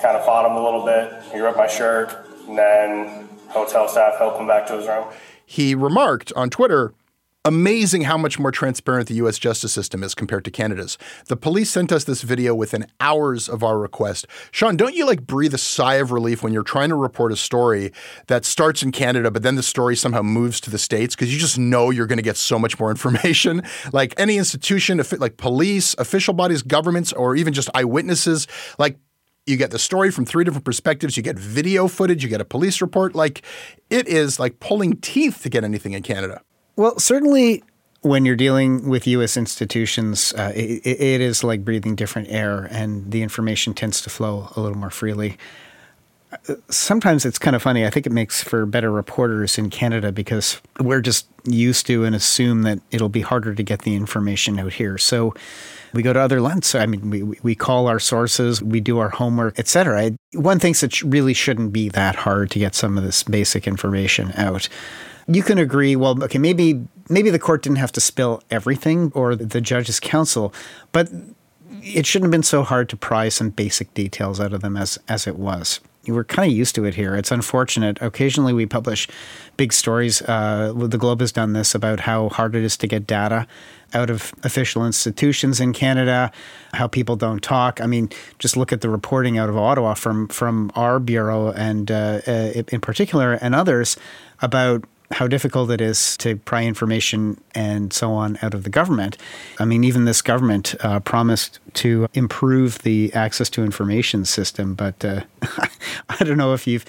kind 0.01 0.17
of 0.17 0.25
fought 0.25 0.45
him 0.47 0.57
a 0.57 0.63
little 0.63 0.85
bit. 0.85 1.33
He 1.33 1.41
ripped 1.41 1.57
my 1.57 1.67
shirt, 1.67 2.15
and 2.47 2.59
then 2.59 3.29
hotel 3.49 3.89
staff 3.89 4.19
helped 4.19 4.39
him 4.39 4.47
back 4.47 4.67
to 4.67 4.77
his 4.77 4.87
room. 4.87 5.07
He 5.45 5.75
remarked 5.75 6.33
on 6.35 6.51
Twitter, 6.51 6.95
Amazing 7.45 8.03
how 8.03 8.17
much 8.17 8.39
more 8.39 8.53
transparent 8.53 9.09
the 9.09 9.15
US 9.15 9.37
justice 9.37 9.73
system 9.73 10.05
is 10.05 10.15
compared 10.15 10.45
to 10.45 10.51
Canada's. 10.53 10.97
The 11.27 11.37
police 11.37 11.71
sent 11.71 11.91
us 11.91 12.05
this 12.05 12.23
video 12.23 12.55
within 12.55 12.87
hours 13.01 13.49
of 13.49 13.65
our 13.65 13.81
request. 13.81 14.29
Sean, 14.53 14.77
don't 14.77 14.95
you 14.95 15.05
like 15.05 15.27
breathe 15.27 15.53
a 15.53 15.59
sigh 15.59 15.97
of 15.97 16.13
relief 16.13 16.45
when 16.45 16.53
you're 16.53 16.63
trying 16.63 16.91
to 16.91 16.95
report 16.95 17.33
a 17.33 17.37
story 17.37 17.93
that 18.29 18.45
starts 18.45 18.85
in 18.85 18.93
Canada, 18.93 19.29
but 19.29 19.43
then 19.43 19.57
the 19.57 19.63
story 19.65 19.97
somehow 19.97 20.23
moves 20.23 20.61
to 20.61 20.71
the 20.71 20.79
States? 20.79 21.17
Because 21.17 21.35
you 21.35 21.41
just 21.41 21.59
know 21.59 21.91
you're 21.91 22.07
going 22.07 22.19
to 22.19 22.23
get 22.23 22.37
so 22.37 22.61
much 22.61 22.79
more 22.79 22.93
information. 22.93 23.63
like 23.93 24.15
any 24.19 24.37
institution, 24.37 25.03
like 25.19 25.37
police, 25.37 25.97
official 25.99 26.35
bodies, 26.35 26.63
governments, 26.63 27.13
or 27.13 27.35
even 27.35 27.53
just 27.53 27.69
eyewitnesses, 27.75 28.47
like 28.79 29.01
you 29.47 29.57
get 29.57 29.73
the 29.73 29.81
story 29.81 30.13
from 30.13 30.25
three 30.25 30.45
different 30.45 30.65
perspectives. 30.65 31.17
You 31.17 31.25
get 31.25 31.41
video 31.41 31.89
footage. 31.89 32.23
You 32.23 32.29
get 32.29 32.41
a 32.41 32.45
police 32.45 32.81
report. 32.81 33.17
Like 33.17 33.43
it 33.91 34.07
is 34.07 34.39
like 34.39 34.61
pulling 34.61 34.99
teeth 34.99 35.43
to 35.43 35.49
get 35.49 35.65
anything 35.65 35.95
in 35.95 36.05
Canada. 36.05 36.41
Well, 36.77 36.99
certainly 36.99 37.63
when 38.03 38.25
you're 38.25 38.37
dealing 38.37 38.89
with 38.89 39.07
U.S. 39.07 39.37
institutions, 39.37 40.33
uh, 40.35 40.53
it, 40.55 40.85
it 40.85 41.21
is 41.21 41.45
like 41.45 41.65
breathing 41.65 41.95
different 41.95 42.29
air, 42.31 42.69
and 42.71 43.11
the 43.11 43.23
information 43.23 43.75
tends 43.75 44.01
to 44.03 44.11
flow 44.11 44.49
a 44.57 44.61
little 44.61 44.77
more 44.77 44.91
freely. 44.91 45.39
Uh, 46.49 46.55
sometimes 46.69 47.25
it's 47.25 47.39
kind 47.39 47.55
of 47.55 47.63
funny. 47.63 47.87
I 47.87 47.91
think 47.91 48.07
it 48.07 48.13
makes 48.13 48.43
for 48.43 48.67
better 48.67 48.91
reporters 48.91 49.59
in 49.59 49.71
Canada 49.71 50.11
because 50.11 50.61
we're 50.81 51.01
just 51.01 51.27
used 51.45 51.87
to 51.87 52.05
and 52.05 52.15
assume 52.15 52.63
that 52.63 52.81
it'll 52.91 53.09
be 53.09 53.21
harder 53.21 53.55
to 53.55 53.63
get 53.63 53.83
the 53.83 53.95
information 53.95 54.59
out 54.59 54.73
here. 54.73 54.99
So 54.99 55.35
we 55.93 56.03
go 56.03 56.13
to 56.13 56.21
other 56.21 56.41
lengths. 56.41 56.75
I 56.75 56.87
mean, 56.87 57.11
we, 57.11 57.23
we 57.23 57.55
call 57.55 57.87
our 57.87 58.01
sources, 58.01 58.63
we 58.63 58.81
do 58.81 58.99
our 58.99 59.11
homework, 59.11 59.59
etc. 59.59 60.13
One 60.33 60.59
thinks 60.59 60.83
it 60.83 61.03
really 61.03 61.35
shouldn't 61.35 61.73
be 61.73 61.91
that 61.91 62.17
hard 62.17 62.51
to 62.53 62.59
get 62.59 62.75
some 62.75 62.97
of 62.97 63.05
this 63.05 63.23
basic 63.23 63.67
information 63.69 64.33
out 64.33 64.69
you 65.27 65.43
can 65.43 65.59
agree, 65.59 65.97
well, 65.97 66.23
okay, 66.25 66.39
maybe 66.39 66.87
maybe 67.09 67.31
the 67.31 67.39
court 67.39 67.63
didn't 67.63 67.79
have 67.79 67.93
to 67.93 68.01
spill 68.01 68.43
everything 68.51 69.13
or 69.15 69.37
the 69.37 69.61
judge's 69.61 70.01
counsel, 70.01 70.53
but 70.93 71.11
it 71.83 72.07
shouldn't 72.07 72.27
have 72.27 72.33
been 72.33 72.43
so 72.43 72.63
hard 72.63 72.89
to 72.89 72.97
pry 72.97 73.29
some 73.29 73.51
basic 73.51 73.93
details 73.95 74.41
out 74.41 74.53
of 74.53 74.61
them 74.61 74.77
as 74.77 74.99
as 75.09 75.27
it 75.27 75.37
was. 75.37 75.81
We're 76.07 76.25
kind 76.25 76.51
of 76.51 76.57
used 76.57 76.75
to 76.75 76.85
it 76.85 76.97
here. 76.97 77.15
It's 77.15 77.31
unfortunate. 77.31 77.99
Occasionally, 78.01 78.53
we 78.53 78.67
publish 78.67 79.07
big 79.57 79.73
stories. 79.73 80.21
Uh, 80.21 80.73
the 80.75 80.99
Globe 80.99 81.21
has 81.21 81.31
done 81.31 81.53
this 81.53 81.77
about 81.77 82.01
how 82.01 82.29
hard 82.29 82.57
it 82.57 82.65
is 82.65 82.77
to 82.79 82.89
get 82.89 83.07
data 83.07 83.47
out 83.95 84.11
of 84.11 84.35
official 84.43 84.85
institutions 84.85 85.61
in 85.61 85.73
Canada, 85.73 86.33
how 86.75 86.89
people 86.89 87.15
don't 87.15 87.41
talk. 87.43 87.81
I 87.81 87.87
mean, 87.87 88.09
just 88.41 88.57
look 88.57 88.73
at 88.73 88.81
the 88.81 88.89
reporting 88.89 89.39
out 89.39 89.49
of 89.49 89.57
Ottawa 89.57 89.95
from 89.95 90.27
from 90.29 90.73
our 90.75 90.99
bureau 90.99 91.53
and 91.53 91.91
uh, 91.91 92.21
uh, 92.27 92.63
in 92.69 92.81
particular 92.81 93.35
and 93.35 93.55
others 93.55 93.97
about 94.41 94.85
how 95.13 95.27
difficult 95.27 95.71
it 95.71 95.81
is 95.81 96.17
to 96.19 96.37
pry 96.37 96.65
information 96.65 97.41
and 97.55 97.93
so 97.93 98.13
on 98.13 98.39
out 98.43 98.55
of 98.55 98.65
the 98.65 98.71
government. 98.71 99.17
I 99.59 99.65
mean, 99.65 99.85
even 99.85 100.05
this 100.05 100.23
government 100.23 100.75
uh, 100.81 101.01
promised 101.01 101.61
to 101.75 102.09
improve 102.15 102.79
the 102.81 103.13
access 103.15 103.49
to 103.51 103.63
information 103.63 104.25
system, 104.25 104.75
but 104.75 105.05
uh, 105.05 105.23
I 106.09 106.25
don't 106.25 106.37
know 106.37 106.53
if 106.55 106.67
you've 106.67 106.85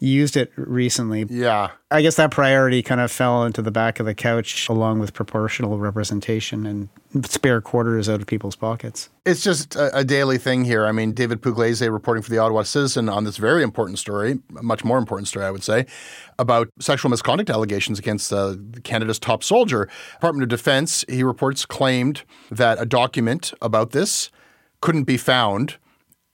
used 0.00 0.36
it 0.36 0.52
recently. 0.56 1.26
Yeah. 1.28 1.70
I 1.90 2.02
guess 2.02 2.16
that 2.16 2.30
priority 2.30 2.82
kind 2.82 3.00
of 3.00 3.10
fell 3.10 3.44
into 3.44 3.62
the 3.62 3.70
back 3.70 3.98
of 3.98 4.06
the 4.06 4.14
couch 4.14 4.68
along 4.68 4.98
with 4.98 5.14
proportional 5.14 5.78
representation 5.78 6.66
and 6.66 6.88
spare 7.26 7.60
quarters 7.60 8.08
out 8.08 8.20
of 8.20 8.26
people's 8.26 8.56
pockets. 8.56 9.08
It's 9.24 9.42
just 9.42 9.74
a, 9.76 9.98
a 9.98 10.04
daily 10.04 10.38
thing 10.38 10.64
here. 10.64 10.86
I 10.86 10.92
mean, 10.92 11.12
David 11.12 11.40
Pugliese 11.40 11.90
reporting 11.90 12.22
for 12.22 12.30
the 12.30 12.38
Ottawa 12.38 12.62
Citizen 12.62 13.08
on 13.08 13.24
this 13.24 13.36
very 13.36 13.62
important 13.62 13.98
story, 13.98 14.38
a 14.58 14.62
much 14.62 14.84
more 14.84 14.98
important 14.98 15.28
story, 15.28 15.46
I 15.46 15.50
would 15.50 15.64
say, 15.64 15.86
about 16.38 16.68
sexual 16.78 17.10
misconduct 17.10 17.50
allegations 17.50 17.98
against 17.98 18.32
uh, 18.32 18.56
Canada's 18.84 19.18
top 19.18 19.42
soldier. 19.42 19.88
Department 20.14 20.42
of 20.42 20.48
Defense, 20.48 21.04
he 21.08 21.22
reports, 21.22 21.64
claimed 21.64 22.22
that 22.50 22.80
a 22.80 22.86
document 22.86 23.52
about 23.62 23.90
this 23.90 24.30
couldn't 24.80 25.04
be 25.04 25.16
found 25.16 25.76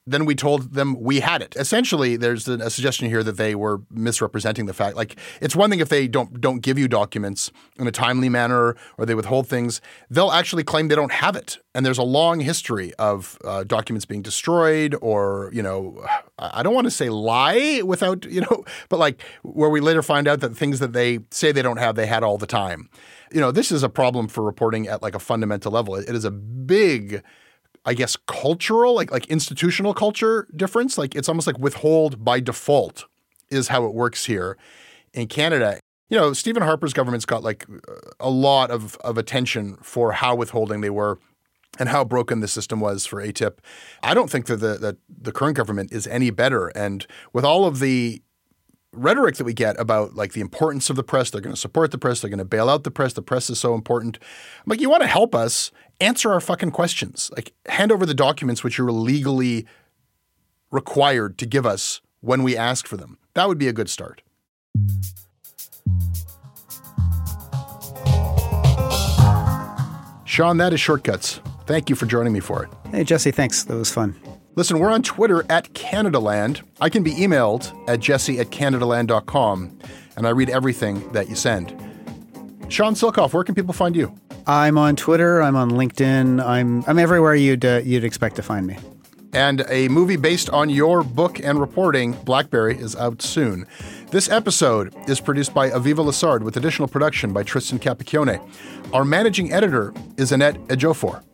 then 0.06 0.26
we 0.26 0.34
told 0.34 0.74
them 0.74 1.00
we 1.00 1.20
had 1.20 1.40
it. 1.40 1.56
Essentially, 1.56 2.16
there's 2.16 2.46
a 2.46 2.68
suggestion 2.68 3.08
here 3.08 3.22
that 3.22 3.38
they 3.38 3.54
were 3.54 3.80
misrepresenting 3.90 4.66
the 4.66 4.74
fact. 4.74 4.96
Like 4.96 5.16
it's 5.40 5.56
one 5.56 5.70
thing 5.70 5.80
if 5.80 5.88
they 5.88 6.06
don't 6.06 6.40
don't 6.40 6.60
give 6.60 6.78
you 6.78 6.88
documents 6.88 7.50
in 7.78 7.86
a 7.86 7.92
timely 7.92 8.28
manner 8.28 8.76
or 8.98 9.06
they 9.06 9.14
withhold 9.14 9.48
things. 9.48 9.80
They'll 10.10 10.30
actually 10.30 10.62
claim 10.62 10.88
they 10.88 10.94
don't 10.94 11.12
have 11.12 11.36
it. 11.36 11.58
And 11.74 11.86
there's 11.86 11.98
a 11.98 12.04
long 12.04 12.40
history 12.40 12.92
of 12.94 13.38
uh, 13.44 13.64
documents 13.64 14.04
being 14.04 14.20
destroyed 14.20 14.94
or 15.00 15.50
you 15.54 15.62
know, 15.62 16.04
I 16.38 16.62
don't 16.62 16.74
want 16.74 16.86
to 16.86 16.90
say 16.90 17.08
lie 17.08 17.80
without 17.82 18.26
you 18.26 18.42
know, 18.42 18.64
but 18.90 18.98
like 18.98 19.22
where 19.42 19.70
we 19.70 19.80
later 19.80 20.02
find 20.02 20.28
out 20.28 20.40
that 20.40 20.54
things 20.54 20.80
that 20.80 20.92
they 20.92 21.20
say 21.30 21.50
they 21.50 21.62
don't 21.62 21.78
have 21.78 21.96
they 21.96 22.06
had 22.06 22.22
all 22.22 22.36
the 22.36 22.46
time. 22.46 22.90
You 23.32 23.40
know, 23.40 23.50
this 23.50 23.72
is 23.72 23.82
a 23.82 23.88
problem 23.88 24.28
for 24.28 24.44
reporting 24.44 24.86
at 24.86 25.02
like 25.02 25.14
a 25.14 25.18
fundamental 25.18 25.72
level. 25.72 25.94
it 25.94 26.10
is 26.10 26.26
a 26.26 26.30
big 26.30 27.22
I 27.84 27.94
guess 27.94 28.16
cultural, 28.26 28.94
like 28.94 29.10
like 29.10 29.26
institutional 29.26 29.94
culture 29.94 30.48
difference. 30.56 30.96
Like 30.96 31.14
it's 31.14 31.28
almost 31.28 31.46
like 31.46 31.58
withhold 31.58 32.24
by 32.24 32.40
default 32.40 33.04
is 33.50 33.68
how 33.68 33.84
it 33.84 33.94
works 33.94 34.24
here 34.26 34.56
in 35.12 35.28
Canada. 35.28 35.80
You 36.08 36.18
know, 36.18 36.32
Stephen 36.32 36.62
Harper's 36.62 36.92
government's 36.92 37.24
got 37.24 37.42
like 37.42 37.66
a 38.20 38.30
lot 38.30 38.70
of 38.70 38.96
of 38.98 39.18
attention 39.18 39.76
for 39.82 40.12
how 40.12 40.34
withholding 40.34 40.80
they 40.80 40.90
were 40.90 41.18
and 41.78 41.88
how 41.88 42.04
broken 42.04 42.40
the 42.40 42.48
system 42.48 42.80
was 42.80 43.04
for 43.04 43.22
ATIP. 43.22 43.58
I 44.02 44.14
don't 44.14 44.30
think 44.30 44.46
that 44.46 44.56
the 44.56 44.78
that 44.78 44.96
the 45.08 45.32
current 45.32 45.56
government 45.56 45.92
is 45.92 46.06
any 46.06 46.30
better. 46.30 46.68
And 46.68 47.06
with 47.32 47.44
all 47.44 47.66
of 47.66 47.80
the 47.80 48.22
rhetoric 48.96 49.36
that 49.36 49.44
we 49.44 49.52
get 49.52 49.78
about 49.78 50.14
like 50.14 50.32
the 50.32 50.40
importance 50.40 50.88
of 50.90 50.96
the 50.96 51.02
press, 51.02 51.30
they're 51.30 51.40
going 51.40 51.54
to 51.54 51.60
support 51.60 51.90
the 51.90 51.98
press, 51.98 52.20
they're 52.20 52.30
going 52.30 52.38
to 52.38 52.44
bail 52.44 52.70
out 52.70 52.84
the 52.84 52.90
press, 52.90 53.12
the 53.12 53.22
press 53.22 53.50
is 53.50 53.58
so 53.58 53.74
important. 53.74 54.18
I'm 54.20 54.70
like, 54.70 54.80
you 54.80 54.90
want 54.90 55.02
to 55.02 55.08
help 55.08 55.34
us 55.34 55.70
answer 56.00 56.32
our 56.32 56.40
fucking 56.40 56.70
questions. 56.70 57.30
Like, 57.34 57.52
hand 57.66 57.92
over 57.92 58.06
the 58.06 58.14
documents 58.14 58.64
which 58.64 58.78
you're 58.78 58.90
legally 58.90 59.66
required 60.70 61.38
to 61.38 61.46
give 61.46 61.64
us 61.66 62.00
when 62.20 62.42
we 62.42 62.56
ask 62.56 62.86
for 62.86 62.96
them. 62.96 63.18
That 63.34 63.48
would 63.48 63.58
be 63.58 63.68
a 63.68 63.72
good 63.72 63.90
start. 63.90 64.22
Sean, 70.24 70.56
that 70.56 70.72
is 70.72 70.80
Shortcuts. 70.80 71.40
Thank 71.66 71.88
you 71.88 71.96
for 71.96 72.06
joining 72.06 72.32
me 72.32 72.40
for 72.40 72.64
it. 72.64 72.70
Hey, 72.90 73.04
Jesse, 73.04 73.30
thanks. 73.30 73.62
That 73.64 73.76
was 73.76 73.90
fun. 73.90 74.16
Listen, 74.56 74.78
we're 74.78 74.90
on 74.90 75.02
Twitter 75.02 75.44
at 75.48 75.72
Canadaland. 75.74 76.62
I 76.80 76.88
can 76.88 77.02
be 77.02 77.12
emailed 77.12 77.72
at 77.88 78.00
jesse 78.00 78.38
at 78.38 78.50
Canadaland.com, 78.50 79.78
and 80.16 80.26
I 80.26 80.30
read 80.30 80.50
everything 80.50 81.10
that 81.12 81.28
you 81.28 81.34
send. 81.34 81.70
Sean 82.68 82.94
Silcoff, 82.94 83.32
where 83.32 83.44
can 83.44 83.54
people 83.54 83.74
find 83.74 83.94
you? 83.94 84.14
I'm 84.46 84.76
on 84.76 84.96
Twitter. 84.96 85.42
I'm 85.42 85.56
on 85.56 85.70
LinkedIn. 85.70 86.44
I'm 86.44 86.84
I'm 86.86 86.98
everywhere 86.98 87.34
you'd 87.34 87.64
uh, 87.64 87.80
you'd 87.82 88.04
expect 88.04 88.36
to 88.36 88.42
find 88.42 88.66
me. 88.66 88.76
And 89.32 89.64
a 89.68 89.88
movie 89.88 90.16
based 90.16 90.48
on 90.50 90.70
your 90.70 91.02
book 91.02 91.40
and 91.40 91.58
reporting, 91.58 92.12
Blackberry, 92.12 92.78
is 92.78 92.94
out 92.94 93.20
soon. 93.20 93.66
This 94.10 94.28
episode 94.28 94.94
is 95.08 95.20
produced 95.20 95.52
by 95.52 95.70
Aviva 95.70 96.04
Lessard 96.04 96.42
with 96.42 96.56
additional 96.56 96.86
production 96.86 97.32
by 97.32 97.42
Tristan 97.42 97.80
Capacchione. 97.80 98.40
Our 98.92 99.04
managing 99.04 99.52
editor 99.52 99.92
is 100.16 100.30
Annette 100.30 100.54
Ejiofor. 100.68 101.24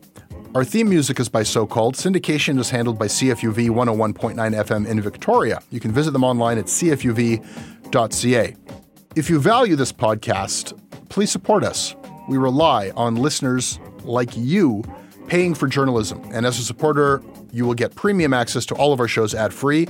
Our 0.55 0.65
theme 0.65 0.89
music 0.89 1.19
is 1.19 1.29
by 1.29 1.43
So 1.43 1.67
Called. 1.67 1.95
Syndication 1.95 2.57
is 2.59 2.71
handled 2.71 2.97
by 2.97 3.05
CFUV 3.05 3.69
101.9 3.69 4.35
FM 4.35 4.87
in 4.87 4.99
Victoria. 4.99 5.61
You 5.69 5.79
can 5.79 5.91
visit 5.91 6.11
them 6.11 6.23
online 6.23 6.57
at 6.57 6.65
cfuv.ca. 6.65 8.55
If 9.15 9.29
you 9.29 9.39
value 9.39 9.75
this 9.75 9.93
podcast, 9.93 10.73
please 11.09 11.31
support 11.31 11.63
us 11.63 11.95
we 12.27 12.37
rely 12.37 12.91
on 12.95 13.15
listeners 13.15 13.79
like 14.03 14.35
you 14.35 14.83
paying 15.27 15.53
for 15.53 15.67
journalism. 15.67 16.21
And 16.33 16.45
as 16.45 16.59
a 16.59 16.63
supporter, 16.63 17.21
you 17.51 17.65
will 17.65 17.73
get 17.73 17.95
premium 17.95 18.33
access 18.33 18.65
to 18.67 18.75
all 18.75 18.93
of 18.93 18.99
our 18.99 19.07
shows 19.07 19.33
ad 19.33 19.53
free, 19.53 19.87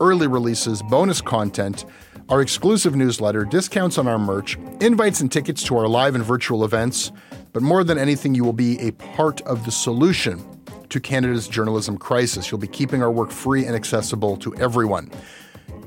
early 0.00 0.26
releases, 0.26 0.82
bonus 0.82 1.20
content, 1.20 1.84
our 2.28 2.40
exclusive 2.40 2.96
newsletter, 2.96 3.44
discounts 3.44 3.98
on 3.98 4.08
our 4.08 4.18
merch, 4.18 4.56
invites 4.80 5.20
and 5.20 5.30
tickets 5.30 5.62
to 5.64 5.76
our 5.76 5.88
live 5.88 6.14
and 6.14 6.24
virtual 6.24 6.64
events. 6.64 7.12
But 7.52 7.62
more 7.62 7.84
than 7.84 7.98
anything, 7.98 8.34
you 8.34 8.44
will 8.44 8.52
be 8.52 8.80
a 8.80 8.92
part 8.92 9.40
of 9.42 9.64
the 9.64 9.70
solution 9.70 10.44
to 10.88 11.00
Canada's 11.00 11.48
journalism 11.48 11.98
crisis. 11.98 12.50
You'll 12.50 12.60
be 12.60 12.66
keeping 12.66 13.02
our 13.02 13.10
work 13.10 13.30
free 13.30 13.66
and 13.66 13.74
accessible 13.74 14.36
to 14.38 14.54
everyone. 14.56 15.10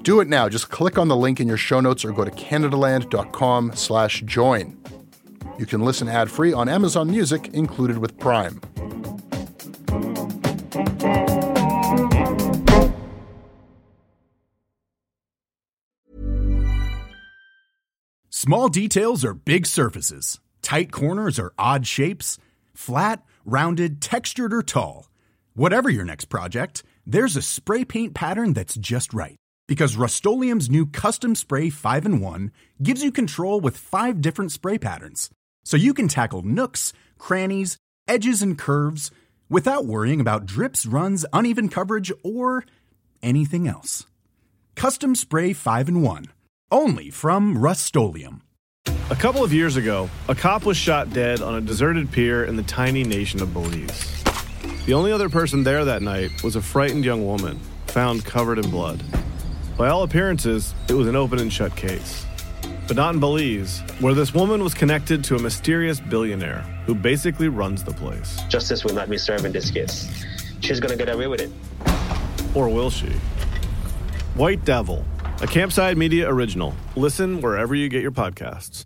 Do 0.04 0.20
it 0.20 0.28
now. 0.28 0.48
Just 0.48 0.70
click 0.70 0.98
on 0.98 1.08
the 1.08 1.16
link 1.16 1.40
in 1.40 1.48
your 1.48 1.58
show 1.58 1.80
notes 1.80 2.06
or 2.06 2.12
go 2.12 2.24
to 2.24 2.32
canadaland.com 2.32 3.72
slash 3.76 4.22
join. 4.22 4.78
You 5.58 5.66
can 5.66 5.82
listen 5.82 6.08
ad 6.08 6.30
free 6.30 6.54
on 6.54 6.70
Amazon 6.70 7.10
Music, 7.10 7.50
included 7.52 7.98
with 7.98 8.20
Prime. 8.20 8.62
Small 18.30 18.70
details 18.70 19.26
are 19.26 19.34
big 19.34 19.66
surfaces, 19.66 20.40
tight 20.62 20.92
corners 20.92 21.40
are 21.40 21.54
odd 21.58 21.88
shapes, 21.88 22.38
flat, 22.76 23.24
rounded, 23.44 24.00
textured, 24.00 24.54
or 24.54 24.62
tall. 24.62 25.10
Whatever 25.56 25.90
your 25.90 26.06
next 26.06 26.26
project, 26.26 26.84
there's 27.06 27.36
a 27.36 27.42
spray 27.42 27.84
paint 27.84 28.14
pattern 28.14 28.54
that's 28.54 28.76
just 28.76 29.12
right. 29.12 29.38
Because 29.68 29.98
Rust-Oleum 29.98 30.62
Custom 30.94 31.36
Spray 31.36 31.70
5 31.70 32.06
and 32.06 32.22
1 32.22 32.52
gives 32.82 33.04
you 33.04 33.12
control 33.12 33.60
with 33.60 33.76
five 33.76 34.22
different 34.22 34.52
spray 34.52 34.78
patterns 34.78 35.30
so 35.68 35.76
you 35.76 35.94
can 35.94 36.08
tackle 36.08 36.44
nooks, 36.44 36.94
crannies, 37.18 37.78
edges, 38.08 38.42
and 38.42 38.58
curves 38.58 39.12
without 39.50 39.86
worrying 39.86 40.22
about 40.22 40.46
drips, 40.46 40.86
runs, 40.86 41.26
uneven 41.34 41.68
coverage, 41.68 42.10
or 42.24 42.64
anything 43.22 43.68
else. 43.68 44.06
Custom 44.76 45.14
Spray 45.14 45.52
5 45.52 45.90
and 45.90 46.04
1. 46.04 46.28
Only 46.72 47.10
from 47.10 47.58
Rust 47.58 47.94
A 47.98 49.16
couple 49.16 49.44
of 49.44 49.52
years 49.52 49.76
ago, 49.76 50.10
a 50.30 50.36
cop 50.36 50.64
was 50.64 50.78
shot 50.78 51.12
dead 51.12 51.42
on 51.42 51.56
a 51.56 51.62
deserted 51.62 52.14
pier 52.14 52.46
in 52.46 52.56
the 52.56 52.64
tiny 52.64 53.04
nation 53.04 53.42
of 53.42 53.54
Belize. 53.54 54.24
The 54.86 54.94
only 54.94 55.12
other 55.12 55.28
person 55.28 55.64
there 55.64 55.84
that 55.84 56.02
night 56.02 56.44
was 56.44 56.56
a 56.56 56.62
frightened 56.62 57.04
young 57.04 57.26
woman, 57.26 57.60
found 57.88 58.24
covered 58.24 58.58
in 58.58 58.72
blood. 58.72 59.04
By 59.78 59.90
all 59.90 60.04
appearances, 60.04 60.74
it 60.88 60.94
was 60.94 61.08
an 61.08 61.18
open 61.18 61.40
and 61.40 61.52
shut 61.52 61.76
case 61.76 62.26
but 62.88 62.96
not 62.96 63.14
in 63.14 63.20
Belize, 63.20 63.82
where 64.00 64.14
this 64.14 64.34
woman 64.34 64.64
was 64.64 64.74
connected 64.74 65.24
to 65.26 65.36
a 65.36 65.40
mysterious 65.40 66.00
billionaire 66.00 66.62
who 66.86 66.96
basically 66.96 67.50
runs 67.50 67.84
the 67.84 67.92
place. 67.92 68.40
Justice 68.48 68.86
will 68.86 68.94
not 68.94 69.10
be 69.10 69.18
served 69.18 69.46
in 69.46 69.52
this 69.52 69.70
case. 69.70 70.26
She's 70.62 70.80
gonna 70.80 70.96
get 70.96 71.10
away 71.10 71.28
with 71.28 71.42
it. 71.42 71.52
Or 72.56 72.70
will 72.70 72.90
she? 72.90 73.10
White 74.36 74.64
Devil, 74.64 75.04
a 75.42 75.48
Campside 75.48 75.98
Media 75.98 76.30
original. 76.30 76.74
Listen 76.96 77.42
wherever 77.42 77.76
you 77.76 77.90
get 77.90 78.02
your 78.02 78.12
podcasts. 78.12 78.84